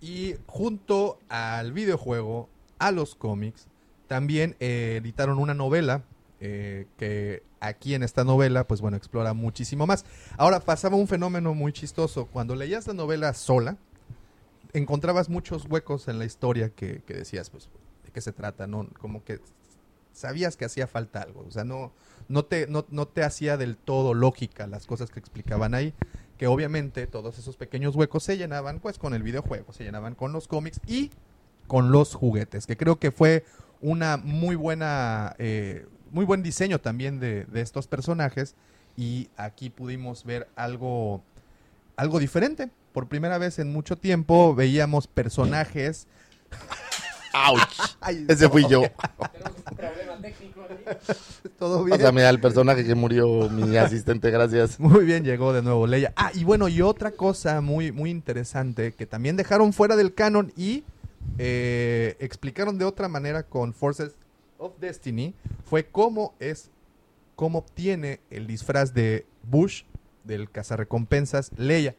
Y 0.02 0.36
junto 0.48 1.20
al 1.30 1.72
videojuego, 1.72 2.50
a 2.80 2.92
los 2.92 3.16
cómics, 3.16 3.68
también 4.08 4.56
eh, 4.60 4.98
editaron 5.02 5.38
una 5.38 5.54
novela 5.54 6.04
eh, 6.42 6.88
que 6.98 7.44
aquí 7.60 7.94
en 7.94 8.04
esta 8.04 8.24
novela, 8.24 8.68
pues 8.68 8.82
bueno, 8.82 8.98
explora 8.98 9.34
muchísimo 9.34 9.88
más. 9.88 10.04
Ahora 10.38 10.60
pasaba 10.60 10.98
un 10.98 11.08
fenómeno 11.08 11.54
muy 11.54 11.72
chistoso. 11.72 12.26
Cuando 12.26 12.56
leías 12.56 12.88
la 12.88 12.94
novela 12.94 13.34
sola, 13.34 13.78
encontrabas 14.74 15.30
muchos 15.30 15.66
huecos 15.70 16.08
en 16.08 16.20
la 16.20 16.26
historia 16.26 16.70
que, 16.70 17.02
que 17.06 17.14
decías, 17.14 17.50
pues, 17.50 17.70
¿de 18.04 18.12
qué 18.12 18.22
se 18.22 18.34
trata? 18.34 18.68
No, 18.68 18.88
como 19.00 19.24
que 19.24 19.40
sabías 20.12 20.58
que 20.58 20.66
hacía 20.66 20.88
falta 20.88 21.22
algo. 21.22 21.46
O 21.48 21.52
sea, 21.52 21.64
no, 21.64 21.94
no, 22.28 22.44
te, 22.44 22.68
no, 22.68 22.86
no 22.90 23.08
te 23.08 23.24
hacía 23.24 23.56
del 23.56 23.78
todo 23.78 24.14
lógica 24.14 24.68
las 24.68 24.88
cosas 24.88 25.10
que 25.10 25.20
explicaban 25.20 25.74
ahí. 25.74 25.94
Que 26.38 26.48
obviamente 26.48 27.06
todos 27.06 27.38
esos 27.38 27.56
pequeños 27.56 27.96
huecos 27.96 28.24
se 28.24 28.36
llenaban 28.36 28.80
pues 28.80 28.98
con 28.98 29.14
el 29.14 29.22
videojuego, 29.22 29.74
se 29.74 29.84
llenaban 29.84 30.16
con 30.16 30.34
los 30.34 30.48
cómics 30.48 30.82
y 30.88 31.12
con 31.68 31.92
los 31.92 32.16
juguetes, 32.16 32.66
que 32.66 32.76
creo 32.76 33.00
que 33.00 33.12
fue 33.12 33.46
una 33.80 34.18
muy 34.18 34.56
buena, 34.56 35.36
eh, 35.40 35.86
muy 36.12 36.26
buen 36.26 36.43
diseño 36.43 36.80
también 36.80 37.19
de, 37.19 37.45
de 37.45 37.62
estos 37.62 37.88
personajes 37.88 38.56
y 38.97 39.30
aquí 39.38 39.69
pudimos 39.69 40.24
ver 40.24 40.47
algo, 40.56 41.21
algo 41.95 42.19
diferente. 42.19 42.69
Por 42.93 43.08
primera 43.08 43.38
vez 43.38 43.60
en 43.60 43.71
mucho 43.71 43.97
tiempo 43.97 44.54
veíamos 44.54 45.08
personajes. 45.08 46.08
¡Auch! 47.34 47.62
Ay, 48.02 48.26
Ese 48.28 48.50
fui 48.50 48.63
yo. 48.67 48.84
Tenemos 49.32 49.54
un 49.69 49.78
problema 49.78 50.17
técnico 50.21 50.62
ahí. 50.69 50.97
todo 51.58 51.84
bien. 51.86 51.97
Pásame 51.97 52.26
al 52.26 52.41
personaje 52.41 52.84
que 52.86 52.95
murió 52.95 53.50
mi 53.50 53.78
asistente, 53.78 54.30
gracias. 54.30 54.80
Muy 54.80 55.06
bien, 55.06 55.24
llegó 55.24 55.54
de 55.54 55.62
nuevo 55.62 55.88
Leia. 55.88 56.12
Ah, 56.17 56.32
y 56.34 56.43
bueno, 56.43 56.67
y 56.67 56.82
otra 56.82 57.12
cosa 57.12 57.62
muy, 57.62 57.91
muy 57.91 58.10
interesante 58.10 58.93
que 58.93 59.06
también 59.06 59.38
dejaron 59.38 59.71
fuera 59.71 59.95
del 59.95 60.13
canon 60.13 60.52
y 60.58 60.84
eh, 61.38 62.17
explicaron 62.19 62.78
de 62.78 62.86
otra 62.86 63.08
manera 63.08 63.43
con 63.43 63.74
Forces 63.74 64.15
of 64.62 64.80
Destiny 64.80 65.34
fue 65.65 65.86
cómo 65.86 66.36
es, 66.39 66.69
cómo 67.36 67.60
obtiene 67.60 68.21
el 68.30 68.47
disfraz 68.47 68.93
de 68.93 69.26
Bush 69.43 69.84
del 70.24 70.50
cazarrecompensas 70.50 71.52
Leia. 71.58 71.95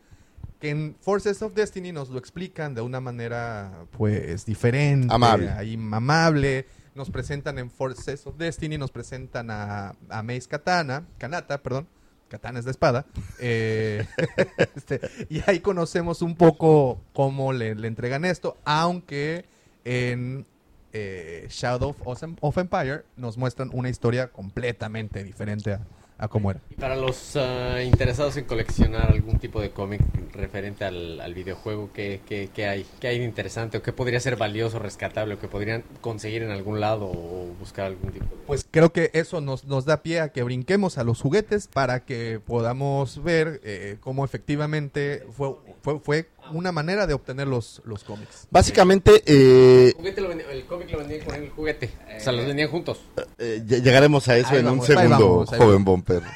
Que 0.61 0.71
en 0.71 0.97
Forces 1.01 1.43
of 1.43 1.55
Destiny 1.55 1.91
nos 1.91 2.09
lo 2.09 2.19
explican 2.19 2.75
de 2.75 2.81
una 2.83 3.01
manera, 3.01 3.87
pues, 3.91 4.47
diferente. 4.47 5.13
Amable. 5.13 5.51
ahí, 5.51 5.75
amable. 5.75 6.67
Nos 6.95 7.11
presentan 7.11 7.59
en 7.59 7.69
Forces 7.69 8.27
of 8.27 8.37
Destiny, 8.37 8.79
nos 8.79 8.93
presentan 8.93 9.51
a, 9.51 9.97
a 10.09 10.23
Mace 10.23 10.47
Katana, 10.49 11.05
Kanata, 11.19 11.61
perdón. 11.63 11.89
Katana 12.29 12.61
es 12.61 12.65
de 12.65 12.71
espada. 12.71 13.07
Eh, 13.41 14.07
este, 14.77 15.01
y 15.29 15.43
ahí 15.47 15.61
conocemos 15.61 16.23
un 16.23 16.37
poco 16.37 17.01
cómo 17.13 17.53
le, 17.53 17.75
le 17.75 17.89
entregan 17.89 18.25
esto, 18.25 18.57
aunque 18.65 19.45
en 19.85 20.47
eh, 20.93 21.47
Shadow 21.51 21.97
of, 22.05 22.23
of 22.41 22.59
Empire 22.59 23.05
nos 23.17 23.37
muestran 23.39 23.71
una 23.73 23.89
historia 23.89 24.29
completamente 24.29 25.25
diferente 25.25 25.73
a, 25.73 25.81
a 26.19 26.29
cómo 26.29 26.51
era. 26.51 26.61
Y 26.71 26.75
para 26.75 26.97
los 26.97 27.37
ah, 27.37 27.83
interesados 27.83 28.37
en 28.37 28.45
coleccionar 28.45 29.11
algún 29.11 29.39
tipo 29.39 29.61
de 29.61 29.71
cómic 29.71 30.01
referente 30.33 30.85
al, 30.85 31.21
al 31.21 31.35
videojuego, 31.35 31.91
¿qué, 31.93 32.21
qué, 32.27 32.49
qué 32.55 32.67
hay? 32.67 32.87
¿Qué 33.01 33.09
hay 33.09 33.19
de 33.19 33.25
interesante? 33.25 33.79
¿O 33.79 33.83
qué 33.83 33.93
podría 33.93 34.21
ser 34.21 34.37
valioso, 34.37 34.79
rescatable? 34.79 35.35
¿O 35.35 35.39
que 35.41 35.49
podrían 35.49 35.83
conseguir 36.01 36.43
en 36.43 36.51
algún 36.51 36.81
lado 36.81 37.07
o 37.07 37.55
buscar 37.59 37.87
algún 37.87 38.13
tipo 38.13 38.25
de... 38.25 38.43
Pues 38.47 38.65
creo 38.71 38.93
que 38.93 39.11
eso 39.15 39.41
nos, 39.41 39.65
nos 39.65 39.85
da 39.85 40.03
pie 40.03 40.21
a 40.21 40.29
que 40.29 40.43
brinquemos 40.43 40.97
a 40.97 41.05
los 41.05 41.21
juguetes 41.21 41.67
para 41.67 42.05
que 42.05 42.41
podamos 42.45 43.23
ver 43.23 43.61
eh, 43.65 43.97
cómo 44.01 44.25
efectivamente 44.25 45.27
fue, 45.33 45.57
fue, 45.83 46.01
fue 46.01 46.29
una 46.51 46.73
manera 46.73 47.07
de 47.07 47.15
obtener 47.15 47.47
los, 47.49 47.81
los 47.85 48.05
cómics. 48.05 48.47
Básicamente, 48.51 49.23
eh, 49.27 49.89
El, 49.89 49.95
juguete 49.95 50.21
lo 50.21 50.29
vendía- 50.29 50.51
el 50.51 50.65
cómic 50.67 50.91
lo 50.91 50.99
vendían 50.99 51.25
con 51.25 51.35
el 51.37 51.51
juguete. 51.51 51.91
O 52.17 52.21
sea, 52.21 52.33
los 52.33 52.47
vendían 52.47 52.69
juntos. 52.71 53.01
eh, 53.39 53.63
ll- 53.67 53.83
llegaremos 53.83 54.29
a 54.29 54.37
eso 54.37 54.51
Ahí 54.51 54.59
en 54.59 54.65
vamos, 54.67 54.89
un 54.89 54.95
segundo, 54.95 55.19
vamos, 55.31 55.49
joven. 55.57 55.85
Bomper. 55.85 56.23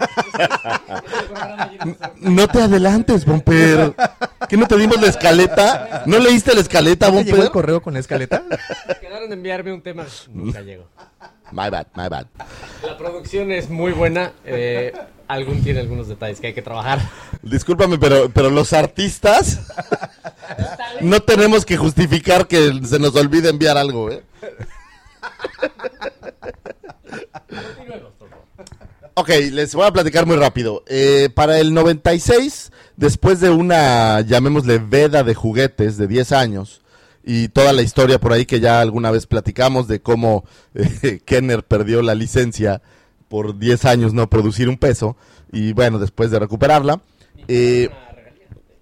No 2.20 2.48
te 2.48 2.62
adelantes, 2.62 3.24
Bomper. 3.24 3.94
¿Que 4.48 4.56
no 4.56 4.66
te 4.66 4.76
dimos 4.76 5.00
la 5.00 5.08
escaleta? 5.08 6.02
¿No 6.06 6.18
leíste 6.18 6.54
la 6.54 6.60
escaleta, 6.60 7.06
¿Te 7.06 7.12
llegó 7.12 7.28
el 7.28 7.32
Bomper? 7.36 7.50
correo 7.52 7.82
con 7.82 7.94
la 7.94 8.00
escaleta? 8.00 8.42
Quedaron 9.00 9.28
de 9.28 9.34
enviarme 9.34 9.72
un 9.72 9.82
tema. 9.82 10.06
Nunca 10.32 10.60
llegó. 10.62 10.84
My 11.52 11.70
bad, 11.70 11.86
my 11.94 12.08
bad. 12.08 12.26
La 12.84 12.96
producción 12.98 13.52
es 13.52 13.68
muy 13.70 13.92
buena. 13.92 14.32
Eh, 14.44 14.92
algún 15.28 15.62
tiene 15.62 15.80
algunos 15.80 16.08
detalles 16.08 16.40
que 16.40 16.48
hay 16.48 16.54
que 16.54 16.62
trabajar. 16.62 17.00
Discúlpame, 17.42 17.98
pero, 17.98 18.30
pero 18.30 18.50
los 18.50 18.72
artistas 18.72 19.60
no 21.00 21.20
tenemos 21.20 21.64
que 21.64 21.76
justificar 21.76 22.46
que 22.46 22.80
se 22.84 22.98
nos 22.98 23.14
olvide 23.16 23.48
enviar 23.48 23.76
algo, 23.76 24.10
¿eh? 24.10 24.22
Ok, 29.18 29.30
les 29.50 29.74
voy 29.74 29.86
a 29.86 29.92
platicar 29.92 30.26
muy 30.26 30.36
rápido. 30.36 30.84
Eh, 30.86 31.30
para 31.34 31.58
el 31.58 31.72
96, 31.72 32.70
después 32.96 33.40
de 33.40 33.48
una, 33.48 34.20
llamémosle, 34.20 34.78
veda 34.78 35.22
de 35.22 35.34
juguetes 35.34 35.96
de 35.96 36.06
10 36.06 36.32
años, 36.32 36.82
y 37.24 37.48
toda 37.48 37.72
la 37.72 37.80
historia 37.80 38.20
por 38.20 38.34
ahí 38.34 38.44
que 38.44 38.60
ya 38.60 38.80
alguna 38.80 39.10
vez 39.10 39.26
platicamos 39.26 39.88
de 39.88 40.00
cómo 40.00 40.44
eh, 40.74 41.20
Kenner 41.24 41.64
perdió 41.64 42.02
la 42.02 42.14
licencia 42.14 42.82
por 43.28 43.58
10 43.58 43.84
años 43.84 44.14
no 44.14 44.28
producir 44.28 44.68
un 44.68 44.76
peso, 44.76 45.16
y 45.52 45.72
bueno, 45.72 45.98
después 45.98 46.30
de 46.30 46.38
recuperarla, 46.38 47.00
eh, 47.48 47.88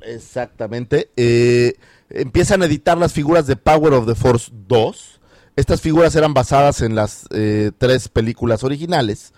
exactamente, 0.02 1.10
eh, 1.16 1.74
empiezan 2.10 2.62
a 2.62 2.66
editar 2.66 2.96
las 2.98 3.12
figuras 3.12 3.46
de 3.46 3.56
Power 3.56 3.92
of 3.94 4.06
the 4.06 4.14
Force 4.14 4.50
2. 4.68 5.20
Estas 5.56 5.80
figuras 5.80 6.16
eran 6.16 6.34
basadas 6.34 6.80
en 6.82 6.94
las 6.94 7.26
eh, 7.30 7.70
tres 7.78 8.08
películas 8.08 8.64
originales. 8.64 9.32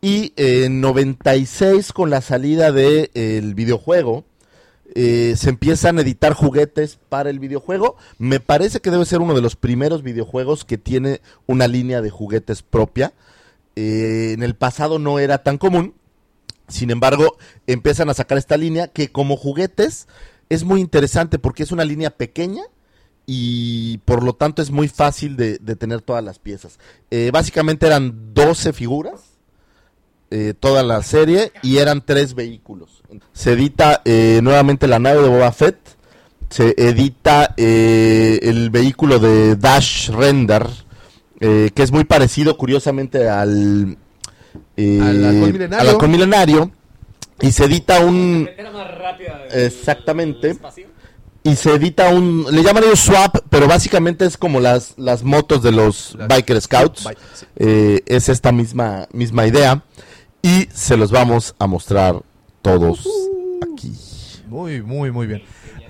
Y 0.00 0.32
en 0.36 0.80
96, 0.80 1.92
con 1.92 2.08
la 2.08 2.22
salida 2.22 2.72
del 2.72 3.10
el 3.12 3.54
videojuego, 3.54 4.24
se 4.94 5.48
empiezan 5.48 5.98
a 5.98 6.00
editar 6.00 6.32
juguetes 6.32 6.98
para 7.10 7.28
el 7.28 7.38
videojuego. 7.38 7.96
Me 8.18 8.40
parece 8.40 8.80
que 8.80 8.90
debe 8.90 9.04
ser 9.04 9.20
uno 9.20 9.34
de 9.34 9.42
los 9.42 9.56
primeros 9.56 10.02
videojuegos 10.02 10.64
que 10.64 10.78
tiene 10.78 11.20
una 11.46 11.68
línea 11.68 12.00
de 12.00 12.08
juguetes 12.08 12.62
propia. 12.62 13.12
Eh, 13.76 14.32
en 14.34 14.42
el 14.42 14.54
pasado 14.54 14.98
no 14.98 15.18
era 15.18 15.42
tan 15.42 15.58
común. 15.58 15.94
Sin 16.68 16.90
embargo, 16.90 17.36
empiezan 17.66 18.10
a 18.10 18.14
sacar 18.14 18.38
esta 18.38 18.56
línea 18.56 18.88
que 18.88 19.10
como 19.10 19.36
juguetes 19.36 20.06
es 20.48 20.64
muy 20.64 20.80
interesante 20.80 21.38
porque 21.38 21.62
es 21.62 21.72
una 21.72 21.84
línea 21.84 22.10
pequeña 22.10 22.62
y 23.26 23.98
por 23.98 24.22
lo 24.22 24.34
tanto 24.34 24.62
es 24.62 24.70
muy 24.70 24.88
fácil 24.88 25.36
de, 25.36 25.58
tener 25.76 26.00
todas 26.00 26.24
las 26.24 26.38
piezas. 26.38 26.78
Eh, 27.10 27.30
básicamente 27.32 27.86
eran 27.86 28.34
12 28.34 28.72
figuras 28.72 29.20
eh, 30.30 30.54
toda 30.58 30.84
la 30.84 31.02
serie 31.02 31.52
y 31.62 31.78
eran 31.78 32.04
tres 32.04 32.34
vehículos. 32.34 33.02
Se 33.32 33.52
edita 33.52 34.02
nuevamente 34.04 34.86
la 34.86 35.00
nave 35.00 35.22
de 35.22 35.28
Boba 35.28 35.50
Fett, 35.50 35.78
se 36.50 36.74
edita 36.76 37.54
el 37.56 38.70
vehículo 38.70 39.18
de 39.18 39.56
Dash 39.56 40.10
Render, 40.10 40.68
eh, 41.40 41.70
que 41.74 41.82
es 41.82 41.90
muy 41.92 42.04
parecido 42.04 42.56
curiosamente 42.56 43.28
al, 43.28 43.96
eh, 44.76 45.00
Al 45.02 45.24
halcón 45.24 45.52
milenario. 45.52 45.78
al 45.80 45.88
halcón 45.88 46.10
milenario, 46.10 46.70
y 47.40 47.52
se 47.52 47.64
edita 47.64 48.00
un... 48.00 48.48
Era 48.56 48.70
más 48.70 48.94
rápida. 48.98 49.38
del- 49.50 49.64
Exactamente. 49.64 50.56
Y 51.42 51.56
se 51.56 51.74
edita 51.74 52.10
un... 52.10 52.44
Le 52.50 52.62
llaman 52.62 52.84
ellos 52.84 53.00
swap, 53.00 53.36
pero 53.48 53.66
básicamente 53.66 54.26
es 54.26 54.36
como 54.36 54.60
las, 54.60 54.92
las 54.98 55.22
motos 55.22 55.62
de 55.62 55.72
los 55.72 56.14
Las- 56.16 56.28
Biker 56.28 56.60
Scouts. 56.60 57.04
Bike, 57.04 57.18
sí. 57.34 57.46
Eh, 57.56 58.00
es 58.04 58.28
esta 58.28 58.52
misma, 58.52 59.08
misma 59.14 59.46
idea. 59.46 59.82
Y 60.42 60.68
se 60.74 60.98
los 60.98 61.10
vamos 61.10 61.54
a 61.58 61.66
mostrar 61.66 62.20
todos 62.60 63.06
aquí. 63.72 63.92
Muy, 64.48 64.82
muy, 64.82 65.10
muy 65.10 65.26
bien. 65.26 65.42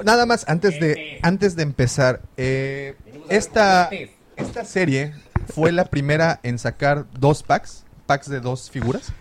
Nada 0.04 0.24
más, 0.24 0.44
antes 0.48 0.78
de, 0.78 1.18
antes 1.22 1.56
de 1.56 1.62
empezar, 1.64 2.22
eh, 2.36 2.94
esta, 3.28 3.90
esta 4.36 4.64
serie 4.64 5.14
fue 5.54 5.72
la 5.72 5.84
primera 5.84 6.40
en 6.42 6.58
sacar 6.58 7.06
dos 7.18 7.42
packs, 7.42 7.84
packs 8.06 8.28
de 8.28 8.40
dos 8.40 8.70
figuras. 8.70 9.12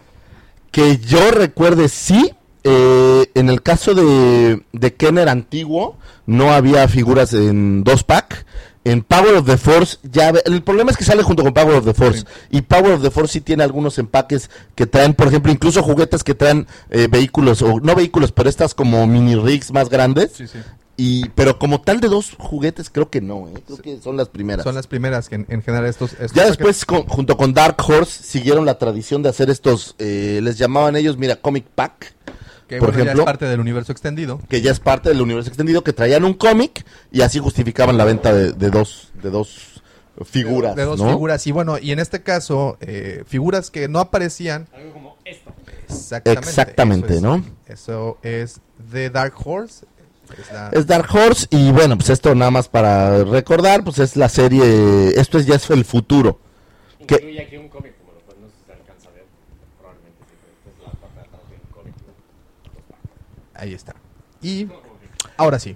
Que 0.72 0.98
yo 0.98 1.32
recuerde, 1.32 1.90
sí. 1.90 2.34
eh, 2.64 3.32
en 3.36 3.50
el 3.50 3.62
caso 3.62 3.94
de, 3.94 4.64
de 4.72 4.94
Kenner 4.94 5.30
antiguo, 5.30 5.98
no 6.26 6.54
había 6.54 6.88
figuras 6.88 7.34
en 7.34 7.84
dos 7.84 8.04
pack. 8.04 8.46
En 8.86 9.04
Power 9.04 9.36
of 9.36 9.46
the 9.46 9.58
Force, 9.58 9.98
ya 10.04 10.30
el 10.30 10.64
problema 10.64 10.90
es 10.90 10.98
que 10.98 11.04
sale 11.04 11.22
junto 11.22 11.44
con 11.44 11.54
Power 11.54 11.76
of 11.76 11.86
the 11.86 11.94
Force. 11.94 12.20
Sí. 12.20 12.26
Y 12.52 12.62
Power 12.62 12.94
of 12.94 13.02
the 13.02 13.12
Force 13.12 13.34
sí 13.34 13.42
tiene 13.42 13.64
algunos 13.64 13.98
empaques 14.00 14.50
que 14.74 14.88
traen, 14.88 15.14
por 15.14 15.28
ejemplo, 15.28 15.52
incluso 15.52 15.84
juguetes 15.84 16.24
que 16.24 16.34
traen 16.34 16.66
eh, 16.90 17.08
vehículos, 17.12 17.62
o 17.62 17.80
no 17.82 17.94
vehículos, 17.94 18.32
pero 18.32 18.50
estas 18.50 18.74
como 18.74 19.06
mini 19.06 19.36
rigs 19.36 19.72
más 19.72 19.90
grandes. 19.90 20.32
Sí, 20.34 20.48
sí. 20.48 20.60
Y, 21.02 21.30
pero 21.30 21.58
como 21.58 21.80
tal 21.82 22.02
de 22.02 22.10
dos 22.10 22.36
juguetes, 22.38 22.90
creo 22.90 23.10
que 23.10 23.22
no, 23.22 23.48
¿eh? 23.48 23.54
creo 23.66 23.78
que 23.78 24.02
son 24.02 24.18
las 24.18 24.28
primeras. 24.28 24.64
Son 24.66 24.76
las 24.76 24.86
primeras 24.88 25.30
que 25.30 25.36
en, 25.36 25.46
en 25.48 25.62
general 25.62 25.86
estos... 25.86 26.12
estos 26.14 26.34
Ya 26.34 26.46
después, 26.46 26.84
con- 26.84 27.04
junto 27.08 27.38
con 27.38 27.54
Dark 27.54 27.78
Horse, 27.88 28.22
siguieron 28.24 28.66
la 28.66 28.78
tradición 28.78 29.24
de 29.24 29.30
hacer 29.30 29.50
estos, 29.50 29.96
eh, 29.98 30.42
les 30.44 30.58
llamaban 30.58 30.98
ellos, 30.98 31.18
mira, 31.18 31.38
Comic 31.38 31.66
Pack, 31.74 32.14
que 32.68 32.78
por 32.80 32.90
bueno, 32.90 32.98
ya 32.98 33.12
ejemplo- 33.12 33.22
es 33.22 33.26
parte 33.26 33.46
del 33.46 33.62
universo 33.62 33.94
extendido. 33.94 34.42
que 34.50 34.62
ya 34.62 34.72
es 34.72 34.82
parte 34.82 35.08
del 35.10 35.22
universo 35.22 35.48
extendido, 35.50 35.84
que 35.86 35.94
traían 35.94 36.26
un 36.26 36.34
cómic 36.34 36.86
y 37.14 37.22
así 37.22 37.40
justificaban 37.40 37.98
la 37.98 38.04
venta 38.04 38.34
de, 38.34 38.52
de 38.52 38.70
dos, 38.70 39.12
de 39.24 39.30
dos 39.30 39.82
figuras. 40.26 40.76
De 40.76 40.84
dos 40.84 41.00
¿no? 41.00 41.08
figuras. 41.10 41.48
Y 41.48 41.54
bueno, 41.54 41.78
y 41.80 41.92
en 41.94 42.00
este 42.00 42.24
caso, 42.24 42.78
eh, 42.82 43.24
figuras 43.26 43.72
que 43.72 43.88
no 43.88 44.00
aparecían 44.00 44.68
Algo 44.74 44.92
como 44.92 45.16
esto. 45.24 45.54
exactamente. 45.88 46.50
Exactamente, 46.50 47.08
Eso 47.14 47.16
es- 47.16 47.22
¿no? 47.22 47.46
Eso 47.68 48.18
es 48.22 48.60
de 48.92 49.10
Dark 49.10 49.34
Horse. 49.46 49.86
Es 50.38 50.52
la- 50.52 50.70
Es 50.74 50.88
Dark 50.88 51.08
Horse 51.14 51.48
y 51.50 51.72
bueno, 51.72 51.98
pues 51.98 52.10
esto 52.10 52.34
nada 52.36 52.52
más 52.52 52.68
para 52.70 53.24
recordar, 53.24 53.84
pues 53.84 54.00
es 54.00 54.16
la 54.16 54.30
serie, 54.30 55.10
esto 55.20 55.38
es 55.38 55.46
ya 55.46 55.56
es 55.56 55.70
el 55.70 55.84
futuro. 55.86 56.40
Incluye 57.00 57.42
aquí 57.42 57.58
un 57.58 57.70
cómic, 57.70 57.94
como 57.98 58.12
lo 58.14 58.20
no 58.42 58.48
sé 58.48 58.54
si 58.60 58.66
se 58.68 58.74
alcanza 58.74 59.10
a 59.10 59.12
ver. 59.14 59.26
Probablemente 59.80 60.24
sí, 60.30 60.36
pero 60.40 60.54
esta 60.56 60.70
es 60.70 60.94
la 60.94 61.00
parte 61.00 61.16
de 61.16 61.22
atrás 61.28 61.42
del 61.50 61.60
cómic. 61.74 61.94
Ahí 63.56 63.74
está. 63.74 63.96
Y 64.42 64.68
ahora 65.38 65.60
sí. 65.60 65.76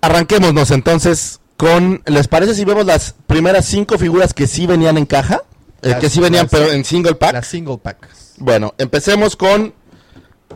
Arranquémonos 0.00 0.70
entonces 0.70 1.40
con, 1.56 2.02
¿les 2.06 2.26
parece 2.26 2.54
si 2.54 2.64
vemos 2.64 2.86
las 2.86 3.14
primeras 3.26 3.66
cinco 3.66 3.98
figuras 3.98 4.32
que 4.32 4.46
sí 4.46 4.66
venían 4.66 4.96
en 4.96 5.04
caja? 5.06 5.42
Eh, 5.82 5.90
Las- 5.90 6.00
que 6.00 6.08
sí 6.10 6.20
venían 6.20 6.44
las- 6.44 6.50
pero 6.50 6.72
en 6.72 6.84
single 6.84 7.14
pack. 7.14 7.32
Las 7.34 7.46
single 7.46 7.78
packs. 7.78 8.34
Bueno, 8.38 8.74
empecemos 8.78 9.36
con 9.36 9.74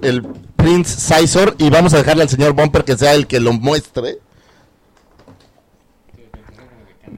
el 0.03 0.23
Prince 0.65 0.99
Sizor 0.99 1.55
y 1.59 1.69
vamos 1.69 1.93
a 1.93 1.99
dejarle 1.99 2.23
al 2.23 2.31
señor 2.31 2.55
Bumper 2.55 2.85
que 2.85 2.97
sea 2.97 3.13
el 3.13 3.27
que 3.27 3.39
lo 3.39 3.53
muestre. 3.53 4.21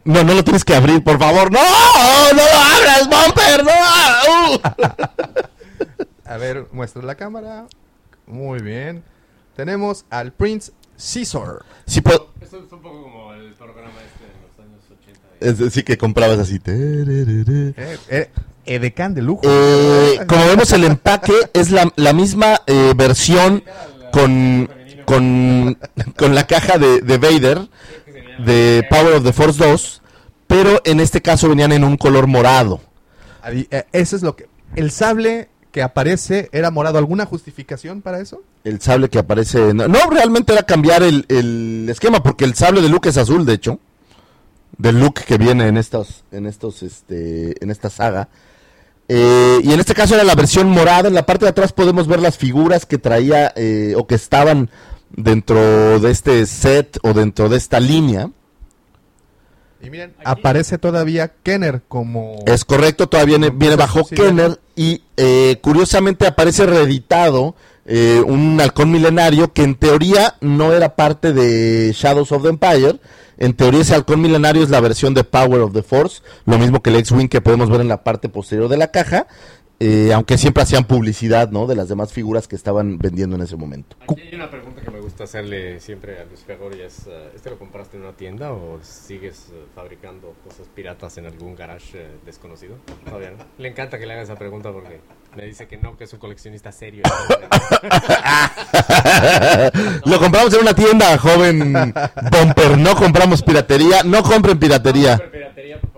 No, 0.02 0.24
no 0.24 0.34
lo 0.34 0.42
tienes 0.42 0.64
que 0.64 0.74
abrir, 0.74 1.04
por 1.04 1.16
favor. 1.16 1.52
¡No! 1.52 1.60
¡No 1.60 2.32
lo 2.32 2.42
abras, 2.42 3.08
Bumper! 3.08 3.64
¡No! 3.64 4.56
¡Uh! 4.56 4.60
A 6.28 6.36
ver, 6.38 6.66
muestra 6.72 7.02
la 7.02 7.14
cámara. 7.14 7.68
Muy 8.26 8.58
bien. 8.58 9.04
Tenemos 9.54 10.06
al 10.10 10.32
Prince 10.32 10.72
Caesar. 10.96 11.64
Sí, 11.86 12.00
Esto 12.00 12.32
es 12.40 12.72
un 12.72 12.82
poco 12.82 13.00
como 13.04 13.32
el 13.32 13.54
programa 13.54 13.94
este 14.04 14.24
de 14.24 14.32
los 14.42 14.58
años 14.58 14.82
80. 14.90 15.20
es 15.38 15.58
decir, 15.58 15.84
que 15.84 15.96
comprabas 15.96 16.40
así. 16.40 16.60
Eh, 16.66 18.02
eh, 18.08 18.30
edecán 18.66 19.14
de 19.14 19.22
lujo. 19.22 19.42
Eh, 19.44 20.20
como 20.26 20.44
vemos, 20.46 20.72
el 20.72 20.84
empaque 20.84 21.34
es 21.52 21.70
la, 21.70 21.90
la 21.96 22.12
misma 22.12 22.62
eh, 22.66 22.92
versión 22.96 23.62
con, 24.12 24.68
con, 25.04 25.78
con 26.16 26.34
la 26.34 26.46
caja 26.46 26.78
de, 26.78 27.00
de 27.00 27.18
Vader 27.18 27.68
de 28.44 28.86
Power 28.90 29.14
of 29.14 29.24
the 29.24 29.32
Force 29.32 29.64
2, 29.64 30.02
pero 30.46 30.80
en 30.84 31.00
este 31.00 31.22
caso 31.22 31.48
venían 31.48 31.72
en 31.72 31.84
un 31.84 31.96
color 31.96 32.26
morado. 32.26 32.80
Eh, 33.48 33.84
Eso 33.92 34.16
es 34.16 34.22
lo 34.22 34.36
que. 34.36 34.48
El 34.74 34.90
sable 34.90 35.48
que 35.70 35.82
aparece 35.82 36.48
era 36.52 36.70
morado. 36.70 36.98
¿Alguna 36.98 37.26
justificación 37.26 38.02
para 38.02 38.20
eso? 38.20 38.42
El 38.64 38.80
sable 38.80 39.08
que 39.08 39.18
aparece. 39.18 39.72
No, 39.74 39.88
no, 39.88 40.10
realmente 40.10 40.52
era 40.52 40.62
cambiar 40.64 41.02
el, 41.02 41.24
el 41.28 41.86
esquema, 41.88 42.22
porque 42.22 42.44
el 42.44 42.54
sable 42.54 42.82
de 42.82 42.88
Luke 42.88 43.08
es 43.08 43.16
azul, 43.16 43.46
de 43.46 43.54
hecho. 43.54 43.78
Del 44.78 45.00
Luke 45.00 45.22
que 45.26 45.38
viene 45.38 45.68
en 45.68 45.76
estos, 45.76 46.24
en 46.32 46.46
estos, 46.46 46.82
este, 46.82 47.62
en 47.62 47.70
esta 47.70 47.88
saga. 47.88 48.28
Eh, 49.08 49.60
y 49.62 49.72
en 49.72 49.80
este 49.80 49.94
caso 49.94 50.14
era 50.14 50.24
la 50.24 50.34
versión 50.34 50.68
morada. 50.68 51.08
En 51.08 51.14
la 51.14 51.26
parte 51.26 51.44
de 51.44 51.50
atrás 51.50 51.72
podemos 51.72 52.06
ver 52.06 52.20
las 52.20 52.36
figuras 52.36 52.86
que 52.86 52.98
traía 52.98 53.52
eh, 53.56 53.94
o 53.96 54.06
que 54.06 54.16
estaban 54.16 54.70
dentro 55.10 56.00
de 56.00 56.10
este 56.10 56.44
set 56.46 56.98
o 57.02 57.12
dentro 57.12 57.48
de 57.48 57.56
esta 57.56 57.80
línea. 57.80 58.30
Y 59.80 59.90
miren, 59.90 60.14
aparece 60.24 60.78
todavía 60.78 61.34
Kenner 61.42 61.82
como. 61.86 62.36
Es 62.46 62.64
correcto, 62.64 63.08
todavía 63.08 63.38
viene, 63.38 63.56
viene 63.56 63.76
bajo 63.76 64.04
Sí, 64.04 64.14
Kenner 64.14 64.58
y 64.74 65.02
eh, 65.16 65.58
curiosamente 65.62 66.26
aparece 66.26 66.66
reeditado 66.66 67.54
eh, 67.84 68.20
un 68.26 68.60
halcón 68.60 68.90
milenario 68.90 69.52
que 69.52 69.62
en 69.62 69.76
teoría 69.76 70.34
no 70.40 70.72
era 70.72 70.96
parte 70.96 71.32
de 71.32 71.92
Shadows 71.92 72.32
of 72.32 72.42
the 72.42 72.48
Empire. 72.48 72.98
En 73.38 73.54
teoría 73.54 73.82
ese 73.82 73.94
halcón 73.94 74.20
milenario 74.20 74.62
es 74.62 74.70
la 74.70 74.80
versión 74.80 75.14
de 75.14 75.24
Power 75.24 75.60
of 75.60 75.72
the 75.72 75.82
Force, 75.82 76.22
lo 76.46 76.58
mismo 76.58 76.82
que 76.82 76.90
el 76.90 76.96
X-Wing 76.96 77.28
que 77.28 77.40
podemos 77.40 77.68
ver 77.68 77.80
en 77.80 77.88
la 77.88 78.02
parte 78.02 78.28
posterior 78.28 78.68
de 78.68 78.76
la 78.76 78.90
caja. 78.90 79.26
Eh, 79.78 80.12
aunque 80.14 80.38
siempre 80.38 80.62
hacían 80.62 80.84
publicidad, 80.84 81.50
¿no? 81.50 81.66
De 81.66 81.76
las 81.76 81.88
demás 81.88 82.12
figuras 82.12 82.48
que 82.48 82.56
estaban 82.56 82.98
vendiendo 82.98 83.36
en 83.36 83.42
ese 83.42 83.56
momento. 83.56 83.96
Aquí 84.00 84.22
hay 84.22 84.34
una 84.34 84.50
pregunta 84.50 84.80
que 84.80 84.90
me 84.90 85.00
gusta 85.00 85.24
hacerle 85.24 85.80
siempre 85.80 86.18
a 86.18 86.24
Luis 86.24 86.40
Fegor 86.40 86.74
y 86.74 86.80
es, 86.80 87.06
uh, 87.06 87.34
¿este 87.34 87.50
lo 87.50 87.58
compraste 87.58 87.96
en 87.96 88.04
una 88.04 88.12
tienda 88.12 88.52
o 88.52 88.78
sigues 88.82 89.48
uh, 89.50 89.74
fabricando 89.74 90.34
cosas 90.44 90.66
piratas 90.74 91.18
en 91.18 91.26
algún 91.26 91.54
garage 91.54 92.06
desconocido? 92.24 92.76
No. 93.04 93.18
Le 93.58 93.68
encanta 93.68 93.98
que 93.98 94.06
le 94.06 94.14
haga 94.14 94.22
esa 94.22 94.36
pregunta 94.36 94.72
porque 94.72 95.00
me 95.36 95.44
dice 95.44 95.66
que 95.66 95.76
no, 95.76 95.96
que 95.96 96.04
es 96.04 96.12
un 96.12 96.18
coleccionista 96.18 96.72
serio. 96.72 97.02
lo 100.06 100.18
compramos 100.18 100.54
en 100.54 100.60
una 100.60 100.74
tienda, 100.74 101.18
joven 101.18 101.92
Bumper. 102.32 102.78
No 102.78 102.96
compramos 102.96 103.42
piratería. 103.42 104.02
No 104.04 104.22
compren 104.22 104.58
piratería. 104.58 105.16
No, 105.16 105.22
compren 105.22 105.32
piratería, 105.32 105.80
por 105.80 105.90
favor. 105.90 105.95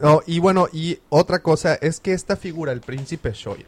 No, 0.00 0.22
y 0.26 0.38
bueno, 0.38 0.68
y 0.72 0.98
otra 1.08 1.40
cosa 1.40 1.74
es 1.74 2.00
que 2.00 2.12
esta 2.12 2.36
figura, 2.36 2.72
el 2.72 2.80
príncipe 2.80 3.32
Shoya, 3.32 3.64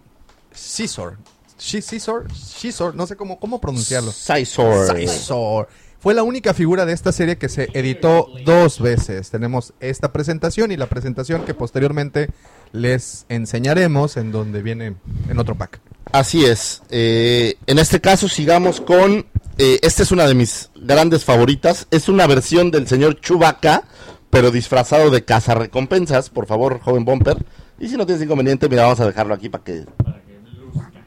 Caesar, 0.50 1.16
Caesar, 1.58 2.24
Caesar, 2.60 2.94
no 2.94 3.06
sé 3.06 3.16
cómo, 3.16 3.38
cómo 3.40 3.60
pronunciarlo. 3.60 4.12
Sizor. 4.12 4.86
Caesar. 4.92 5.68
Fue 6.00 6.14
la 6.14 6.22
única 6.22 6.54
figura 6.54 6.86
de 6.86 6.92
esta 6.92 7.10
serie 7.10 7.38
que 7.38 7.48
se 7.48 7.70
editó 7.72 8.28
dos 8.44 8.80
veces. 8.80 9.30
Tenemos 9.30 9.72
esta 9.80 10.12
presentación 10.12 10.70
y 10.70 10.76
la 10.76 10.86
presentación 10.86 11.44
que 11.44 11.54
posteriormente 11.54 12.30
les 12.70 13.26
enseñaremos 13.28 14.16
en 14.16 14.30
donde 14.30 14.62
viene 14.62 14.94
en 15.28 15.38
otro 15.40 15.56
pack. 15.56 15.80
Así 16.12 16.44
es. 16.44 16.82
Eh, 16.90 17.56
en 17.66 17.80
este 17.80 18.00
caso 18.00 18.28
sigamos 18.28 18.80
con... 18.80 19.26
eh, 19.58 19.80
esta 19.82 20.04
es 20.04 20.12
una 20.12 20.28
de 20.28 20.34
mis 20.34 20.70
grandes 20.76 21.24
favoritas. 21.24 21.88
Es 21.90 22.08
una 22.08 22.28
versión 22.28 22.70
del 22.70 22.86
señor 22.86 23.20
Chewbacca, 23.20 23.82
pero 24.30 24.50
disfrazado 24.50 25.10
de 25.10 25.24
cazarrecompensas. 25.24 26.30
Por 26.30 26.46
favor, 26.46 26.80
joven 26.80 27.04
Bumper. 27.04 27.44
Y 27.78 27.88
si 27.88 27.96
no 27.96 28.06
tienes 28.06 28.24
inconveniente, 28.24 28.68
mira, 28.68 28.82
vamos 28.84 29.00
a 29.00 29.06
dejarlo 29.06 29.34
aquí 29.34 29.48
para 29.48 29.64
que, 29.64 29.84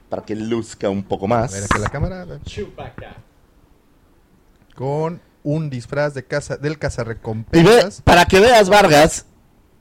para 0.10 0.24
que 0.24 0.36
luzca 0.36 0.90
un 0.90 1.04
poco 1.04 1.26
A 1.26 1.30
ver 1.30 1.38
más. 1.40 1.54
aquí 1.54 1.80
la 1.82 1.90
cámara. 1.90 2.22
a. 2.24 2.40
Chewbacca. 2.44 3.16
Con 4.76 5.22
un 5.44 5.70
disfraz 5.70 6.14
de 6.14 6.24
caza, 6.24 6.56
del 6.58 6.74
Y 6.74 6.76
ve, 6.76 6.80
cazarrecompensas 6.80 8.02
para 8.02 8.26
que 8.26 8.40
veas, 8.40 8.70
Vargas, 8.70 9.26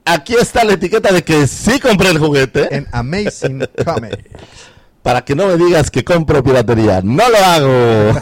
aquí 0.05 0.35
está 0.35 0.63
la 0.63 0.73
etiqueta 0.73 1.13
de 1.13 1.23
que 1.23 1.47
sí 1.47 1.79
compré 1.79 2.09
el 2.09 2.19
juguete. 2.19 2.75
en 2.75 2.87
Amazing 2.91 3.67
Comics. 3.85 4.17
Para 5.01 5.25
que 5.25 5.35
no 5.35 5.47
me 5.47 5.57
digas 5.57 5.89
que 5.89 6.03
compro 6.03 6.43
piratería. 6.43 7.01
No 7.03 7.27
lo 7.27 7.37
hago. 7.37 8.21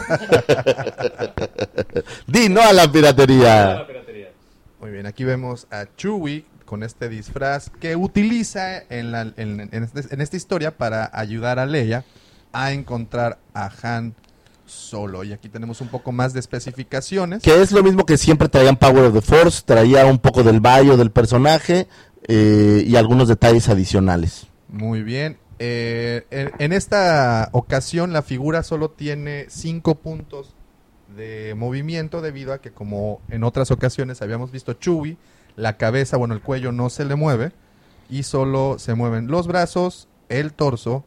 Di 2.26 2.48
no 2.48 2.62
a 2.62 2.72
la 2.72 2.86
La 2.86 2.92
piratería. 2.92 3.86
Bien, 5.00 5.06
aquí 5.06 5.24
vemos 5.24 5.66
a 5.70 5.86
Chewie 5.96 6.44
con 6.64 6.82
este 6.82 7.08
disfraz 7.08 7.70
que 7.80 7.96
utiliza 7.96 8.82
en, 8.90 9.10
la- 9.12 9.32
en- 9.36 9.68
en 9.72 9.82
este- 9.84 10.14
en 10.14 10.20
esta 10.20 10.36
historia 10.36 10.76
para 10.76 11.10
ayudar 11.12 11.58
a 11.58 11.66
Leia 11.66 12.04
a 12.52 12.72
encontrar 12.72 13.38
a 13.54 13.70
Han 13.82 14.14
Solo. 14.66 15.24
Y 15.24 15.32
aquí 15.32 15.48
tenemos 15.48 15.80
un 15.80 15.88
poco 15.88 16.12
más 16.12 16.32
de 16.32 16.38
especificaciones. 16.38 17.42
Que 17.42 17.60
es 17.60 17.72
lo 17.72 17.82
mismo 17.82 18.06
que 18.06 18.16
siempre 18.16 18.48
traían 18.48 18.76
Power 18.76 19.06
of 19.06 19.14
the 19.14 19.20
Force. 19.20 19.62
Traía 19.64 20.06
un 20.06 20.18
poco 20.20 20.44
del 20.44 20.60
bio 20.60 20.96
del 20.96 21.10
personaje 21.10 21.88
eh, 22.28 22.84
y 22.86 22.94
algunos 22.94 23.26
detalles 23.26 23.68
adicionales. 23.68 24.46
Muy 24.68 25.02
bien. 25.02 25.38
Eh, 25.58 26.24
en, 26.30 26.52
en 26.60 26.72
esta 26.72 27.48
ocasión 27.52 28.12
la 28.12 28.22
figura 28.22 28.62
solo 28.62 28.90
tiene 28.90 29.46
cinco 29.48 29.96
puntos 29.96 30.54
de 31.16 31.54
movimiento 31.56 32.20
debido 32.20 32.52
a 32.52 32.60
que 32.60 32.70
como 32.70 33.20
en 33.28 33.44
otras 33.44 33.70
ocasiones 33.70 34.22
habíamos 34.22 34.50
visto 34.50 34.74
Chewie, 34.74 35.16
la 35.56 35.76
cabeza, 35.76 36.16
bueno, 36.16 36.34
el 36.34 36.40
cuello 36.40 36.72
no 36.72 36.90
se 36.90 37.04
le 37.04 37.14
mueve 37.14 37.52
y 38.08 38.22
solo 38.24 38.78
se 38.78 38.94
mueven 38.94 39.28
los 39.28 39.46
brazos, 39.46 40.08
el 40.28 40.52
torso 40.52 41.04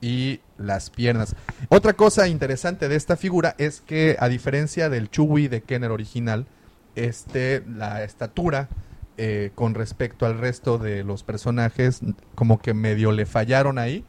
y 0.00 0.40
las 0.56 0.90
piernas. 0.90 1.34
Otra 1.68 1.94
cosa 1.94 2.28
interesante 2.28 2.88
de 2.88 2.96
esta 2.96 3.16
figura 3.16 3.54
es 3.58 3.80
que 3.80 4.16
a 4.18 4.28
diferencia 4.28 4.88
del 4.88 5.10
Chewie 5.10 5.48
de 5.48 5.62
Kenner 5.62 5.90
original, 5.90 6.46
este 6.94 7.62
la 7.66 8.02
estatura 8.02 8.68
eh, 9.16 9.50
con 9.54 9.74
respecto 9.74 10.26
al 10.26 10.38
resto 10.38 10.78
de 10.78 11.04
los 11.04 11.22
personajes 11.22 12.00
como 12.34 12.60
que 12.60 12.74
medio 12.74 13.12
le 13.12 13.26
fallaron 13.26 13.78
ahí, 13.78 14.04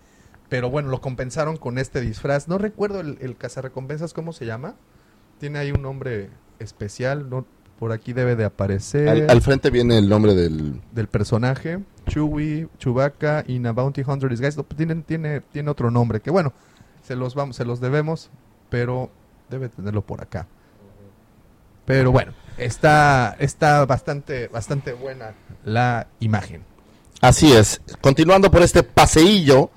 pero 0.49 0.69
bueno, 0.69 0.89
lo 0.89 1.01
compensaron 1.01 1.57
con 1.57 1.77
este 1.77 2.01
disfraz. 2.01 2.47
No 2.47 2.57
recuerdo 2.57 2.99
el, 2.99 3.17
el 3.21 3.35
cazarrecompensas 3.35 4.13
cómo 4.13 4.33
se 4.33 4.45
llama. 4.45 4.75
Tiene 5.39 5.59
ahí 5.59 5.71
un 5.71 5.81
nombre 5.81 6.29
especial, 6.59 7.29
no 7.29 7.45
por 7.79 7.93
aquí 7.93 8.11
debe 8.11 8.35
de 8.35 8.43
aparecer 8.43 9.07
Al, 9.07 9.29
al 9.29 9.41
frente 9.41 9.69
viene 9.69 9.97
el 9.97 10.09
nombre 10.09 10.35
del... 10.35 10.81
del 10.91 11.07
personaje, 11.07 11.79
Chewie, 12.07 12.67
Chewbacca 12.77 13.45
y 13.47 13.65
a 13.65 13.71
Bounty 13.71 14.03
Hunter 14.05 14.29
Disguise. 14.29 14.57
No, 14.57 14.63
tienen, 14.63 15.03
tiene, 15.03 15.39
tiene 15.39 15.71
otro 15.71 15.89
nombre 15.89 16.19
que 16.19 16.29
bueno, 16.29 16.51
se 17.01 17.15
los 17.15 17.35
vamos, 17.35 17.55
se 17.55 17.63
los 17.63 17.79
debemos, 17.79 18.29
pero 18.69 19.09
debe 19.49 19.69
tenerlo 19.69 20.01
por 20.01 20.21
acá. 20.21 20.45
Pero 21.85 22.11
bueno, 22.11 22.33
está, 22.57 23.35
está 23.39 23.85
bastante, 23.85 24.49
bastante 24.49 24.91
buena 24.93 25.33
la 25.63 26.07
imagen. 26.19 26.63
Así 27.21 27.51
es. 27.53 27.81
Continuando 28.01 28.51
por 28.51 28.61
este 28.61 28.83
paseillo, 28.83 29.71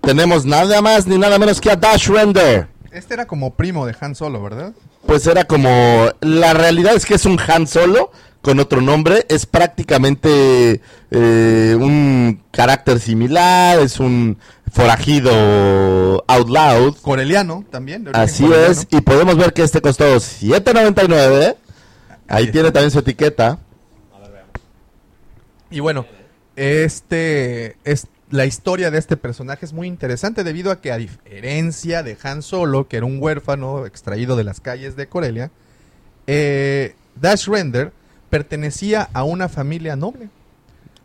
tenemos 0.00 0.46
nada 0.46 0.80
más 0.82 1.06
ni 1.06 1.18
nada 1.18 1.38
menos 1.38 1.60
que 1.60 1.70
a 1.70 1.76
Dash 1.76 2.08
Render. 2.08 2.68
Este 2.90 3.14
era 3.14 3.26
como 3.26 3.54
primo 3.54 3.86
de 3.86 3.94
Han 4.00 4.14
Solo, 4.14 4.42
¿verdad? 4.42 4.72
Pues 5.06 5.26
era 5.26 5.44
como... 5.44 6.08
La 6.20 6.54
realidad 6.54 6.94
es 6.94 7.06
que 7.06 7.14
es 7.14 7.24
un 7.26 7.38
Han 7.38 7.66
Solo 7.66 8.10
con 8.40 8.60
otro 8.60 8.80
nombre. 8.80 9.26
Es 9.28 9.46
prácticamente 9.46 10.80
eh, 11.10 11.76
un 11.78 12.42
carácter 12.50 13.00
similar. 13.00 13.80
Es 13.80 14.00
un 14.00 14.38
forajido 14.72 16.24
out 16.26 16.48
loud. 16.48 16.96
Coreliano 17.02 17.64
también. 17.70 18.08
Así 18.12 18.44
coreliano. 18.44 18.72
es. 18.72 18.86
Y 18.90 19.00
podemos 19.00 19.36
ver 19.36 19.52
que 19.52 19.62
este 19.62 19.80
costó 19.80 20.04
7.99. 20.16 21.56
Ahí 22.26 22.44
Así 22.44 22.52
tiene 22.52 22.70
también 22.70 22.90
su 22.90 22.98
etiqueta. 23.00 23.58
Y 25.70 25.80
bueno, 25.80 26.06
este 26.54 27.76
es 27.84 28.06
la 28.34 28.46
historia 28.46 28.90
de 28.90 28.98
este 28.98 29.16
personaje 29.16 29.64
es 29.64 29.72
muy 29.72 29.86
interesante 29.86 30.42
debido 30.42 30.72
a 30.72 30.80
que 30.80 30.90
a 30.90 30.96
diferencia 30.96 32.02
de 32.02 32.18
Han 32.24 32.42
Solo, 32.42 32.88
que 32.88 32.96
era 32.96 33.06
un 33.06 33.22
huérfano 33.22 33.86
extraído 33.86 34.34
de 34.34 34.42
las 34.42 34.60
calles 34.60 34.96
de 34.96 35.06
Corelia, 35.06 35.52
eh, 36.26 36.96
Dash 37.14 37.46
Render 37.46 37.92
pertenecía 38.30 39.08
a 39.12 39.22
una 39.22 39.48
familia 39.48 39.94
noble. 39.94 40.30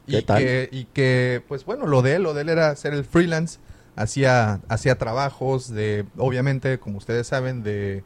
¿Qué 0.08 0.18
y 0.18 0.22
tal? 0.24 0.40
que, 0.40 0.70
y 0.72 0.86
que, 0.86 1.44
pues 1.48 1.66
bueno, 1.66 1.86
lo 1.86 2.02
de 2.02 2.16
él, 2.16 2.24
lo 2.24 2.34
de 2.34 2.42
él 2.42 2.50
era 2.50 2.76
ser 2.76 2.96
el 2.96 3.06
freelance, 3.06 3.60
hacía, 3.96 4.60
hacía 4.68 4.98
trabajos 4.98 5.70
de, 5.70 6.06
obviamente, 6.18 6.80
como 6.80 6.98
ustedes 6.98 7.28
saben, 7.28 7.62
de, 7.62 8.04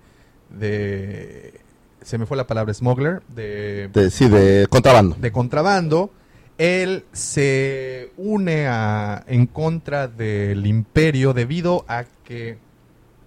de, 0.49 1.61
se 2.01 2.17
me 2.17 2.25
fue 2.25 2.35
la 2.35 2.45
palabra, 2.45 2.73
smuggler, 2.73 3.21
de, 3.29 3.87
De, 3.93 4.11
sí, 4.11 4.27
de 4.27 4.67
contrabando. 4.69 5.15
de 5.17 5.31
contrabando. 5.31 6.11
Él 6.57 7.03
se 7.13 8.11
une 8.17 8.67
a, 8.67 9.23
en 9.27 9.47
contra 9.47 10.07
del 10.07 10.65
imperio 10.67 11.33
debido 11.33 11.83
a 11.87 12.05
que, 12.23 12.57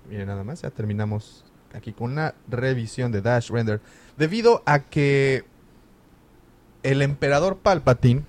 miren 0.08 0.28
nada 0.28 0.44
más, 0.44 0.62
ya 0.62 0.70
terminamos 0.70 1.44
aquí 1.74 1.92
con 1.92 2.12
una 2.12 2.34
revisión 2.48 3.10
de 3.12 3.22
Dash 3.22 3.50
Render, 3.50 3.80
debido 4.16 4.62
a 4.64 4.78
que 4.80 5.44
el 6.82 7.02
emperador 7.02 7.58
Palpatine 7.58 8.22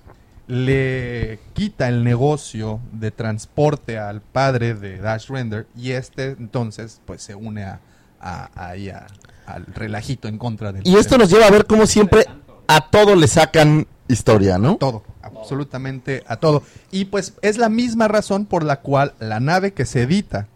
le 0.48 1.38
quita 1.52 1.88
el 1.88 2.02
negocio 2.04 2.80
de 2.92 3.10
transporte 3.10 3.98
al 3.98 4.20
padre 4.22 4.74
de 4.74 4.96
Dash 4.98 5.28
Render 5.28 5.66
y 5.76 5.92
este 5.92 6.30
entonces 6.30 7.00
pues 7.04 7.22
se 7.22 7.34
une 7.34 7.64
a, 7.64 7.80
a- 8.20 8.50
ahí 8.54 8.88
a- 8.88 9.06
al 9.46 9.66
relajito 9.66 10.26
en 10.28 10.38
contra 10.38 10.72
del 10.72 10.86
Y 10.86 10.96
esto 10.96 11.16
nos 11.18 11.30
lleva 11.30 11.46
a 11.46 11.50
ver 11.50 11.66
cómo 11.66 11.86
siempre 11.86 12.24
a 12.68 12.88
todo 12.90 13.16
le 13.16 13.26
sacan 13.26 13.86
historia, 14.06 14.58
¿no? 14.58 14.76
todo, 14.76 15.02
absolutamente 15.22 16.22
a 16.28 16.36
todo. 16.36 16.62
Y 16.90 17.06
pues 17.06 17.34
es 17.42 17.58
la 17.58 17.68
misma 17.68 18.08
razón 18.08 18.46
por 18.46 18.62
la 18.62 18.80
cual 18.80 19.14
la 19.18 19.40
nave 19.40 19.72
que 19.72 19.84
se 19.84 20.02
edita 20.02 20.46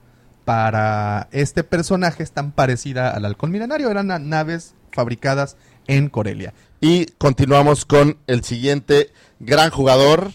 para 0.44 1.29
este 1.33 1.64
personaje 1.64 2.22
es 2.22 2.33
tan 2.33 2.53
parecida 2.53 3.11
al 3.11 3.25
halcón 3.25 3.51
milenario. 3.51 3.90
Eran 3.90 4.07
na- 4.09 4.18
naves 4.18 4.75
fabricadas 4.92 5.57
en 5.87 6.09
Corelia. 6.09 6.55
Y 6.81 7.07
continuamos 7.18 7.85
con 7.85 8.18
el 8.27 8.42
siguiente 8.44 9.11
gran 9.40 9.70
jugador, 9.70 10.33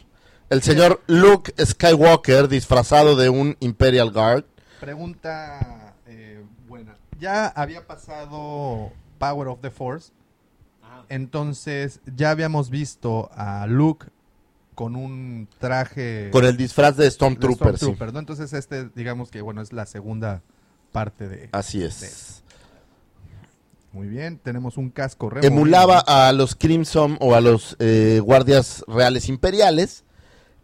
el 0.49 0.61
señor 0.61 1.01
Luke 1.07 1.53
Skywalker, 1.63 2.47
disfrazado 2.47 3.15
de 3.15 3.29
un 3.29 3.57
Imperial 3.59 4.11
Guard. 4.11 4.45
Pregunta 4.79 5.93
eh, 6.05 6.41
buena. 6.67 6.95
Ya 7.19 7.47
había 7.47 7.85
pasado 7.85 8.91
Power 9.17 9.47
of 9.49 9.59
the 9.61 9.71
Force. 9.71 10.11
Entonces 11.09 12.01
ya 12.15 12.31
habíamos 12.31 12.69
visto 12.69 13.29
a 13.33 13.67
Luke 13.67 14.07
con 14.75 14.95
un 14.95 15.47
traje 15.59 16.29
Con 16.31 16.45
el 16.45 16.55
disfraz 16.55 16.95
de 16.97 17.05
de 17.05 17.11
Stormtrooper. 17.11 17.77
sí. 17.77 17.95
¿no? 18.13 18.19
Entonces 18.19 18.53
este, 18.53 18.89
digamos 18.95 19.31
que 19.31 19.41
bueno, 19.41 19.61
es 19.61 19.73
la 19.73 19.85
segunda 19.85 20.41
parte 20.91 21.27
de... 21.27 21.49
Así 21.51 21.83
es. 21.83 22.43
Muy 23.93 24.07
bien, 24.07 24.37
tenemos 24.37 24.77
un 24.77 24.89
casco 24.89 25.29
removible. 25.29 25.47
Emulaba 25.55 25.99
a 25.99 26.31
los 26.31 26.55
Crimson 26.55 27.17
o 27.19 27.33
a 27.33 27.41
los 27.41 27.75
eh, 27.79 28.21
guardias 28.23 28.83
reales 28.87 29.27
imperiales, 29.29 30.03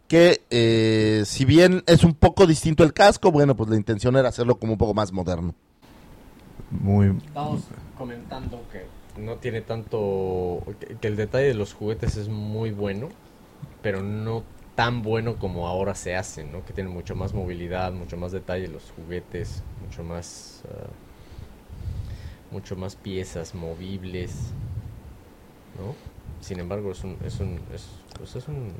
que 0.08 0.44
eh, 0.52 1.24
si 1.26 1.44
bien 1.46 1.84
es 1.88 2.04
un 2.04 2.14
poco 2.14 2.46
distinto 2.46 2.84
el 2.84 2.94
casco, 2.94 3.32
bueno, 3.32 3.56
pues 3.56 3.70
la 3.70 3.78
intención 3.78 4.16
era 4.18 4.30
hacerlo 4.30 4.60
como 4.60 4.74
un 4.74 4.78
poco 4.78 4.94
más 4.94 5.12
moderno. 5.12 5.56
Muy. 6.70 7.18
Estamos 7.26 7.64
comentando 7.98 8.62
que 8.72 8.86
no 9.18 9.38
tiene 9.38 9.62
tanto. 9.62 10.64
Que, 11.02 11.08
el 11.08 11.16
detalle 11.16 11.48
de 11.48 11.54
los 11.54 11.74
juguetes 11.74 12.18
es 12.18 12.30
muy 12.30 12.72
bueno, 12.72 13.10
pero 13.82 14.02
no 14.02 14.44
tan 14.76 15.02
bueno 15.04 15.38
como 15.38 15.68
ahora 15.68 15.96
se 15.96 16.16
hace, 16.16 16.44
¿no? 16.44 16.66
Que 16.66 16.74
tiene 16.74 16.90
mucho 16.90 17.16
más 17.16 17.34
movilidad, 17.34 17.92
mucho 17.92 18.18
más 18.18 18.32
detalle 18.32 18.68
los 18.68 18.92
juguetes, 18.96 19.64
mucho 19.86 20.04
más. 20.04 20.64
ah, 20.70 20.88
mucho 22.54 22.76
más 22.76 22.96
piezas 22.96 23.56
movibles, 23.56 24.32
¿no? 25.78 25.96
Sin 26.40 26.60
embargo, 26.60 26.92
es 26.92 27.04
un. 27.04 27.18
Es 27.26 27.40
un. 27.40 27.60
Es, 27.74 27.88
pues 28.18 28.36
es 28.36 28.48
un. 28.48 28.72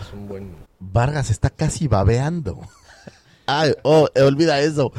Es 0.00 0.12
un 0.12 0.28
buen. 0.28 0.56
Vargas 0.80 1.30
está 1.30 1.48
casi 1.48 1.88
babeando. 1.88 2.60
Ay, 3.46 3.72
oh, 3.82 4.08
olvida 4.16 4.60
eso. 4.60 4.92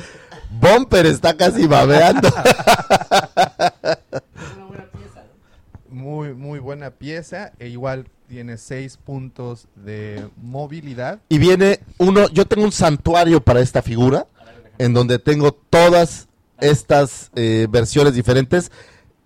Bumper 0.59 1.05
está 1.05 1.35
casi 1.35 1.67
babeando. 1.67 2.27
una 4.55 4.65
buena 4.65 4.85
pieza. 4.91 5.23
Muy, 5.89 6.33
muy 6.33 6.59
buena 6.59 6.91
pieza. 6.91 7.51
E 7.59 7.67
igual 7.69 8.05
tiene 8.27 8.57
seis 8.57 8.97
puntos 8.97 9.67
de 9.75 10.27
movilidad. 10.41 11.19
Y 11.29 11.37
viene 11.37 11.79
uno, 11.97 12.27
yo 12.29 12.45
tengo 12.45 12.63
un 12.65 12.71
santuario 12.71 13.43
para 13.43 13.61
esta 13.61 13.81
figura, 13.81 14.27
en 14.77 14.93
donde 14.93 15.19
tengo 15.19 15.51
todas 15.53 16.27
estas 16.59 17.31
eh, 17.35 17.67
versiones 17.69 18.13
diferentes. 18.15 18.71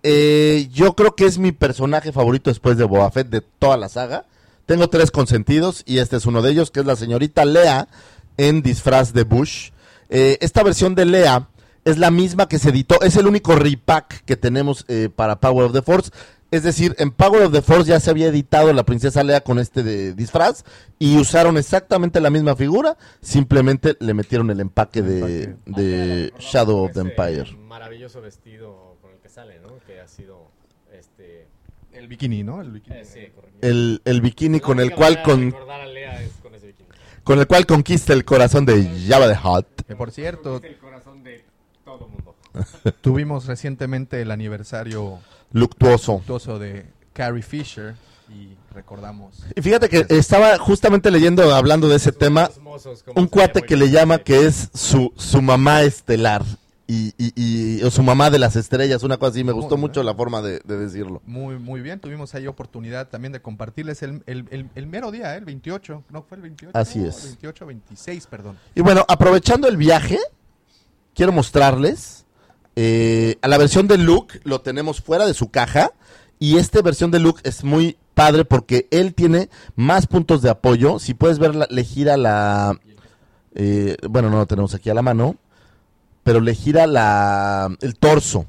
Eh, 0.02 0.68
yo 0.72 0.94
creo 0.94 1.14
que 1.14 1.26
es 1.26 1.38
mi 1.38 1.52
personaje 1.52 2.12
favorito 2.12 2.50
después 2.50 2.76
de 2.76 2.84
Boba 2.84 3.10
Fett 3.10 3.28
de 3.28 3.40
toda 3.40 3.76
la 3.76 3.88
saga. 3.88 4.26
Tengo 4.66 4.88
tres 4.88 5.10
consentidos 5.10 5.82
y 5.86 5.98
este 5.98 6.16
es 6.16 6.26
uno 6.26 6.42
de 6.42 6.50
ellos, 6.50 6.70
que 6.70 6.80
es 6.80 6.86
la 6.86 6.96
señorita 6.96 7.44
Lea 7.44 7.88
en 8.36 8.62
disfraz 8.62 9.12
de 9.12 9.24
Bush. 9.24 9.70
Eh, 10.10 10.38
esta 10.40 10.62
versión 10.62 10.94
de 10.94 11.04
Lea 11.04 11.48
es 11.84 11.98
la 11.98 12.10
misma 12.10 12.48
que 12.48 12.58
se 12.58 12.70
editó, 12.70 13.00
es 13.02 13.16
el 13.16 13.26
único 13.26 13.54
repack 13.56 14.24
que 14.24 14.36
tenemos 14.36 14.84
eh, 14.88 15.08
para 15.14 15.40
Power 15.40 15.66
of 15.66 15.72
the 15.72 15.82
Force. 15.82 16.10
Es 16.50 16.62
decir, 16.62 16.94
en 16.98 17.10
Power 17.10 17.42
of 17.42 17.52
the 17.52 17.60
Force 17.60 17.90
ya 17.90 18.00
se 18.00 18.08
había 18.10 18.28
editado 18.28 18.72
la 18.72 18.84
princesa 18.84 19.22
Lea 19.22 19.42
con 19.42 19.58
este 19.58 19.82
de 19.82 20.14
disfraz 20.14 20.64
y 20.98 21.18
usaron 21.18 21.58
exactamente 21.58 22.22
la 22.22 22.30
misma 22.30 22.56
figura, 22.56 22.96
simplemente 23.20 23.96
le 24.00 24.14
metieron 24.14 24.50
el 24.50 24.60
empaque 24.60 25.02
de, 25.02 25.42
Empaque. 25.44 25.82
de 25.82 26.32
Shadow 26.38 26.84
of 26.84 26.92
the 26.92 27.00
Empire. 27.00 27.44
Maravilloso 27.66 28.22
vestido 28.22 28.96
con 29.02 29.10
el 29.12 29.18
que 29.18 29.28
sale, 29.28 29.60
¿no? 29.60 29.76
Que 29.86 30.00
ha 30.00 30.08
sido. 30.08 30.50
Este. 30.90 31.48
El 31.92 32.08
bikini, 32.08 32.42
¿no? 32.42 32.62
El 32.62 32.70
bikini. 32.70 32.96
eh, 32.96 33.04
sí. 33.04 33.20
El, 33.60 34.00
el 34.06 34.20
bikini 34.22 34.58
con 34.60 34.80
el 34.80 34.94
cual 34.94 35.22
con 35.22 35.54
el 37.38 37.46
cual 37.46 37.66
conquista 37.66 38.14
el 38.14 38.24
corazón 38.24 38.64
de 38.64 38.88
Java 39.06 39.28
the 39.28 39.38
Hutt. 39.46 39.77
Que 39.88 39.96
por 39.96 40.12
cierto, 40.12 40.58
Es 40.58 40.64
el 40.64 40.78
corazón 40.78 41.24
de 41.24 41.44
todo 41.84 42.06
mundo. 42.06 42.36
tuvimos 43.00 43.46
recientemente 43.46 44.20
el 44.22 44.30
aniversario 44.30 45.18
Luctuoso. 45.52 46.18
luctuoso 46.18 46.58
de 46.58 46.86
Carrie 47.14 47.42
Fisher 47.42 47.94
y 48.28 48.50
recordamos. 48.74 49.42
Y 49.56 49.62
fíjate 49.62 49.88
que 49.88 50.06
estaba 50.10 50.58
justamente 50.58 51.10
leyendo, 51.10 51.54
hablando 51.54 51.88
de 51.88 51.96
ese 51.96 52.12
tema, 52.12 52.50
un 53.16 53.26
cuate 53.26 53.62
que 53.62 53.76
le 53.76 53.90
llama 53.90 54.18
que 54.18 54.46
es 54.46 54.68
su, 54.74 55.12
su 55.16 55.40
mamá 55.40 55.82
estelar. 55.82 56.44
Y, 56.90 57.12
y, 57.18 57.32
y- 57.36 57.82
o 57.82 57.90
su 57.90 58.02
mamá 58.02 58.30
de 58.30 58.38
las 58.38 58.56
estrellas, 58.56 59.02
una 59.02 59.18
cosa 59.18 59.32
así. 59.32 59.44
Me 59.44 59.52
gustó 59.52 59.76
mucho 59.76 60.02
la 60.02 60.14
forma 60.14 60.40
de, 60.40 60.60
de 60.64 60.78
decirlo. 60.78 61.20
Muy, 61.26 61.58
muy 61.58 61.82
bien. 61.82 62.00
Tuvimos 62.00 62.34
ahí 62.34 62.46
oportunidad 62.46 63.08
también 63.08 63.30
de 63.32 63.42
compartirles 63.42 64.02
el, 64.02 64.22
el, 64.26 64.46
el, 64.50 64.70
el 64.74 64.86
mero 64.86 65.10
día, 65.10 65.34
¿eh? 65.34 65.38
el 65.38 65.44
28. 65.44 66.04
¿No 66.08 66.22
fue 66.22 66.36
el 66.36 66.42
28? 66.42 66.78
Así 66.78 67.04
es. 67.04 67.22
28, 67.24 67.66
26, 67.66 68.26
perdón. 68.28 68.56
Y 68.74 68.80
bueno, 68.80 69.04
aprovechando 69.06 69.68
el 69.68 69.76
viaje, 69.76 70.18
quiero 71.14 71.30
mostrarles 71.30 72.24
eh, 72.74 73.36
a 73.42 73.48
la 73.48 73.58
versión 73.58 73.86
de 73.86 73.98
Luke, 73.98 74.40
lo 74.44 74.62
tenemos 74.62 75.02
fuera 75.02 75.26
de 75.26 75.34
su 75.34 75.50
caja. 75.50 75.92
Y 76.38 76.56
esta 76.56 76.80
versión 76.80 77.10
de 77.10 77.18
Luke 77.18 77.42
es 77.44 77.64
muy 77.64 77.98
padre 78.14 78.46
porque 78.46 78.86
él 78.90 79.12
tiene 79.12 79.50
más 79.76 80.06
puntos 80.06 80.40
de 80.40 80.48
apoyo. 80.48 80.98
Si 81.00 81.12
puedes 81.12 81.38
ver, 81.38 81.54
la- 81.54 81.66
le 81.68 81.84
gira 81.84 82.16
la... 82.16 82.80
eh, 83.54 83.96
bueno, 84.08 84.30
no 84.30 84.38
lo 84.38 84.46
tenemos 84.46 84.72
aquí 84.74 84.88
a 84.88 84.94
la 84.94 85.02
mano. 85.02 85.36
Pero 86.28 86.42
le 86.42 86.54
gira 86.54 86.86
la, 86.86 87.74
el 87.80 87.96
torso. 87.96 88.44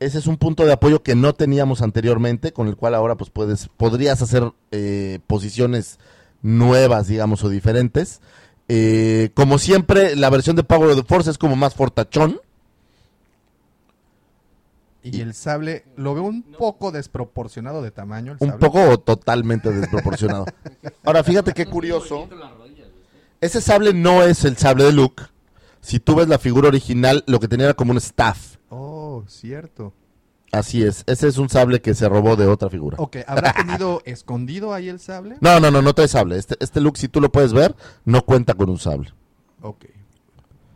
Ese 0.00 0.16
es 0.16 0.26
un 0.26 0.38
punto 0.38 0.64
de 0.64 0.72
apoyo 0.72 1.02
que 1.02 1.14
no 1.14 1.34
teníamos 1.34 1.82
anteriormente, 1.82 2.54
con 2.54 2.66
el 2.66 2.76
cual 2.76 2.94
ahora 2.94 3.14
pues 3.14 3.28
puedes, 3.28 3.68
podrías 3.76 4.22
hacer 4.22 4.50
eh, 4.70 5.18
posiciones 5.26 5.98
nuevas, 6.40 7.08
digamos, 7.08 7.44
o 7.44 7.50
diferentes. 7.50 8.22
Eh, 8.68 9.32
como 9.34 9.58
siempre, 9.58 10.16
la 10.16 10.30
versión 10.30 10.56
de 10.56 10.64
Power 10.64 10.88
of 10.88 10.96
the 10.96 11.02
Force 11.02 11.28
es 11.28 11.36
como 11.36 11.56
más 11.56 11.74
fortachón. 11.74 12.40
Y 15.02 15.20
el 15.20 15.34
sable 15.34 15.84
lo 15.96 16.14
veo 16.14 16.22
un 16.22 16.42
poco 16.42 16.90
desproporcionado 16.90 17.82
de 17.82 17.90
tamaño. 17.90 18.32
El 18.32 18.38
Un 18.40 18.48
sable. 18.48 18.66
poco 18.66 18.80
o 18.88 18.98
totalmente 18.98 19.70
desproporcionado. 19.70 20.46
Ahora, 21.04 21.22
fíjate 21.22 21.52
qué 21.52 21.66
curioso. 21.66 22.30
Ese 23.42 23.60
sable 23.60 23.92
no 23.92 24.22
es 24.22 24.46
el 24.46 24.56
sable 24.56 24.84
de 24.84 24.92
Luke. 24.92 25.24
Si 25.82 26.00
tú 26.00 26.14
ves 26.14 26.28
la 26.28 26.38
figura 26.38 26.68
original, 26.68 27.22
lo 27.26 27.38
que 27.40 27.48
tenía 27.48 27.66
era 27.66 27.74
como 27.74 27.90
un 27.90 27.98
staff. 27.98 28.56
Oh, 28.70 29.24
cierto. 29.26 29.92
Así 30.52 30.82
es. 30.82 31.02
Ese 31.06 31.28
es 31.28 31.36
un 31.38 31.48
sable 31.48 31.80
que 31.82 31.94
se 31.94 32.08
robó 32.08 32.36
de 32.36 32.46
otra 32.46 32.70
figura. 32.70 32.96
Ok, 33.00 33.16
¿habrá 33.26 33.52
tenido 33.66 34.00
escondido 34.04 34.72
ahí 34.72 34.88
el 34.88 35.00
sable? 35.00 35.36
No, 35.40 35.60
no, 35.60 35.70
no, 35.70 35.82
no 35.82 35.92
trae 35.94 36.08
sable. 36.08 36.38
Este, 36.38 36.56
este 36.60 36.80
Luke, 36.80 36.98
si 36.98 37.08
tú 37.08 37.20
lo 37.20 37.30
puedes 37.30 37.52
ver, 37.52 37.74
no 38.04 38.24
cuenta 38.24 38.54
con 38.54 38.70
un 38.70 38.78
sable. 38.78 39.12
Ok. 39.60 39.84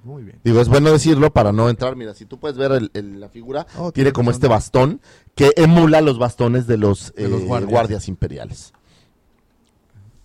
Muy 0.02 0.22
bien. 0.22 0.38
Digo, 0.44 0.60
es 0.60 0.68
bueno 0.68 0.90
decirlo 0.92 1.32
para 1.32 1.50
no 1.52 1.68
entrar. 1.68 1.96
Mira, 1.96 2.14
si 2.14 2.26
tú 2.26 2.38
puedes 2.38 2.56
ver 2.56 2.70
el- 2.72 2.90
el- 2.94 3.18
la 3.20 3.28
figura, 3.28 3.66
Oh, 3.76 3.90
tiene 3.90 4.12
como 4.12 4.30
este 4.30 4.46
bastón 4.48 5.00
que 5.34 5.52
emula 5.56 6.00
los 6.00 6.18
bastones 6.18 6.66
de 6.68 6.76
los, 6.78 7.12
De 7.14 7.28
los 7.28 7.42
eh, 7.42 7.44
guardias. 7.46 7.70
guardias. 7.70 8.08
imperiales. 8.08 8.72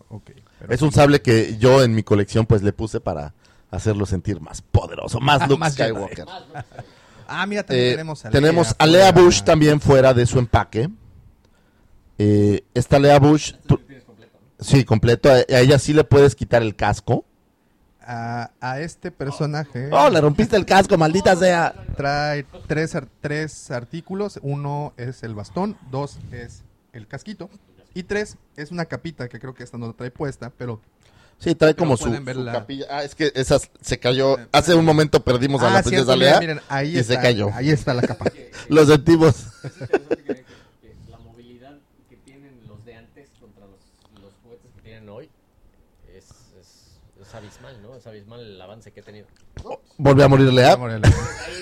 Ok. 0.09 0.31
pero- 0.59 0.73
Es 0.73 0.81
un 0.81 0.91
sable 0.91 1.21
que 1.21 1.57
yo 1.57 1.83
en 1.83 1.95
mi 1.95 2.03
colección 2.03 2.45
pues 2.45 2.61
le 2.61 2.73
puse 2.73 2.99
para 2.99 3.33
hacerlo 3.71 4.05
sentir 4.05 4.39
más 4.41 4.61
poderoso, 4.61 5.19
más 5.19 5.41
Ah, 5.41 5.47
Luke 5.47 5.59
más 5.59 5.75
Jedi. 5.75 5.89
Skywalker. 5.91 6.25
Ah, 7.27 7.45
mira, 7.45 7.63
también 7.63 7.87
Eh, 7.87 7.91
tenemos 7.91 8.25
a 8.25 8.29
tenemos 8.29 8.75
a 8.77 8.85
Lea 8.85 9.11
fuera. 9.11 9.21
Bush 9.25 9.41
también 9.43 9.79
fuera 9.81 10.13
de 10.13 10.25
su 10.25 10.37
empaque. 10.37 10.89
Eh, 12.17 12.63
esta 12.73 12.99
Lea 12.99 13.19
Bush, 13.19 13.53
tú- 13.65 13.79
sí, 14.59 14.83
completo. 14.83 15.29
A, 15.29 15.35
a 15.35 15.59
ella 15.59 15.79
sí 15.79 15.93
le 15.93 16.03
puedes 16.03 16.35
quitar 16.35 16.61
el 16.61 16.75
casco. 16.75 17.25
A, 18.03 18.51
a 18.59 18.79
este 18.79 19.11
personaje 19.11 19.87
Oh, 19.91 20.09
le 20.09 20.19
rompiste 20.19 20.57
el 20.57 20.65
casco, 20.65 20.97
maldita 20.97 21.35
sea. 21.35 21.73
trae 21.95 22.45
tres, 22.67 22.95
ar- 22.95 23.07
tres 23.21 23.71
artículos. 23.71 24.39
Uno 24.43 24.93
es 24.97 25.23
el 25.23 25.33
bastón, 25.35 25.77
dos 25.91 26.17
es 26.31 26.63
el 26.93 27.07
casquito 27.07 27.49
y 27.93 28.03
tres 28.03 28.37
es 28.57 28.71
una 28.71 28.85
capita 28.85 29.29
que 29.29 29.39
creo 29.39 29.53
que 29.53 29.63
esta 29.63 29.77
no 29.77 29.87
la 29.87 29.93
trae 29.93 30.11
puesta, 30.11 30.51
pero 30.57 30.81
Sí, 31.41 31.55
trae 31.55 31.75
como 31.75 31.97
su, 31.97 32.03
su 32.13 32.33
la- 32.43 32.51
capilla. 32.51 32.85
Ah, 32.89 33.03
es 33.03 33.15
que 33.15 33.31
esa 33.35 33.57
se 33.81 33.97
cayó. 33.99 34.37
Hace 34.51 34.75
un 34.75 34.85
momento 34.85 35.23
perdimos 35.23 35.61
a 35.63 35.71
la 35.71 35.79
Ah, 35.79 35.81
princesa 35.81 36.03
cierto, 36.13 36.15
Lea 36.15 36.39
miren, 36.39 36.55
miren, 36.57 36.63
ahí 36.69 36.95
y 36.95 36.99
está, 36.99 37.15
se 37.15 37.19
cayó. 37.19 37.49
Ahí 37.53 37.69
está 37.71 37.93
la 37.95 38.03
capa. 38.03 38.25
Lo 38.69 38.85
sentimos. 38.85 39.35
Es 39.35 39.63
interesante 39.73 40.15
que, 40.17 40.23
que- 40.35 40.43
que 40.81 40.95
la 41.09 41.17
movilidad 41.17 41.77
que 42.09 42.17
tienen 42.17 42.61
los 42.67 42.85
de 42.85 42.95
antes 42.95 43.29
contra 43.39 43.65
los, 43.65 43.79
los 44.23 44.33
juguetes 44.43 44.71
que 44.75 44.81
tienen 44.83 45.09
hoy 45.09 45.29
es, 46.15 46.25
es, 46.59 46.99
es 47.27 47.33
abismal, 47.35 47.80
¿no? 47.91 47.97
Es 47.97 48.07
abismal 48.07 48.39
el 48.39 48.61
avance 48.61 48.91
que 48.91 49.01
he 49.01 49.03
tenido. 49.03 49.27
Volvió 49.97 50.25
a 50.25 50.27
morir 50.27 50.51
Lea. 50.51 50.75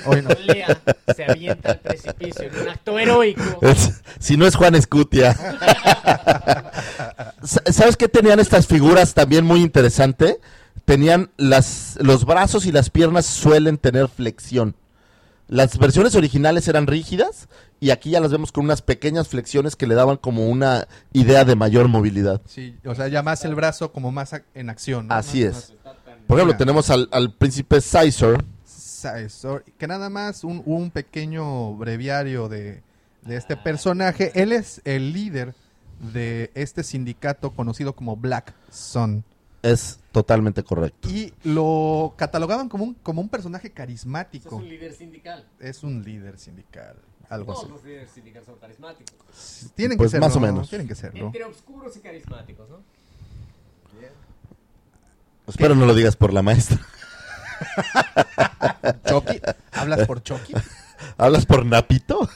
Hoy 0.05 0.21
no. 0.21 0.29
Lea 0.45 0.79
se 1.15 1.25
avienta 1.25 1.71
al 1.71 1.79
precipicio 1.79 2.43
en 2.43 2.61
un 2.61 2.69
acto 2.69 2.97
heroico. 2.99 3.59
Es- 3.61 4.01
si 4.19 4.37
no 4.37 4.45
es 4.47 4.55
Juan 4.55 4.75
Escutia. 4.75 5.33
Sa- 7.43 7.63
¿Sabes 7.71 7.97
qué 7.97 8.07
tenían 8.07 8.39
estas 8.39 8.67
figuras 8.67 9.13
también 9.13 9.45
muy 9.45 9.61
interesante? 9.61 10.39
Tenían 10.85 11.31
las, 11.37 11.97
los 12.01 12.25
brazos 12.25 12.65
y 12.65 12.71
las 12.71 12.89
piernas 12.89 13.25
suelen 13.25 13.77
tener 13.77 14.07
flexión. 14.07 14.75
Las 15.47 15.77
versiones 15.79 16.13
originales 16.15 16.67
eran 16.67 16.85
rígidas 16.85 17.47
y 17.79 17.89
aquí 17.89 18.11
ya 18.11 18.19
las 18.19 18.31
vemos 18.31 18.51
con 18.51 18.65
unas 18.65 18.83
pequeñas 18.83 19.27
flexiones 19.27 19.75
que 19.75 19.87
le 19.87 19.95
daban 19.95 20.17
como 20.17 20.47
una 20.47 20.87
idea 21.11 21.43
de 21.43 21.55
mayor 21.55 21.87
movilidad. 21.87 22.41
Sí, 22.45 22.77
o 22.85 22.93
sea, 22.93 23.07
ya 23.07 23.23
más 23.23 23.43
el 23.45 23.55
brazo 23.55 23.91
como 23.91 24.11
más 24.11 24.35
en 24.53 24.69
acción. 24.69 25.07
¿no? 25.07 25.15
Así 25.15 25.43
Más- 25.45 25.57
es. 25.69 25.73
más- 25.83 25.95
Por 26.29 26.37
ejemplo, 26.37 26.53
Mira. 26.53 26.57
tenemos 26.59 26.89
al, 26.91 27.09
al 27.11 27.33
príncipe 27.33 27.79
Caesar. 27.81 28.45
Sa- 28.63 29.27
so- 29.29 29.63
que 29.79 29.87
nada 29.87 30.09
más 30.11 30.43
un, 30.43 30.61
un 30.63 30.91
pequeño 30.91 31.73
breviario 31.75 32.47
de, 32.49 32.83
de 33.23 33.35
este 33.35 33.57
personaje. 33.57 34.31
Él 34.35 34.51
es 34.51 34.79
el 34.85 35.11
líder 35.11 35.55
de 36.13 36.51
este 36.53 36.83
sindicato 36.83 37.49
conocido 37.55 37.95
como 37.95 38.15
Black 38.15 38.53
Sun. 38.71 39.23
Es 39.63 39.99
totalmente 40.11 40.61
correcto. 40.63 41.09
Y 41.09 41.33
lo 41.43 42.13
catalogaban 42.15 42.69
como 42.69 42.83
un, 42.83 42.93
como 42.93 43.21
un 43.21 43.29
personaje 43.29 43.69
Es 43.69 43.73
carismático. 43.73 44.55
un 44.55 44.69
líder 44.69 44.93
sindical. 44.93 45.47
Es 45.59 45.81
un 45.83 46.03
líder 46.03 46.37
sindical. 46.37 46.95
algo 47.27 47.53
así. 47.53 47.61
Todos 47.63 47.73
los 47.73 47.83
líderes 47.83 48.11
sindicales 48.11 48.45
son 48.45 48.55
carismáticos. 48.59 49.71
Tienen 49.73 49.97
Pues 49.97 50.09
que 50.09 50.11
serlo. 50.11 50.27
más 50.27 50.35
o 50.35 50.39
menos. 50.39 50.69
Tienen 50.69 50.87
que 50.87 50.93
serlo. 50.95 51.25
Entre 51.25 51.43
oscuros 51.43 51.97
y 51.97 51.99
carismáticos, 52.01 52.69
¿no? 52.69 52.77
Bien. 53.99 54.11
Espero 55.49 55.75
no 55.75 55.85
lo 55.85 55.95
digas 55.95 56.15
por 56.15 56.31
la 56.31 56.41
maestra. 56.41 56.79
Chucky, 59.07 59.41
¿hablas 59.73 60.07
por 60.07 60.23
Chucky? 60.23 60.53
¿Hablas 61.17 61.45
por 61.45 61.65
Napito? 61.65 62.27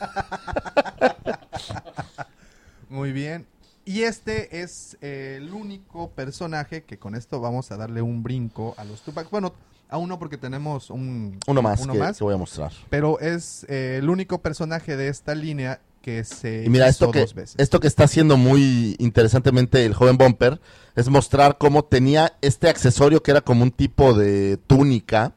Muy 2.90 3.12
bien. 3.12 3.48
Y 3.86 4.04
este 4.04 4.62
es 4.62 4.98
eh, 5.02 5.40
el 5.42 5.54
único 5.54 6.12
personaje 6.12 6.84
que 6.84 6.98
con 6.98 7.16
esto 7.16 7.42
vamos 7.42 7.72
a 7.72 7.78
darle 7.78 8.02
un 8.02 8.24
brinco 8.24 8.76
a 8.78 8.86
los 8.86 9.02
Tupac. 9.02 9.30
Bueno, 9.30 9.54
a 9.90 9.98
uno 9.98 10.18
porque 10.18 10.38
tenemos 10.38 10.90
un, 10.90 11.38
Uno 11.48 11.62
más, 11.62 11.82
uno 11.82 11.94
que, 11.94 12.00
más, 12.00 12.18
que 12.18 12.24
voy 12.24 12.34
a 12.34 12.38
mostrar. 12.38 12.72
pero 12.90 13.20
es 13.20 13.66
eh, 13.70 13.98
el 14.02 14.10
único 14.10 14.42
personaje 14.42 14.96
de 14.96 15.10
esta 15.10 15.36
línea 15.36 15.82
que 16.04 16.24
se 16.26 16.66
Y 16.66 16.70
mira, 16.70 16.86
hizo 16.90 17.06
esto 17.06 17.12
que, 17.12 17.22
dos 17.22 17.34
veces. 17.34 17.56
esto 17.58 17.80
que 17.80 17.88
está 17.88 18.04
haciendo 18.04 18.36
muy 18.38 18.96
interesantemente 19.00 19.86
el 19.86 19.94
joven 19.96 20.18
Bumper 20.18 20.60
es 20.96 21.08
mostrar 21.08 21.58
cómo 21.58 21.86
tenía 21.86 22.34
este 22.42 22.68
accesorio 22.70 23.24
que 23.24 23.32
era 23.32 23.40
como 23.42 23.64
un 23.64 23.72
tipo 23.72 24.14
de 24.14 24.58
túnica 24.68 25.34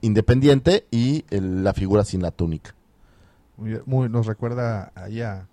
independiente 0.00 0.86
y 0.90 1.24
el- 1.30 1.62
la 1.62 1.74
figura 1.74 2.04
sin 2.04 2.22
la 2.22 2.30
túnica. 2.30 2.74
Muy- 3.56 3.80
muy- 3.84 4.08
nos 4.08 4.26
recuerda 4.26 4.92
ahí 4.94 5.20
a, 5.20 5.46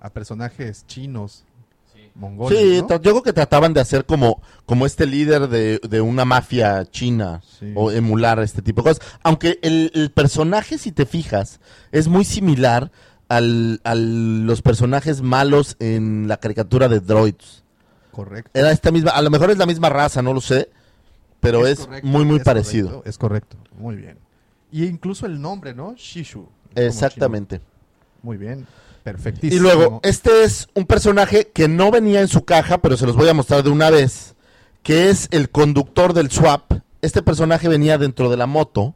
a 0.00 0.10
personajes 0.10 0.86
chinos, 0.86 1.44
Sí. 1.94 2.10
mongoles, 2.14 2.58
Sí, 2.58 2.82
yo 2.88 3.00
creo 3.00 3.22
que 3.22 3.32
trataban 3.32 3.72
de 3.72 3.80
hacer 3.80 4.04
como, 4.04 4.42
como 4.66 4.84
este 4.84 5.06
líder 5.06 5.48
de, 5.48 5.78
de 5.88 6.00
una 6.02 6.26
mafia 6.26 6.84
china 6.84 7.40
Sí. 7.58 7.72
o 7.74 7.90
emular 7.90 8.40
este 8.40 8.60
tipo 8.60 8.82
de 8.82 8.90
cosas. 8.90 9.06
Aunque 9.22 9.58
el, 9.62 9.90
el 9.94 10.10
personaje, 10.10 10.76
si 10.76 10.92
te 10.92 11.06
fijas, 11.06 11.60
es 11.92 12.08
muy 12.08 12.24
similar 12.24 12.92
al, 13.28 13.80
a 13.84 13.94
los 13.94 14.62
personajes 14.62 15.22
malos 15.22 15.76
en 15.78 16.28
la 16.28 16.36
caricatura 16.38 16.88
de 16.88 17.00
Droids. 17.00 17.64
Correcto. 18.12 18.50
Era 18.54 18.70
esta 18.70 18.90
misma, 18.90 19.10
a 19.10 19.22
lo 19.22 19.30
mejor 19.30 19.50
es 19.50 19.58
la 19.58 19.66
misma 19.66 19.88
raza, 19.88 20.22
no 20.22 20.32
lo 20.32 20.40
sé, 20.40 20.70
pero 21.40 21.66
es, 21.66 21.80
correcto, 21.80 22.06
muy, 22.06 22.24
muy 22.24 22.36
es 22.36 22.44
parecido. 22.44 22.88
correcto, 22.88 23.10
es 23.10 23.18
correcto, 23.18 23.56
muy 23.76 23.96
bien. 23.96 24.18
Y 24.70 24.84
incluso 24.84 25.26
el 25.26 25.40
nombre, 25.40 25.74
¿no? 25.74 25.94
Shishu. 25.96 26.48
Exactamente. 26.74 27.60
Muy 28.22 28.36
bien, 28.36 28.66
perfectísimo. 29.02 29.60
Y 29.60 29.62
luego, 29.62 30.00
este 30.02 30.44
es 30.44 30.68
un 30.74 30.86
personaje 30.86 31.50
que 31.52 31.68
no 31.68 31.90
venía 31.90 32.20
en 32.20 32.28
su 32.28 32.44
caja, 32.44 32.78
pero 32.78 32.96
se 32.96 33.06
los 33.06 33.16
voy 33.16 33.28
a 33.28 33.34
mostrar 33.34 33.62
de 33.62 33.70
una 33.70 33.90
vez, 33.90 34.34
que 34.82 35.10
es 35.10 35.28
el 35.30 35.50
conductor 35.50 36.12
del 36.12 36.30
swap. 36.30 36.72
Este 37.02 37.22
personaje 37.22 37.68
venía 37.68 37.98
dentro 37.98 38.30
de 38.30 38.36
la 38.36 38.46
moto 38.46 38.94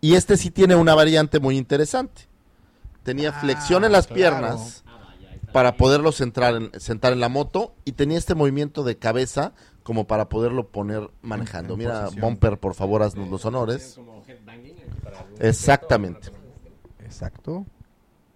y 0.00 0.14
este 0.14 0.36
sí 0.36 0.50
tiene 0.50 0.76
una 0.76 0.94
variante 0.94 1.40
muy 1.40 1.56
interesante. 1.56 2.28
Tenía 3.06 3.30
Ah, 3.30 3.40
flexión 3.40 3.84
en 3.84 3.92
las 3.92 4.06
claro. 4.08 4.16
piernas 4.18 4.84
para 5.52 5.76
poderlo 5.78 6.12
centrar 6.12 6.56
en- 6.56 6.70
sentar 6.78 7.14
en 7.14 7.20
la 7.20 7.30
moto 7.30 7.74
y 7.86 7.92
tenía 7.92 8.18
este 8.18 8.34
movimiento 8.34 8.84
de 8.84 8.98
cabeza 8.98 9.54
como 9.82 10.06
para 10.06 10.28
poderlo 10.28 10.66
poner 10.68 11.08
manejando. 11.22 11.72
en 11.74 11.78
Mira, 11.78 12.02
posición. 12.02 12.20
Bumper, 12.20 12.58
por 12.58 12.74
favor, 12.74 13.02
haznos 13.02 13.28
los 13.30 13.44
honores. 13.46 13.98
Exactamente. 15.40 16.28
Exacto. 17.04 17.64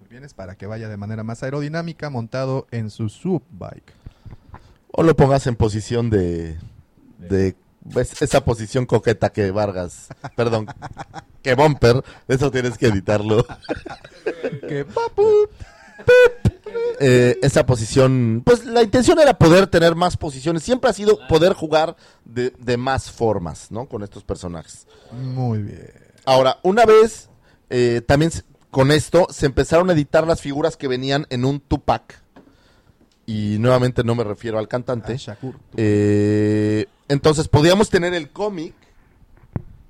Muy 0.01 0.09
bien, 0.09 0.25
es 0.25 0.35
para 0.35 0.55
que 0.55 0.67
vaya 0.67 0.89
de 0.89 0.97
manera 0.97 1.23
más 1.25 1.43
aerodinámica 1.43 2.11
montado 2.11 2.67
en 2.71 2.91
su 2.91 3.09
subbike. 3.09 3.93
O 4.93 5.03
lo 5.03 5.15
pongas 5.17 5.47
en 5.47 5.57
posición 5.57 6.11
de. 6.11 6.59
de 7.19 7.55
pues, 7.93 8.21
esa 8.23 8.45
posición 8.45 8.87
coqueta 8.87 9.31
que 9.31 9.51
Vargas. 9.51 10.09
Perdón. 10.37 10.67
Que 11.43 11.55
Bumper. 11.55 12.03
Eso 12.29 12.51
tienes 12.51 12.77
que 12.77 12.89
editarlo. 12.89 13.47
Que. 14.69 14.87
Eh, 17.01 17.39
esa 17.43 17.67
posición. 17.67 18.43
Pues 18.45 18.65
la 18.65 18.83
intención 18.83 19.19
era 19.19 19.35
poder 19.35 19.67
tener 19.67 19.95
más 19.95 20.17
posiciones. 20.17 20.63
Siempre 20.63 20.91
ha 20.91 20.93
sido 20.93 21.19
poder 21.29 21.53
jugar 21.55 21.97
de, 22.25 22.51
de 22.59 22.77
más 22.77 23.11
formas, 23.11 23.71
¿no? 23.71 23.87
Con 23.87 24.03
estos 24.03 24.23
personajes. 24.25 24.87
Muy 25.13 25.59
bien. 25.63 25.93
Ahora, 26.25 26.59
una 26.63 26.85
vez. 26.85 27.29
eh, 27.71 28.03
también 28.07 28.31
con 28.71 28.93
esto 28.93 29.27
se 29.31 29.47
empezaron 29.47 29.91
a 29.91 29.95
editar 29.95 30.27
las 30.27 30.41
figuras 30.41 30.77
que 30.77 30.89
venían 30.89 31.27
en 31.31 31.45
un 31.45 31.61
Tupac. 31.61 32.23
Y 33.27 33.57
nuevamente 33.59 34.03
no 34.05 34.15
me 34.15 34.25
refiero 34.25 34.59
al 34.59 34.69
cantante. 34.69 35.13
Ah, 35.15 35.17
Shakur. 35.17 35.55
Eh, 35.77 36.87
entonces 37.11 37.49
podíamos 37.49 37.91
tener 37.91 38.15
el 38.15 38.31
cómic, 38.31 38.73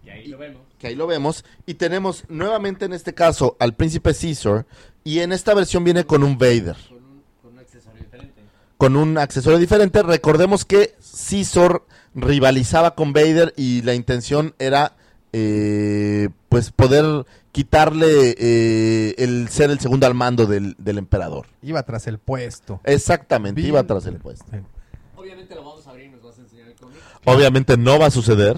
Y 0.04 0.08
ahí 0.08 0.26
lo 0.26 0.38
vemos. 0.38 0.62
que 0.78 0.86
ahí 0.88 0.94
lo 0.94 1.06
vemos, 1.06 1.44
y 1.66 1.74
tenemos 1.74 2.24
nuevamente 2.28 2.86
en 2.86 2.94
este 2.94 3.12
caso 3.14 3.56
al 3.60 3.74
príncipe 3.74 4.14
Caesar, 4.14 4.64
y 5.04 5.20
en 5.20 5.32
esta 5.32 5.52
versión 5.54 5.84
viene 5.84 6.04
con 6.04 6.22
un 6.24 6.38
Vader, 6.38 6.76
Con 6.88 6.96
un, 7.04 7.22
con 7.42 7.52
un 7.52 7.58
accesorio 7.58 8.02
diferente. 8.02 8.42
con 8.78 8.96
un 8.96 9.18
accesorio 9.18 9.58
diferente. 9.58 10.02
Recordemos 10.02 10.64
que 10.64 10.94
Caesar 11.28 11.82
rivalizaba 12.14 12.94
con 12.94 13.12
Vader 13.12 13.52
y 13.56 13.82
la 13.82 13.94
intención 13.94 14.54
era 14.58 14.96
eh, 15.32 16.30
pues 16.48 16.70
poder 16.72 17.24
quitarle 17.52 18.34
eh, 18.38 19.14
el 19.18 19.48
ser 19.50 19.70
el 19.70 19.78
segundo 19.80 20.06
al 20.06 20.14
mando 20.14 20.46
del, 20.46 20.74
del 20.78 20.96
emperador. 20.98 21.46
Iba 21.62 21.82
tras 21.82 22.06
el 22.06 22.18
puesto. 22.18 22.80
Exactamente, 22.84 23.60
Bien. 23.60 23.68
iba 23.74 23.82
tras 23.84 24.06
el 24.06 24.16
puesto 24.16 24.46
lo 25.54 25.64
vamos 25.64 25.86
a 25.86 25.90
abrir 25.90 26.06
y 26.06 26.10
nos 26.10 26.22
vas 26.22 26.38
a 26.38 26.42
enseñar 26.42 26.68
el 26.68 26.74
cómic. 26.74 26.98
Obviamente 27.24 27.76
no 27.76 27.98
va 27.98 28.06
a 28.06 28.10
suceder, 28.10 28.56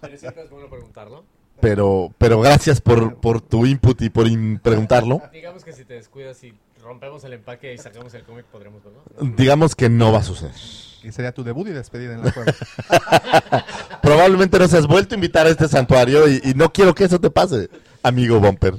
Pero 0.00 0.16
siempre 0.18 0.42
es 0.44 0.50
bueno 0.50 0.68
preguntarlo. 0.68 1.24
pero, 1.60 2.12
pero 2.18 2.40
gracias 2.40 2.80
por, 2.80 3.16
por 3.16 3.40
tu 3.40 3.66
input 3.66 4.00
y 4.02 4.10
por 4.10 4.26
in- 4.26 4.58
preguntarlo. 4.58 5.20
Digamos 5.32 5.64
que 5.64 5.72
si 5.72 5.84
te 5.84 5.94
descuidas 5.94 6.42
y 6.44 6.54
rompemos 6.82 7.24
el 7.24 7.34
empaque 7.34 7.74
y 7.74 7.78
sacamos 7.78 8.14
el 8.14 8.22
cómic, 8.22 8.46
podremos 8.46 8.82
verlo. 8.82 9.02
Digamos 9.36 9.74
que 9.76 9.88
no 9.90 10.12
va 10.12 10.20
a 10.20 10.22
suceder. 10.22 10.54
Que 11.02 11.12
sería 11.12 11.32
tu 11.32 11.44
debut 11.44 11.68
y 11.68 11.72
despedida 11.72 12.14
en 12.14 12.24
la 12.24 12.32
cueva. 12.32 12.52
Probablemente 14.02 14.58
nos 14.58 14.72
has 14.74 14.86
vuelto 14.86 15.14
a 15.14 15.16
invitar 15.16 15.46
a 15.46 15.50
este 15.50 15.68
santuario 15.68 16.28
y, 16.28 16.40
y 16.44 16.54
no 16.54 16.72
quiero 16.72 16.94
que 16.94 17.04
eso 17.04 17.20
te 17.20 17.30
pase, 17.30 17.68
amigo 18.02 18.40
Bumper. 18.40 18.74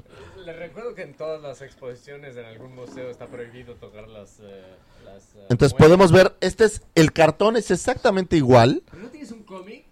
Les 0.46 0.58
recuerdo 0.58 0.96
que 0.96 1.04
en 1.04 1.14
todas 1.14 1.42
las 1.42 1.62
exposiciones 1.62 2.36
en 2.36 2.46
algún 2.46 2.76
museo 2.76 3.10
está 3.10 3.28
prohibido 3.28 3.76
tocar 3.76 4.08
las... 4.08 4.40
eh, 4.40 4.44
las 4.44 4.50
eh, 4.50 4.76
Entonces 5.50 5.78
podemos 5.78 6.12
ver, 6.12 6.36
este 6.42 6.66
es, 6.66 6.82
el 6.96 7.12
cartón 7.12 7.58
es 7.58 7.72
exactamente 7.72 8.38
igual. 8.38 8.84
¿Pero 8.90 9.04
no 9.04 9.10
tienes 9.10 9.32
un 9.32 9.44
cómic? 9.44 9.86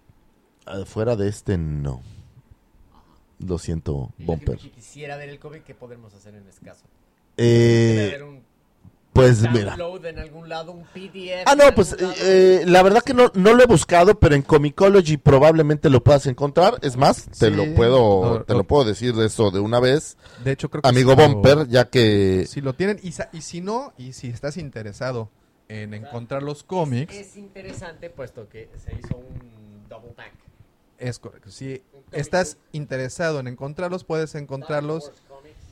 Fuera 0.86 1.16
de 1.16 1.30
este, 1.30 1.58
no. 1.58 2.02
Lo 3.40 3.58
siento, 3.58 4.14
Bumper. 4.18 4.58
que 4.58 4.72
quisiera 4.72 5.16
ver 5.18 5.30
el 5.30 5.40
cómic, 5.40 5.64
¿qué 5.64 5.76
podemos 5.76 6.14
hacer 6.14 6.36
en 6.36 6.48
caso? 6.60 6.86
Debe 7.38 8.16
Eh, 8.16 8.37
pues 9.18 9.42
mira. 9.52 9.76
en 10.10 10.20
algún 10.20 10.48
lado, 10.50 10.72
un 10.72 10.84
PDF. 10.86 11.44
Ah, 11.46 11.56
no, 11.56 11.74
pues 11.76 11.96
eh, 12.00 12.64
la 12.66 12.84
verdad 12.84 13.02
que 13.02 13.14
no, 13.14 13.32
no 13.34 13.54
lo 13.54 13.64
he 13.64 13.66
buscado, 13.66 14.20
pero 14.20 14.36
en 14.36 14.42
Comicology 14.42 15.18
probablemente 15.18 15.90
lo 15.90 16.04
puedas 16.04 16.26
encontrar. 16.28 16.78
Es 16.82 16.96
más, 16.98 17.26
te 17.26 17.50
Sí. 17.50 17.52
lo 17.52 17.74
puedo, 17.76 18.24
No, 18.38 18.44
te 18.44 18.54
no. 18.54 18.60
lo 18.60 18.64
puedo 18.66 18.86
decir 18.86 19.14
de 19.16 19.26
eso 19.28 19.52
de 19.52 19.60
una 19.60 19.80
vez, 19.80 20.18
De 20.44 20.52
hecho, 20.52 20.70
creo 20.70 20.82
que 20.82 20.88
amigo 20.90 21.16
lo- 21.16 21.28
Bumper, 21.28 21.68
ya 21.68 21.90
que 21.90 22.46
Si 22.48 22.62
lo 22.62 22.74
tienen, 22.74 23.00
y, 23.04 23.12
si 23.42 23.62
no, 23.62 23.94
y 23.98 24.14
si 24.14 24.28
estás 24.30 24.58
interesado 24.58 25.30
en 25.70 25.94
encontrar 25.94 26.44
los 26.44 26.64
cómics, 26.64 27.14
Es 27.16 27.36
interesante 27.38 28.10
puesto 28.10 28.48
que 28.48 28.70
se 28.84 28.94
hizo 28.96 29.18
un 29.18 29.88
double 29.90 30.12
pack. 30.16 30.32
es 31.00 31.20
correcto. 31.20 31.52
Si 31.52 31.82
estás 32.12 32.58
interesado 32.72 33.40
en 33.40 33.48
encontrarlos, 33.48 34.04
puedes 34.04 34.34
encontrarlos. 34.36 35.12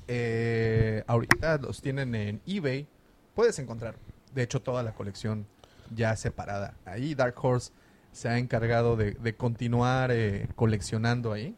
Eh, 0.08 1.04
ahorita 1.08 1.58
los 1.58 1.82
tienen 1.82 2.14
en 2.16 2.42
eBay. 2.46 2.88
Puedes 3.36 3.60
encontrar, 3.60 3.96
de 4.34 4.44
hecho, 4.44 4.62
toda 4.62 4.82
la 4.82 4.94
colección 4.94 5.46
ya 5.94 6.16
separada. 6.16 6.74
Ahí 6.86 7.16
Dark 7.16 7.36
Horse 7.40 7.72
se 8.12 8.30
ha 8.30 8.38
encargado 8.38 8.96
de, 8.96 9.12
de 9.12 9.36
continuar 9.36 10.10
eh, 10.12 10.48
coleccionando 10.56 11.34
ahí. 11.34 11.56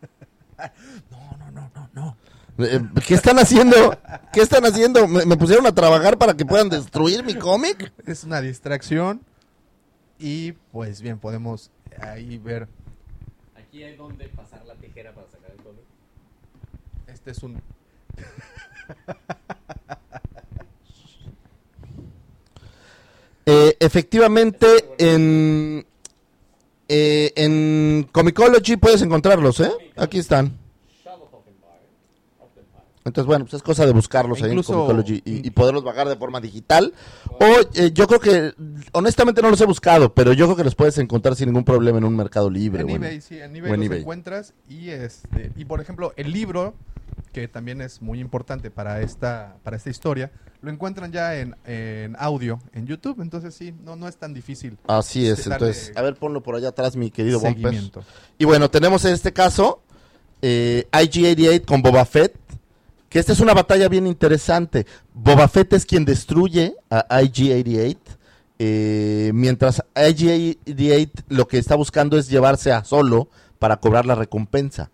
no, 1.10 1.36
no, 1.38 1.50
no, 1.50 1.70
no, 1.74 1.90
no. 1.92 2.16
Eh, 2.58 2.80
¿Qué 3.06 3.14
están 3.14 3.38
haciendo? 3.38 3.98
¿Qué 4.32 4.40
están 4.42 4.64
haciendo? 4.64 5.08
¿Me, 5.08 5.26
me 5.26 5.36
pusieron 5.36 5.66
a 5.66 5.74
trabajar 5.74 6.18
para 6.18 6.34
que 6.34 6.44
puedan 6.44 6.68
destruir 6.68 7.24
mi 7.24 7.34
cómic? 7.34 7.92
Es 8.06 8.22
una 8.24 8.40
distracción. 8.40 9.22
Y 10.18 10.52
pues 10.70 11.00
bien, 11.00 11.18
podemos 11.18 11.72
ahí 12.00 12.38
ver. 12.38 12.68
Aquí 13.56 13.82
hay 13.82 13.96
donde 13.96 14.28
pasar 14.28 14.64
la 14.66 14.74
tijera 14.76 15.12
para 15.12 15.28
sacar 15.28 15.50
el 15.50 15.56
cómic. 15.64 15.82
Este 17.08 17.32
es 17.32 17.42
un. 17.42 17.60
Eh, 23.44 23.76
efectivamente, 23.80 24.66
en, 24.98 25.84
eh, 26.88 27.32
en 27.36 28.08
Comicology 28.12 28.76
puedes 28.76 29.02
encontrarlos, 29.02 29.60
¿eh? 29.60 29.70
Aquí 29.96 30.18
están. 30.18 30.58
Entonces, 33.04 33.26
bueno, 33.26 33.44
pues 33.44 33.54
es 33.54 33.62
cosa 33.62 33.84
de 33.84 33.92
buscarlos 33.92 34.40
ahí 34.42 34.52
en 34.52 34.62
Comicology 34.62 35.22
y, 35.24 35.46
y 35.46 35.50
poderlos 35.50 35.82
bajar 35.82 36.08
de 36.08 36.14
forma 36.14 36.40
digital. 36.40 36.94
O 37.40 37.46
eh, 37.74 37.90
yo 37.92 38.06
creo 38.06 38.20
que, 38.20 38.54
honestamente 38.92 39.42
no 39.42 39.50
los 39.50 39.60
he 39.60 39.66
buscado, 39.66 40.14
pero 40.14 40.32
yo 40.32 40.46
creo 40.46 40.56
que 40.56 40.64
los 40.64 40.76
puedes 40.76 40.98
encontrar 40.98 41.34
sin 41.34 41.46
ningún 41.46 41.64
problema 41.64 41.98
en 41.98 42.04
un 42.04 42.14
mercado 42.14 42.48
libre. 42.48 42.82
En 42.82 42.86
bueno. 42.86 43.04
eBay, 43.04 43.20
sí, 43.20 43.40
en 43.40 43.56
eBay 43.56 43.72
en 43.72 43.80
los 43.80 43.86
eBay. 43.86 44.00
encuentras. 44.00 44.54
Y 44.68 44.90
este 44.90 45.50
y 45.56 45.64
por 45.64 45.80
ejemplo, 45.80 46.12
el 46.16 46.30
libro 46.30 46.74
que 47.32 47.48
también 47.48 47.80
es 47.80 48.02
muy 48.02 48.20
importante 48.20 48.70
para 48.70 49.00
esta, 49.00 49.56
para 49.62 49.76
esta 49.76 49.90
historia, 49.90 50.30
lo 50.60 50.70
encuentran 50.70 51.10
ya 51.10 51.36
en, 51.36 51.56
en 51.64 52.14
audio 52.18 52.60
en 52.72 52.86
YouTube. 52.86 53.20
Entonces 53.20 53.54
sí, 53.54 53.74
no, 53.82 53.96
no 53.96 54.06
es 54.06 54.16
tan 54.16 54.34
difícil. 54.34 54.78
Así 54.86 55.26
es, 55.26 55.46
entonces, 55.46 55.92
a 55.96 56.02
ver, 56.02 56.14
ponlo 56.14 56.42
por 56.42 56.54
allá 56.54 56.68
atrás, 56.68 56.94
mi 56.94 57.10
querido 57.10 57.40
Bumper. 57.40 57.74
Y 58.38 58.44
bueno, 58.44 58.70
tenemos 58.70 59.04
en 59.04 59.14
este 59.14 59.32
caso 59.32 59.82
eh, 60.42 60.86
IG-88 60.92 61.64
con 61.64 61.82
Boba 61.82 62.04
Fett, 62.04 62.34
que 63.08 63.18
esta 63.18 63.32
es 63.32 63.40
una 63.40 63.54
batalla 63.54 63.88
bien 63.88 64.06
interesante. 64.06 64.86
Boba 65.14 65.48
Fett 65.48 65.72
es 65.72 65.86
quien 65.86 66.04
destruye 66.04 66.76
a 66.90 67.22
IG-88, 67.22 67.96
eh, 68.58 69.30
mientras 69.34 69.82
IG-88 69.94 71.10
lo 71.28 71.48
que 71.48 71.58
está 71.58 71.74
buscando 71.74 72.18
es 72.18 72.28
llevarse 72.28 72.72
a 72.72 72.84
Solo 72.84 73.28
para 73.58 73.78
cobrar 73.78 74.06
la 74.06 74.14
recompensa 74.14 74.90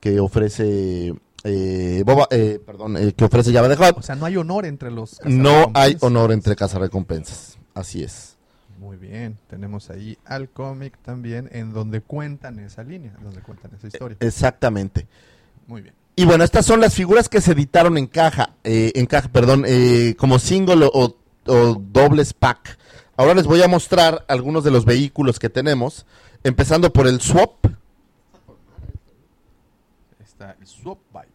que 0.00 0.20
ofrece 0.20 1.14
eh, 1.44 2.02
Boba, 2.04 2.26
eh, 2.30 2.60
perdón, 2.64 2.96
eh, 2.96 3.12
que 3.12 3.24
ofrece 3.24 3.52
Java 3.52 3.68
de 3.68 3.76
Hutt. 3.76 3.98
O 3.98 4.02
sea, 4.02 4.14
no 4.14 4.26
hay 4.26 4.36
honor 4.36 4.66
entre 4.66 4.90
los 4.90 5.20
No 5.24 5.70
hay 5.74 5.96
honor 6.00 6.32
entre 6.32 6.56
cazarrecompensas. 6.56 7.58
Así 7.74 8.02
es. 8.02 8.36
Muy 8.78 8.96
bien, 8.96 9.38
tenemos 9.48 9.90
ahí 9.90 10.18
al 10.24 10.48
cómic 10.50 10.96
también 11.02 11.48
en 11.52 11.72
donde 11.72 12.00
cuentan 12.00 12.58
esa 12.60 12.84
línea, 12.84 13.12
donde 13.22 13.40
cuentan 13.40 13.72
esa 13.76 13.88
historia. 13.88 14.16
Exactamente. 14.20 15.06
Muy 15.66 15.82
bien. 15.82 15.94
Y 16.14 16.24
bueno, 16.24 16.44
estas 16.44 16.66
son 16.66 16.80
las 16.80 16.94
figuras 16.94 17.28
que 17.28 17.40
se 17.40 17.52
editaron 17.52 17.96
en 17.98 18.06
caja, 18.06 18.54
eh, 18.64 18.92
en 18.94 19.06
caja, 19.06 19.28
perdón, 19.28 19.64
como 20.16 20.38
single 20.38 20.88
o, 20.92 21.16
o 21.46 21.74
dobles 21.74 22.32
pack. 22.32 22.78
Ahora 23.16 23.34
les 23.34 23.46
voy 23.46 23.62
a 23.62 23.68
mostrar 23.68 24.24
algunos 24.28 24.62
de 24.62 24.70
los 24.70 24.84
vehículos 24.84 25.40
que 25.40 25.48
tenemos, 25.48 26.06
empezando 26.44 26.92
por 26.92 27.08
el 27.08 27.20
Swap. 27.20 27.66
Está 30.20 30.56
el 30.60 30.66
Swap 30.66 30.98
Bike. 31.12 31.27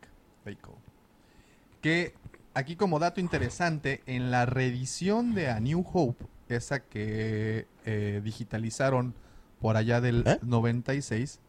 Que 1.83 2.13
aquí 2.53 2.77
como 2.77 2.97
dato 2.97 3.19
interesante, 3.19 4.01
en 4.05 4.31
la 4.31 4.45
reedición 4.45 5.35
de 5.35 5.49
A 5.49 5.59
New 5.59 5.85
Hope, 5.93 6.25
esa 6.47 6.79
que 6.79 7.67
eh, 7.85 8.21
digitalizaron 8.23 9.13
por 9.59 9.75
allá 9.75 9.99
del 9.99 10.23
¿Eh? 10.25 10.39
96, 10.43 11.39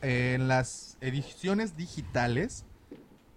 en 0.00 0.48
las 0.48 0.96
ediciones 1.02 1.76
digitales 1.76 2.64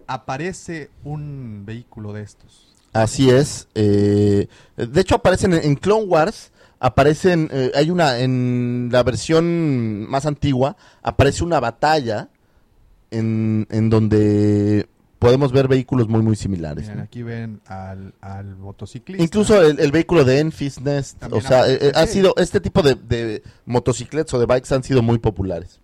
aparece 0.06 0.88
un 1.04 1.64
vehículo 1.66 2.14
de 2.14 2.22
estos. 2.22 2.74
Así 2.94 3.28
es. 3.28 3.68
eh, 3.74 4.48
de 4.76 5.00
hecho, 5.00 5.16
aparecen 5.16 5.52
en, 5.52 5.62
en 5.64 5.74
Clone 5.76 6.04
Wars. 6.06 6.50
Aparecen, 6.80 7.50
eh, 7.52 7.72
hay 7.74 7.90
una, 7.90 8.20
en 8.20 8.88
la 8.90 9.02
versión 9.02 10.08
más 10.08 10.24
antigua, 10.24 10.76
aparece 11.02 11.44
una 11.44 11.60
batalla 11.60 12.30
en, 13.10 13.68
en 13.70 13.90
donde 13.90 14.88
podemos 15.22 15.52
ver 15.52 15.68
vehículos 15.68 16.08
muy, 16.08 16.20
muy 16.20 16.34
similares. 16.34 16.82
Miren, 16.82 16.96
¿no? 16.96 17.04
aquí 17.04 17.22
ven 17.22 17.60
al, 17.66 18.12
al 18.20 18.56
motociclista. 18.56 19.22
Incluso 19.22 19.62
el, 19.62 19.78
el 19.78 19.92
vehículo 19.92 20.24
de 20.24 20.40
Enfis 20.40 20.80
Nest, 20.80 21.20
También 21.20 21.44
o 21.44 21.46
sea, 21.46 21.68
eh, 21.68 21.78
eh, 21.80 21.92
ha 21.94 22.08
sido, 22.08 22.34
este 22.38 22.60
tipo 22.60 22.82
de, 22.82 22.96
de 22.96 23.40
motocicletas 23.64 24.34
o 24.34 24.40
de 24.40 24.46
bikes 24.46 24.74
han 24.74 24.82
sido 24.82 25.00
muy 25.00 25.18
populares. 25.18 25.80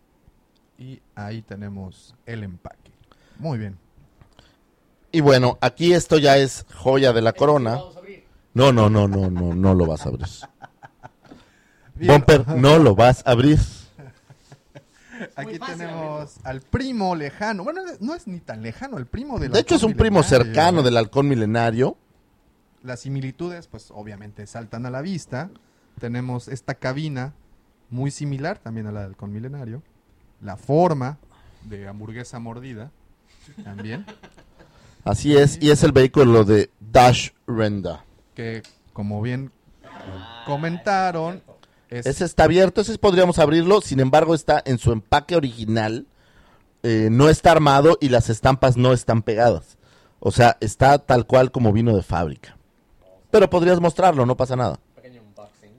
Y 0.77 1.01
ahí 1.15 1.43
tenemos 1.43 2.17
el 2.27 2.43
empaque. 2.43 2.91
Muy 3.39 3.59
bien. 3.59 3.79
Y 5.13 5.21
bueno, 5.21 5.57
aquí 5.61 5.93
esto 5.93 6.19
ya 6.19 6.37
es 6.37 6.67
joya 6.75 7.13
de 7.13 7.23
la 7.23 7.33
corona. 7.33 7.79
No, 8.55 8.73
no, 8.73 8.91
no, 8.91 9.07
no, 9.07 9.31
no, 9.31 9.55
no 9.55 9.75
lo 9.75 9.87
vas 9.87 10.05
a 10.05 10.09
abrir. 10.09 10.27
Bien, 11.95 12.13
Bumper, 12.13 12.49
no 12.57 12.79
lo 12.79 12.97
vas 12.97 13.23
a 13.25 13.31
abrir. 13.31 13.61
Aquí 15.39 15.59
tenemos 15.61 16.37
al 16.43 16.61
primo 16.63 17.15
lejano. 17.15 17.63
Bueno, 17.63 17.83
no 18.01 18.15
es 18.15 18.27
ni 18.27 18.41
tan 18.41 18.61
lejano, 18.63 18.99
el 18.99 19.07
primo 19.07 19.39
del 19.39 19.53
De 19.53 19.61
hecho, 19.61 19.77
es 19.77 19.85
un 19.85 19.95
primo 19.95 20.21
milenario. 20.21 20.45
cercano 20.45 20.83
del 20.83 20.97
halcón 20.97 21.29
milenario. 21.29 21.97
Las 22.83 23.01
similitudes, 23.01 23.69
pues 23.69 23.93
obviamente 23.93 24.47
saltan 24.47 24.85
a 24.85 24.91
la 24.91 25.01
vista. 25.01 25.51
Tenemos 26.01 26.49
esta 26.49 26.75
cabina 26.75 27.35
muy 27.89 28.11
similar 28.11 28.59
también 28.59 28.89
a 28.89 28.93
la 28.93 29.01
del 29.01 29.11
halcón 29.11 29.33
milenario. 29.33 29.83
La 30.41 30.57
forma 30.57 31.19
de 31.65 31.87
hamburguesa 31.87 32.41
mordida 32.41 32.91
también. 33.63 34.07
Así 35.05 35.37
es, 35.37 35.59
y 35.63 35.71
es 35.71 35.85
el 35.85 35.93
vehículo 35.93 36.45
de 36.45 36.71
Dash 36.81 37.31
Renda. 37.47 38.05
Que 38.35 38.63
como 38.93 39.23
bien 39.23 39.53
comentaron, 40.47 41.43
es, 41.91 42.07
Ese 42.07 42.25
está 42.25 42.45
abierto, 42.45 42.81
ese 42.81 42.97
podríamos 42.99 43.39
abrirlo, 43.39 43.81
sin 43.81 44.01
embargo 44.01 44.35
está 44.35 44.63
en 44.65 44.79
su 44.79 44.93
empaque 44.93 45.37
original, 45.37 46.07
eh, 46.83 47.09
no 47.11 47.29
está 47.29 47.51
armado 47.53 47.99
y 48.01 48.09
las 48.11 48.31
estampas 48.31 48.77
no 48.77 48.93
están 48.93 49.23
pegadas. 49.23 49.77
O 50.21 50.31
sea, 50.33 50.57
está 50.61 50.99
tal 50.99 51.27
cual 51.27 51.51
como 51.53 51.73
vino 51.73 51.97
de 51.97 52.03
fábrica. 52.03 52.57
Pero 53.31 53.49
podrías 53.51 53.81
mostrarlo, 53.81 54.27
no 54.27 54.37
pasa 54.37 54.57
nada. 54.57 54.79
Pequeño 54.97 55.23
unboxing. 55.23 55.73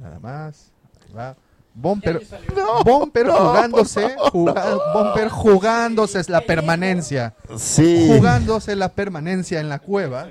Nada 0.00 0.18
más. 0.20 0.70
Ahí 1.06 1.12
va. 1.14 1.36
Bumper 1.78 2.22
no, 3.26 3.34
jugándose, 3.36 4.00
por 4.00 4.10
favor, 4.16 4.30
juga- 4.30 4.78
Bumper 4.94 5.28
jugándose 5.28 6.22
la 6.28 6.40
permanencia, 6.40 7.34
Sí. 7.58 8.08
jugándose 8.08 8.74
la 8.76 8.92
permanencia 8.92 9.60
en 9.60 9.68
la 9.68 9.78
cueva. 9.80 10.26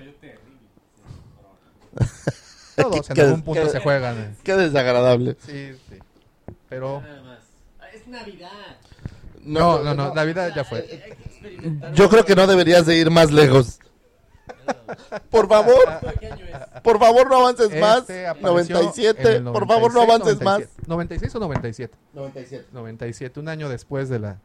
Todos 2.75 3.09
en 3.09 3.15
Qué- 3.15 3.21
algún 3.21 3.41
punto 3.43 3.63
qué- 3.63 3.69
se 3.69 3.79
juegan. 3.79 4.17
eh. 4.17 4.35
Qué 4.43 4.53
desagradable. 4.55 5.37
Sí, 5.45 5.73
sí. 5.89 5.99
Pero 6.69 7.01
Nada 7.01 7.21
más. 7.23 7.39
Ah, 7.79 7.85
Es 7.93 8.07
Navidad. 8.07 8.49
no, 9.41 9.83
no, 9.83 9.93
no, 9.93 10.13
Navidad 10.13 10.51
ya 10.55 10.63
fue. 10.63 11.15
Yo 11.93 12.09
creo 12.09 12.25
que 12.25 12.35
no 12.35 12.47
deberías 12.47 12.85
de 12.85 12.95
ir 12.97 13.09
más 13.11 13.31
lejos. 13.31 13.79
Por 15.29 15.47
favor, 15.47 15.83
por 16.83 16.99
favor 16.99 17.29
no 17.29 17.37
avances 17.41 17.79
más. 17.79 17.99
Este 17.99 18.25
apareció 18.27 18.77
en 18.77 18.85
97, 18.85 19.35
el 19.37 19.43
por 19.43 19.67
favor 19.67 19.93
no 19.93 20.01
96, 20.05 20.09
avances 20.09 20.41
más. 20.41 20.87
97. 20.87 21.31
¿96 21.31 21.35
o 21.35 21.39
97? 21.39 21.97
97. 22.13 22.67
97, 22.71 23.39
un 23.39 23.49
año 23.49 23.69
después 23.69 24.09
de 24.09 24.19
la 24.19 24.39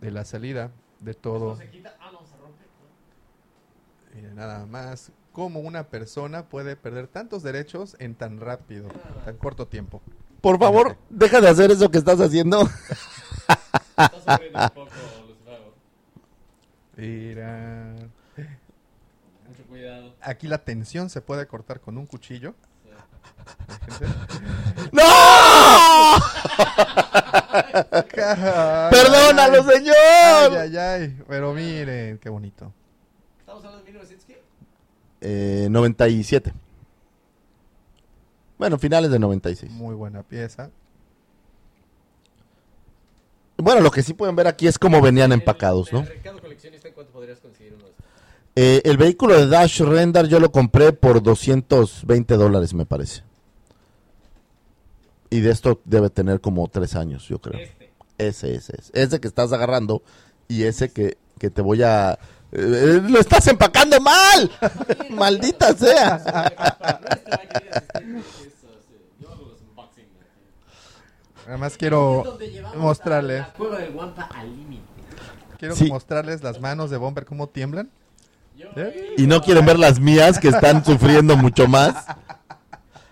de 0.00 0.10
la 0.12 0.24
salida 0.24 0.70
de 1.00 1.14
todo. 1.14 1.56
Se 1.56 1.68
quita. 1.68 1.94
Ah, 2.00 2.10
no, 2.12 2.20
se 2.26 2.36
rompe. 2.36 2.64
Mira, 4.14 4.34
nada 4.34 4.66
más 4.66 5.10
cómo 5.40 5.60
una 5.60 5.84
persona 5.84 6.50
puede 6.50 6.76
perder 6.76 7.06
tantos 7.06 7.42
derechos 7.42 7.96
en 7.98 8.14
tan 8.14 8.40
rápido, 8.40 8.90
tan 9.24 9.38
corto 9.38 9.66
tiempo. 9.66 10.02
Por 10.42 10.58
favor, 10.58 10.98
deja 11.08 11.40
de 11.40 11.48
hacer 11.48 11.70
eso 11.70 11.90
que 11.90 11.96
estás 11.96 12.20
haciendo. 12.20 12.60
Un 12.60 12.68
poco. 14.74 14.90
Mira. 16.94 17.94
Mucho 19.48 19.62
cuidado. 19.66 20.14
Aquí 20.20 20.46
la 20.46 20.58
tensión 20.58 21.08
se 21.08 21.22
puede 21.22 21.46
cortar 21.46 21.80
con 21.80 21.96
un 21.96 22.04
cuchillo. 22.04 22.54
Fíjense. 23.86 24.04
¡No! 24.92 25.02
¡Perdónalo, 28.90 29.64
señor! 29.64 29.96
Ay, 30.50 30.58
ay, 30.58 30.76
ay. 30.76 31.22
Pero 31.26 31.54
miren, 31.54 32.18
qué 32.18 32.28
bonito. 32.28 32.74
Estamos 33.38 33.64
hablando 33.64 33.78
de 33.78 33.84
1900, 33.90 34.26
¿qué? 34.26 34.42
Eh, 35.20 35.68
97. 35.70 36.52
Bueno, 38.58 38.78
finales 38.78 39.10
de 39.10 39.18
96. 39.18 39.70
Muy 39.72 39.94
buena 39.94 40.22
pieza. 40.22 40.70
Bueno, 43.56 43.80
lo 43.80 43.90
que 43.90 44.02
sí 44.02 44.14
pueden 44.14 44.36
ver 44.36 44.46
aquí 44.46 44.66
es 44.66 44.78
cómo 44.78 45.00
venían 45.00 45.32
empacados, 45.32 45.92
¿no? 45.92 46.04
Eh, 48.56 48.82
el 48.84 48.96
vehículo 48.96 49.36
de 49.36 49.46
Dash 49.46 49.80
Render 49.80 50.26
yo 50.26 50.40
lo 50.40 50.50
compré 50.50 50.92
por 50.92 51.22
220 51.22 52.36
dólares, 52.36 52.74
me 52.74 52.86
parece. 52.86 53.22
Y 55.30 55.40
de 55.40 55.50
esto 55.50 55.80
debe 55.84 56.10
tener 56.10 56.40
como 56.40 56.66
tres 56.68 56.96
años, 56.96 57.28
yo 57.28 57.38
creo. 57.38 57.60
Este. 57.60 57.90
Ese, 58.18 58.54
ese, 58.54 58.76
ese. 58.78 58.90
Ese 58.92 59.20
que 59.20 59.28
estás 59.28 59.52
agarrando 59.52 60.02
y 60.48 60.64
ese 60.64 60.90
que, 60.90 61.16
que 61.38 61.50
te 61.50 61.62
voy 61.62 61.82
a... 61.82 62.18
eh, 62.52 63.00
¡Lo 63.08 63.18
estás 63.20 63.46
empacando 63.48 64.00
mal! 64.00 64.50
¡Maldita 65.10 65.72
sea! 65.74 66.20
Además 71.46 71.76
quiero 71.76 72.38
mostrarles, 72.76 73.44
quiero 75.58 75.74
Sí. 75.74 75.88
mostrarles 75.88 76.42
las 76.42 76.60
manos 76.60 76.90
de 76.90 76.96
Bomber 76.96 77.24
cómo 77.24 77.48
tiemblan. 77.48 77.90
¿Eh? 78.76 79.14
Y 79.16 79.26
no 79.26 79.40
quieren 79.40 79.64
ver 79.64 79.78
las 79.78 79.98
mías 79.98 80.38
que 80.38 80.48
están 80.48 80.84
sufriendo 80.84 81.36
mucho 81.36 81.66
más. 81.66 82.04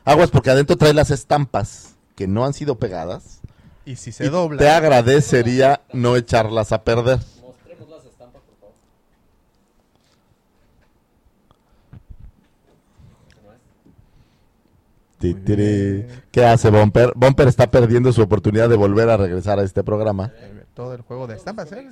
Aguas 0.04 0.30
porque 0.30 0.50
adentro 0.50 0.76
trae 0.76 0.92
las 0.92 1.10
estampas 1.10 1.94
que 2.14 2.28
no 2.28 2.44
han 2.44 2.52
sido 2.52 2.78
pegadas. 2.78 3.40
Y 3.86 3.96
si 3.96 4.12
se 4.12 4.26
Y 4.26 4.28
dobla. 4.28 4.58
Te 4.58 4.68
agradecería 4.68 5.80
no 5.92 6.16
echarlas 6.16 6.72
a 6.72 6.82
perder. 6.84 7.18
Mostremos 7.42 7.88
las 7.88 8.04
estampas, 8.04 8.42
por 8.42 8.58
favor. 8.60 8.74
¿No 13.42 13.52
es? 13.52 13.58
Ti, 13.82 13.90
Muy 13.90 13.94
tiri. 13.94 13.94
bien. 13.94 15.07
¿Qué 15.18 16.44
hace 16.44 16.70
Bumper? 16.70 17.12
Bumper 17.16 17.48
está 17.48 17.70
perdiendo 17.70 18.12
su 18.12 18.22
oportunidad 18.22 18.68
de 18.68 18.76
volver 18.76 19.10
a 19.10 19.16
regresar 19.16 19.58
a 19.58 19.64
este 19.64 19.82
programa. 19.82 20.32
Todo 20.74 20.94
el 20.94 21.02
juego 21.02 21.26
de 21.26 21.36
estampas, 21.36 21.72
¿eh? 21.72 21.88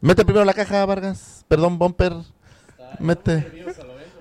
Mete 0.00 0.24
primero 0.24 0.44
la 0.44 0.54
caja, 0.54 0.84
Vargas. 0.86 1.44
Perdón, 1.48 1.78
Bumper. 1.78 2.12
Mete. 3.00 3.64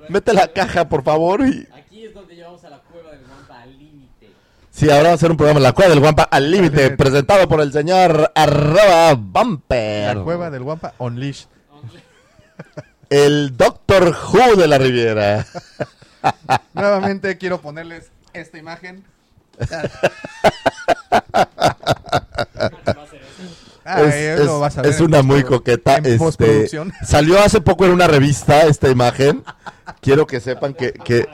Mete 0.09 0.33
la 0.33 0.47
caja, 0.47 0.89
por 0.89 1.03
favor. 1.03 1.41
Y... 1.41 1.67
Aquí 1.73 2.05
es 2.05 2.13
donde 2.13 2.35
llevamos 2.35 2.63
a 2.63 2.69
la 2.69 2.79
cueva 2.79 3.11
del 3.11 3.21
Guampa 3.25 3.61
al 3.61 3.77
límite. 3.77 4.31
Sí, 4.71 4.89
ahora 4.89 5.03
vamos 5.03 5.11
a 5.11 5.15
hacer 5.15 5.31
un 5.31 5.37
programa 5.37 5.59
La 5.59 5.73
Cueva 5.73 5.91
del 5.91 5.99
Guampa 5.99 6.23
al 6.23 6.51
límite, 6.51 6.91
presentado 6.97 7.47
por 7.47 7.61
el 7.61 7.71
señor 7.71 8.31
arroba 8.33 9.13
Bumper. 9.13 10.17
La 10.17 10.23
cueva 10.23 10.49
del 10.49 10.63
Guampa 10.63 10.93
Unleashed. 10.97 11.47
El 13.09 13.55
Doctor 13.57 14.15
Who 14.33 14.55
de 14.55 14.67
la 14.67 14.77
Riviera. 14.77 15.45
Nuevamente 16.81 17.37
quiero 17.37 17.61
ponerles 17.61 18.09
esta 18.33 18.57
imagen. 18.57 19.03
Ah, 23.83 24.01
es, 24.03 24.39
lo 24.39 24.55
es- 24.55 24.59
vas 24.59 24.77
a 24.77 24.81
ver 24.83 24.91
es 24.91 24.99
en 24.99 25.05
una 25.07 25.21
muy 25.23 25.43
coqueta. 25.43 25.95
en 25.97 26.05
este, 26.05 26.67
salió 27.05 27.39
hace 27.39 27.61
poco 27.61 27.85
en 27.85 27.91
una 27.91 28.07
revista 28.07 28.61
esta 28.61 28.89
imagen. 28.89 29.43
Quiero 30.01 30.27
que 30.27 30.39
sepan 30.39 30.73
que, 30.73 30.93
que 30.93 31.27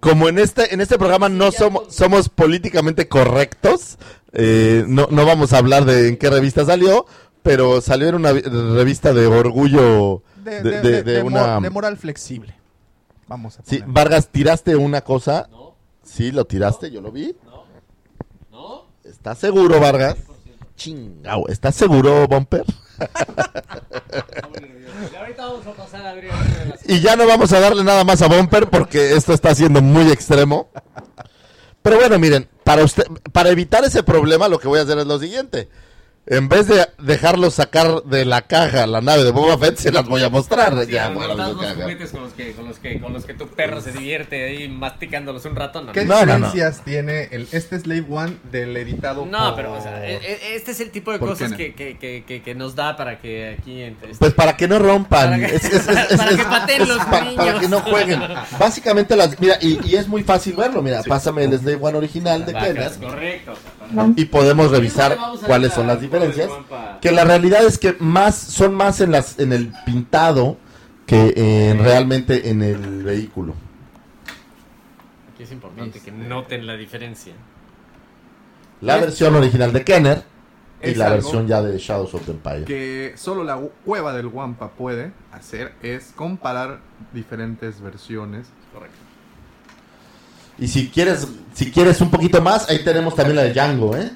como 0.00 0.28
en 0.28 0.38
este 0.38 0.74
en 0.74 0.80
este 0.80 0.98
programa 0.98 1.28
no 1.28 1.52
somos 1.52 1.94
somos 1.94 2.28
políticamente 2.28 3.06
correctos, 3.08 3.98
eh, 4.32 4.84
no, 4.88 5.06
no 5.10 5.24
vamos 5.24 5.52
a 5.52 5.58
hablar 5.58 5.84
de 5.84 6.08
en 6.08 6.16
qué 6.16 6.28
revista 6.28 6.64
salió, 6.64 7.06
pero 7.42 7.80
salió 7.80 8.08
en 8.08 8.16
una 8.16 8.32
vi- 8.32 8.42
revista 8.42 9.12
de 9.12 9.26
orgullo 9.26 10.22
De, 10.36 10.62
de, 10.62 10.62
de- 10.62 10.70
de- 10.70 10.80
de- 10.80 11.02
de 11.02 11.12
de 11.14 11.22
una... 11.22 11.54
mo- 11.56 11.60
de 11.60 11.70
moral 11.70 11.96
flexible. 11.98 12.54
Vamos 13.30 13.60
a 13.60 13.62
Sí. 13.64 13.80
Vargas, 13.86 14.26
tiraste 14.26 14.74
una 14.74 15.02
cosa. 15.02 15.46
No, 15.52 15.76
Sí, 16.02 16.32
lo 16.32 16.46
tiraste, 16.46 16.90
yo 16.90 17.00
lo 17.00 17.12
vi. 17.12 17.36
no, 17.44 17.62
no. 18.50 18.86
¿Estás 19.04 19.38
seguro, 19.38 19.78
Vargas? 19.78 20.16
Chingao, 20.74 21.46
¿estás 21.46 21.76
seguro, 21.76 22.26
Bumper? 22.26 22.64
Y 26.86 27.00
ya 27.00 27.14
no 27.14 27.24
vamos 27.26 27.52
a 27.52 27.60
darle 27.60 27.84
nada 27.84 28.02
más 28.02 28.20
a 28.22 28.26
Bumper 28.26 28.68
porque 28.68 29.14
esto 29.14 29.32
está 29.32 29.54
siendo 29.54 29.80
muy 29.80 30.10
extremo. 30.10 30.68
Pero 31.82 31.98
bueno, 31.98 32.18
miren, 32.18 32.48
para 32.64 32.82
usted, 32.82 33.04
para 33.32 33.50
evitar 33.50 33.84
ese 33.84 34.02
problema, 34.02 34.48
lo 34.48 34.58
que 34.58 34.66
voy 34.66 34.80
a 34.80 34.82
hacer 34.82 34.98
es 34.98 35.06
lo 35.06 35.20
siguiente. 35.20 35.68
En 36.26 36.48
vez 36.48 36.68
de 36.68 36.86
dejarlos 36.98 37.54
sacar 37.54 38.04
de 38.04 38.24
la 38.24 38.42
caja 38.42 38.86
la 38.86 39.00
nave 39.00 39.24
de 39.24 39.32
Boba 39.32 39.58
Fett, 39.58 39.78
se 39.78 39.90
las 39.90 40.06
voy 40.06 40.22
a 40.22 40.28
mostrar. 40.28 40.86
ya, 40.86 41.08
Sí, 41.08 41.14
bueno, 41.14 41.34
los 41.34 41.56
caja. 41.60 41.74
juguetes 41.74 42.10
con 42.10 42.20
los 42.22 42.32
que 42.34 42.52
con 42.52 42.68
los 42.68 42.78
que 42.78 43.00
con 43.00 43.12
los 43.12 43.24
que 43.24 43.34
tu 43.34 43.48
perro 43.48 43.80
se 43.80 43.90
divierte 43.90 44.44
ahí 44.44 44.68
masticándolos 44.68 45.44
un 45.46 45.56
rato, 45.56 45.80
no. 45.82 45.92
¿Qué 45.92 46.04
No, 46.04 46.24
no, 46.26 46.38
no. 46.38 46.46
diferencias 46.46 46.84
tiene 46.84 47.24
el, 47.32 47.48
este 47.50 47.80
Slave 47.80 48.04
One 48.08 48.36
del 48.52 48.76
editado 48.76 49.26
No, 49.26 49.38
por- 49.46 49.56
pero 49.56 49.72
o 49.72 49.80
sea, 49.82 50.06
e- 50.08 50.16
e- 50.16 50.54
este 50.54 50.70
es 50.70 50.80
el 50.80 50.90
tipo 50.90 51.10
de 51.10 51.18
cosas 51.18 51.52
que, 51.54 51.74
que, 51.74 51.98
que, 51.98 52.22
que, 52.24 52.42
que 52.42 52.54
nos 52.54 52.76
da 52.76 52.96
para 52.96 53.18
que 53.18 53.56
aquí 53.58 53.80
este, 53.80 54.08
Pues 54.18 54.32
para 54.34 54.56
que 54.56 54.68
no 54.68 54.78
rompan. 54.78 55.30
Para 55.30 55.38
que- 55.48 55.56
Es- 55.56 55.64
es- 55.64 55.72
es- 55.74 55.86
para 56.16 56.30
es- 56.30 56.36
que 56.36 56.44
pateen 56.44 56.86
los 56.86 56.98
pa- 57.06 57.20
niños. 57.22 57.36
Para 57.44 57.60
que 57.60 57.68
no 57.68 57.80
jueguen. 57.80 58.20
Básicamente 58.58 59.16
las. 59.16 59.40
Mira, 59.40 59.56
y, 59.60 59.80
y 59.84 59.96
es 59.96 60.06
muy 60.06 60.22
fácil 60.22 60.54
verlo. 60.54 60.80
Mira, 60.82 61.02
pásame 61.02 61.44
el 61.44 61.58
Slave 61.58 61.78
One 61.80 61.98
original 61.98 62.44
de 62.46 62.52
Kenner. 62.52 62.92
correcto. 63.00 63.54
Y 64.16 64.24
podemos 64.26 64.70
revisar 64.70 65.16
cuáles 65.46 65.72
son 65.72 65.86
la- 65.86 65.94
las 65.94 66.02
diferencias. 66.02 66.50
Que 67.00 67.12
la 67.12 67.24
realidad 67.24 67.64
es 67.64 67.78
que 67.78 67.96
más 67.98 68.34
son 68.36 68.74
más 68.74 69.00
en 69.00 69.12
las 69.12 69.38
en 69.38 69.52
el 69.52 69.72
pintado 69.84 70.56
que 71.06 71.32
en, 71.70 71.78
realmente 71.82 72.50
en 72.50 72.62
el 72.62 73.02
vehículo. 73.02 73.54
Aquí 75.34 75.42
es 75.42 75.52
importante 75.52 76.00
que 76.00 76.12
noten 76.12 76.66
la 76.66 76.76
diferencia. 76.76 77.32
La 78.80 78.96
versión 78.96 79.34
original 79.34 79.72
de 79.72 79.84
Kenner 79.84 80.22
y 80.82 80.94
la 80.94 81.10
versión 81.10 81.46
ya 81.46 81.60
de 81.62 81.76
Shadows 81.78 82.14
of 82.14 82.24
the 82.24 82.30
Empire. 82.32 82.64
que 82.64 83.12
solo 83.16 83.44
la 83.44 83.56
cueva 83.84 84.14
del 84.14 84.26
Wampa 84.28 84.70
puede 84.70 85.12
hacer 85.32 85.74
es 85.82 86.12
comparar 86.16 86.80
diferentes 87.12 87.80
versiones. 87.80 88.46
Correcto. 88.72 88.96
Y 90.60 90.68
si 90.68 90.88
quieres 90.90 91.26
si 91.54 91.70
quieres 91.70 92.00
un 92.00 92.10
poquito 92.10 92.40
más, 92.40 92.68
ahí 92.70 92.84
tenemos 92.84 93.14
también 93.14 93.36
la 93.36 93.42
de 93.42 93.52
Django, 93.52 93.96
¿eh? 93.96 94.10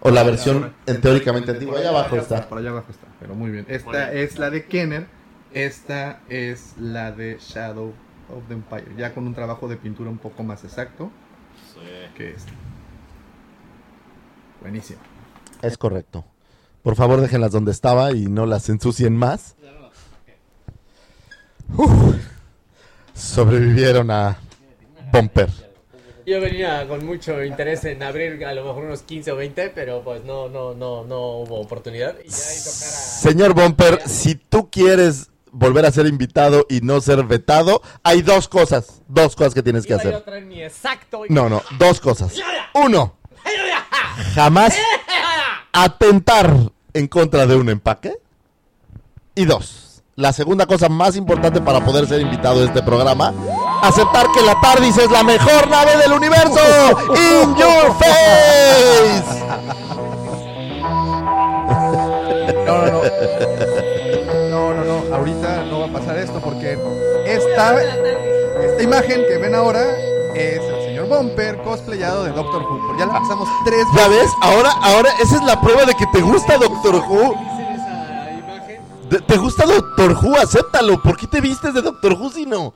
O 0.00 0.10
la 0.10 0.22
versión 0.22 0.74
en 0.86 1.00
teóricamente 1.00 1.52
antigua. 1.52 1.78
Allá 1.78 1.90
abajo 1.90 2.16
está. 2.16 2.48
Por 2.48 2.58
allá 2.58 2.70
abajo 2.70 2.90
está, 2.90 3.06
pero 3.20 3.34
muy 3.34 3.50
bien. 3.50 3.66
Esta 3.68 4.12
es 4.12 4.38
la 4.38 4.50
de 4.50 4.66
Kenner, 4.66 5.06
esta 5.52 6.20
es 6.28 6.74
la 6.78 7.12
de 7.12 7.38
Shadow 7.40 7.92
of 8.34 8.48
the 8.48 8.54
Empire, 8.54 8.86
ya 8.96 9.14
con 9.14 9.26
un 9.26 9.34
trabajo 9.34 9.68
de 9.68 9.76
pintura 9.76 10.10
un 10.10 10.18
poco 10.18 10.42
más 10.42 10.64
exacto 10.64 11.10
que 12.16 12.30
este. 12.30 12.52
Buenísimo. 14.60 15.00
Es 15.62 15.76
correcto. 15.76 16.24
Por 16.82 16.96
favor, 16.96 17.20
déjenlas 17.20 17.52
donde 17.52 17.72
estaba 17.72 18.12
y 18.12 18.26
no 18.26 18.46
las 18.46 18.68
ensucien 18.68 19.16
más. 19.16 19.56
Uf. 21.76 22.16
Sobrevivieron 23.14 24.10
a 24.10 24.38
Bumper. 25.12 25.50
Yo 26.26 26.40
venía 26.40 26.86
con 26.88 27.06
mucho 27.06 27.44
interés 27.44 27.84
en 27.84 28.02
abrir 28.02 28.44
a 28.44 28.52
lo 28.52 28.64
mejor 28.64 28.84
unos 28.84 29.02
15 29.02 29.32
o 29.32 29.36
20, 29.36 29.70
pero 29.70 30.02
pues 30.02 30.24
no 30.24 30.48
no 30.48 30.74
no 30.74 31.04
no 31.04 31.20
hubo 31.38 31.60
oportunidad 31.60 32.16
y 32.24 32.28
ya 32.28 32.34
Señor 32.34 33.54
Bumper, 33.54 34.00
si 34.06 34.34
tú 34.34 34.68
quieres 34.68 35.30
volver 35.52 35.86
a 35.86 35.92
ser 35.92 36.06
invitado 36.06 36.66
y 36.68 36.80
no 36.80 37.00
ser 37.00 37.22
vetado, 37.24 37.80
hay 38.02 38.22
dos 38.22 38.48
cosas, 38.48 39.02
dos 39.08 39.36
cosas 39.36 39.54
que 39.54 39.62
tienes 39.62 39.86
que 39.86 39.94
hacer. 39.94 40.22
No, 41.28 41.48
no, 41.48 41.62
dos 41.78 42.00
cosas. 42.00 42.34
Uno, 42.74 43.16
jamás 44.34 44.76
atentar 45.72 46.54
en 46.92 47.06
contra 47.08 47.46
de 47.46 47.56
un 47.56 47.68
empaque. 47.68 48.14
Y 49.34 49.44
dos, 49.44 50.02
la 50.14 50.32
segunda 50.32 50.64
cosa 50.64 50.88
más 50.88 51.14
importante 51.16 51.60
para 51.60 51.84
poder 51.84 52.06
ser 52.06 52.20
invitado 52.22 52.62
a 52.62 52.64
este 52.64 52.82
programa, 52.82 53.34
aceptar 53.82 54.26
que 54.32 54.42
la 54.42 54.60
TARDIS 54.60 54.98
es 54.98 55.10
la 55.10 55.22
mejor 55.22 55.68
nave 55.68 55.96
del 55.98 56.12
universo. 56.12 56.58
In 57.14 57.54
your 57.56 57.94
face. 57.98 59.42
No, 62.66 62.78
no, 62.78 62.86
no. 62.86 63.02
No, 64.50 64.74
no, 64.74 64.84
no. 64.84 65.14
Ahorita 65.14 65.64
no 65.64 65.80
va 65.80 65.86
a 65.86 65.92
pasar 65.92 66.16
esto 66.18 66.40
porque 66.40 66.78
esta, 67.26 67.82
esta 67.82 68.82
imagen 68.82 69.22
que 69.28 69.38
ven 69.38 69.54
ahora 69.54 69.82
es 70.34 70.60
el 70.62 70.82
señor 70.84 71.06
Bumper 71.08 71.62
cosplayado 71.62 72.24
de 72.24 72.32
Doctor 72.32 72.62
Who. 72.62 72.96
Ya 72.98 73.06
la 73.06 73.14
pasamos 73.14 73.48
tres 73.64 73.84
¿Ya 73.96 74.08
ves? 74.08 74.30
Ahora, 74.42 74.70
ahora, 74.82 75.10
esa 75.22 75.36
es 75.36 75.42
la 75.42 75.60
prueba 75.60 75.84
de 75.84 75.94
que 75.94 76.06
te 76.06 76.20
gusta 76.20 76.58
Doctor 76.58 76.96
Who. 76.96 77.34
¿Dicen 77.34 77.66
esa 77.74 78.32
imagen? 78.32 78.82
De- 79.10 79.20
¿Te 79.20 79.36
gusta 79.36 79.64
Doctor 79.66 80.12
Who? 80.22 80.36
Acéptalo. 80.36 81.00
¿Por 81.02 81.16
qué 81.16 81.26
te 81.26 81.40
vistes 81.40 81.72
de 81.74 81.82
Doctor 81.82 82.12
Who 82.14 82.30
si 82.30 82.44
no? 82.46 82.74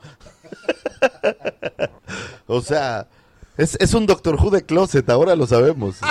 o 2.47 2.61
sea, 2.61 3.07
es, 3.57 3.77
es 3.79 3.93
un 3.93 4.05
Doctor 4.05 4.35
Who 4.35 4.49
de 4.51 4.63
closet, 4.63 5.09
ahora 5.09 5.35
lo 5.35 5.47
sabemos. 5.47 5.97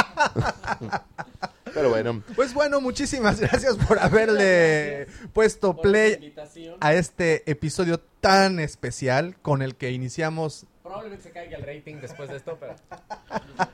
Pero 1.75 1.91
bueno, 1.91 2.23
Pues 2.35 2.53
bueno, 2.53 2.81
muchísimas 2.81 3.41
gracias 3.41 3.77
por 3.77 3.99
haberle 4.01 5.07
puesto 5.33 5.75
Por 5.75 5.83
play 5.83 6.35
a 6.81 6.95
este 6.95 7.49
episodio 7.51 8.01
tan 8.21 8.59
especial 8.61 9.37
con 9.41 9.63
el 9.63 9.77
que 9.77 9.93
iniciamos. 9.93 10.67
Probablemente 10.83 11.23
se 11.23 11.31
caiga 11.31 11.57
el 11.57 11.63
rating 11.65 11.97
después 12.01 12.29
de 12.29 12.37
esto, 12.37 12.59
pero 12.59 12.75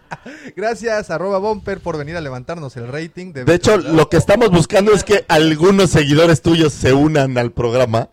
Gracias, 0.57 1.11
arroba 1.11 1.39
Bumper, 1.39 1.81
por 1.81 1.97
venir 1.97 2.16
a 2.16 2.20
levantarnos 2.20 2.77
el 2.77 2.89
rating. 2.89 3.33
de 3.33 3.55
hecho, 3.55 3.79
lo 3.79 4.09
que 4.09 4.16
estamos 4.18 4.51
buscando 4.51 4.93
es 4.93 5.03
que 5.03 5.24
algunos 5.29 5.91
seguidores 5.91 6.43
tuyos 6.43 6.72
se 6.72 6.93
unan 6.93 7.39
al 7.39 7.53
programa. 7.53 8.11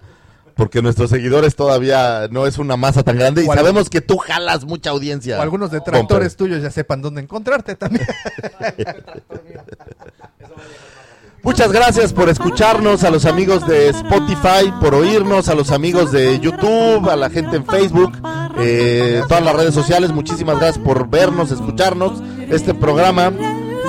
Porque 0.55 0.81
nuestros 0.81 1.09
seguidores 1.09 1.55
todavía 1.55 2.27
no 2.29 2.45
es 2.45 2.57
una 2.57 2.77
masa 2.77 3.03
tan 3.03 3.17
grande 3.17 3.43
y 3.43 3.47
O 3.47 3.53
sabemos 3.53 3.89
que 3.89 4.01
tú 4.01 4.17
jalas 4.17 4.65
mucha 4.65 4.91
audiencia. 4.91 5.39
o 5.39 5.41
algunos 5.41 5.71
detractores 5.71 6.35
tuyos 6.35 6.61
ya 6.61 6.69
sepan 6.69 7.01
dónde 7.01 7.21
encontrarte 7.21 7.75
también. 7.75 8.05
Muchas 11.43 11.73
gracias 11.73 12.13
por 12.13 12.29
escucharnos, 12.29 13.03
a 13.03 13.09
los 13.09 13.25
amigos 13.25 13.67
de 13.67 13.89
Spotify, 13.89 14.71
por 14.79 14.95
oírnos, 14.95 15.49
a 15.49 15.55
los 15.55 15.71
amigos 15.71 16.09
de 16.13 16.39
YouTube, 16.39 17.09
a 17.09 17.17
la 17.17 17.29
gente 17.29 17.57
en 17.57 17.65
Facebook, 17.65 18.13
eh, 18.59 19.21
todas 19.27 19.43
las 19.43 19.53
redes 19.53 19.73
sociales. 19.73 20.11
Muchísimas 20.11 20.57
gracias 20.57 20.81
por 20.81 21.09
vernos, 21.09 21.51
escucharnos. 21.51 22.21
Este 22.49 22.73
programa, 22.73 23.33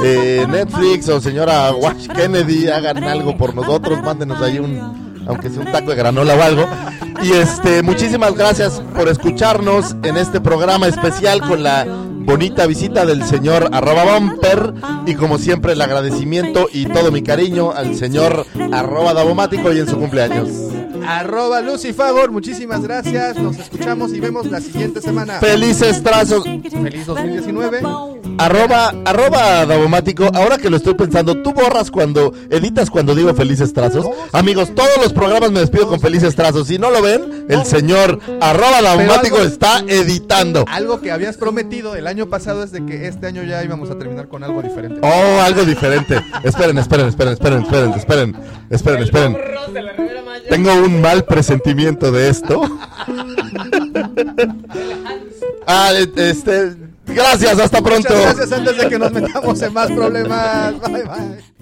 eh, 0.03 0.45
Netflix 0.49 1.09
o 1.09 1.21
señora 1.21 1.71
Wash 1.71 2.09
Kennedy, 2.09 2.67
hagan 2.67 3.05
algo 3.05 3.37
por 3.37 3.55
nosotros, 3.55 4.03
mándenos 4.03 4.43
ahí 4.43 4.59
un, 4.59 5.14
aunque 5.27 5.51
sea 5.51 5.61
un 5.61 5.73
taco 5.73 5.91
de 5.91 5.97
granola 5.97 6.35
o 6.35 6.43
algo. 6.43 6.67
Y 7.23 7.33
este, 7.33 7.83
muchísimas 7.83 8.35
gracias 8.35 8.83
por 8.95 9.09
escucharnos 9.09 9.97
en 10.03 10.17
este 10.17 10.41
programa 10.41 10.89
especial 10.89 11.41
con 11.41 11.63
la 11.63 11.87
bonita 11.87 12.67
visita 12.67 13.05
del 13.05 13.25
señor 13.25 13.69
arroba 13.73 14.19
bumper 14.19 14.75
y 15.07 15.15
como 15.15 15.39
siempre 15.39 15.73
el 15.73 15.83
agradecimiento 15.83 16.69
y 16.73 16.87
todo 16.87 17.13
mi 17.13 17.23
cariño 17.23 17.73
al 17.73 17.95
señor 17.97 18.47
arroba 18.73 19.13
davomático 19.15 19.73
y 19.73 19.79
en 19.79 19.89
su 19.89 19.99
cumpleaños. 19.99 20.74
Arroba 21.07 21.61
Lucifagor, 21.61 22.31
muchísimas 22.31 22.83
gracias. 22.83 23.37
Nos 23.37 23.59
escuchamos 23.59 24.13
y 24.13 24.21
vemos 24.21 24.47
la 24.47 24.61
siguiente 24.61 25.01
semana. 25.01 25.39
Felices 25.41 26.03
trazos. 26.03 26.45
Feliz 26.45 27.07
2019. 27.07 27.81
Arroba, 28.39 28.93
arroba 29.05 29.65
Davomático, 29.65 30.29
ahora 30.35 30.59
que 30.59 30.69
lo 30.69 30.77
estoy 30.77 30.95
pensando, 30.95 31.41
tú 31.43 31.53
borras 31.53 31.91
cuando, 31.91 32.33
editas 32.51 32.91
cuando 32.91 33.15
digo 33.15 33.33
felices 33.35 33.73
trazos. 33.73 34.07
Amigos, 34.33 34.75
todos 34.75 34.91
los 35.01 35.13
programas 35.13 35.53
me 35.53 35.61
despido 35.61 35.87
con 35.89 36.01
felices 36.01 36.35
trazos. 36.35 36.67
Si 36.69 36.79
no 36.79 36.91
lo 36.91 37.01
ven, 37.01 37.47
el 37.49 37.65
señor 37.65 38.19
arroba 38.41 38.83
Davomático 38.83 39.37
algo- 39.37 39.47
está 39.49 39.85
editando. 39.87 40.65
Algo 40.69 41.01
que 41.01 41.13
habías 41.13 41.37
prometido 41.37 41.95
el 41.95 42.07
año 42.09 42.27
pasado 42.29 42.65
es 42.65 42.73
de 42.73 42.85
que 42.85 43.07
este 43.07 43.27
año 43.29 43.45
ya 43.45 43.63
íbamos 43.63 43.91
a 43.91 43.99
terminar 43.99 44.27
con 44.29 44.43
algo 44.43 44.63
diferente. 44.63 45.01
Oh, 45.03 45.41
algo 45.41 45.65
diferente. 45.65 46.21
Esperen, 46.43 46.79
esperen, 46.79 47.07
esperen, 47.09 47.33
esperen, 47.35 47.61
esperen, 47.63 47.93
esperen, 47.95 48.37
esperen, 48.71 49.03
esperen. 49.03 49.37
Tengo 50.49 50.71
un 50.95 51.03
mal 51.03 51.25
presentimiento 51.25 52.11
de 52.11 52.29
esto. 52.29 52.63
Ah, 55.67 55.93
este, 56.17 56.75
gracias, 57.07 57.59
hasta 57.59 57.81
pronto. 57.83 58.15
Muchas 58.15 58.37
gracias 58.37 58.53
antes 58.53 58.77
de 58.77 58.89
que 58.89 58.99
nos 58.99 59.13
metamos 59.13 59.63
en 59.63 59.73
más 59.73 59.91
problemas. 59.91 60.81
Bye 60.81 61.05
bye. 61.05 61.55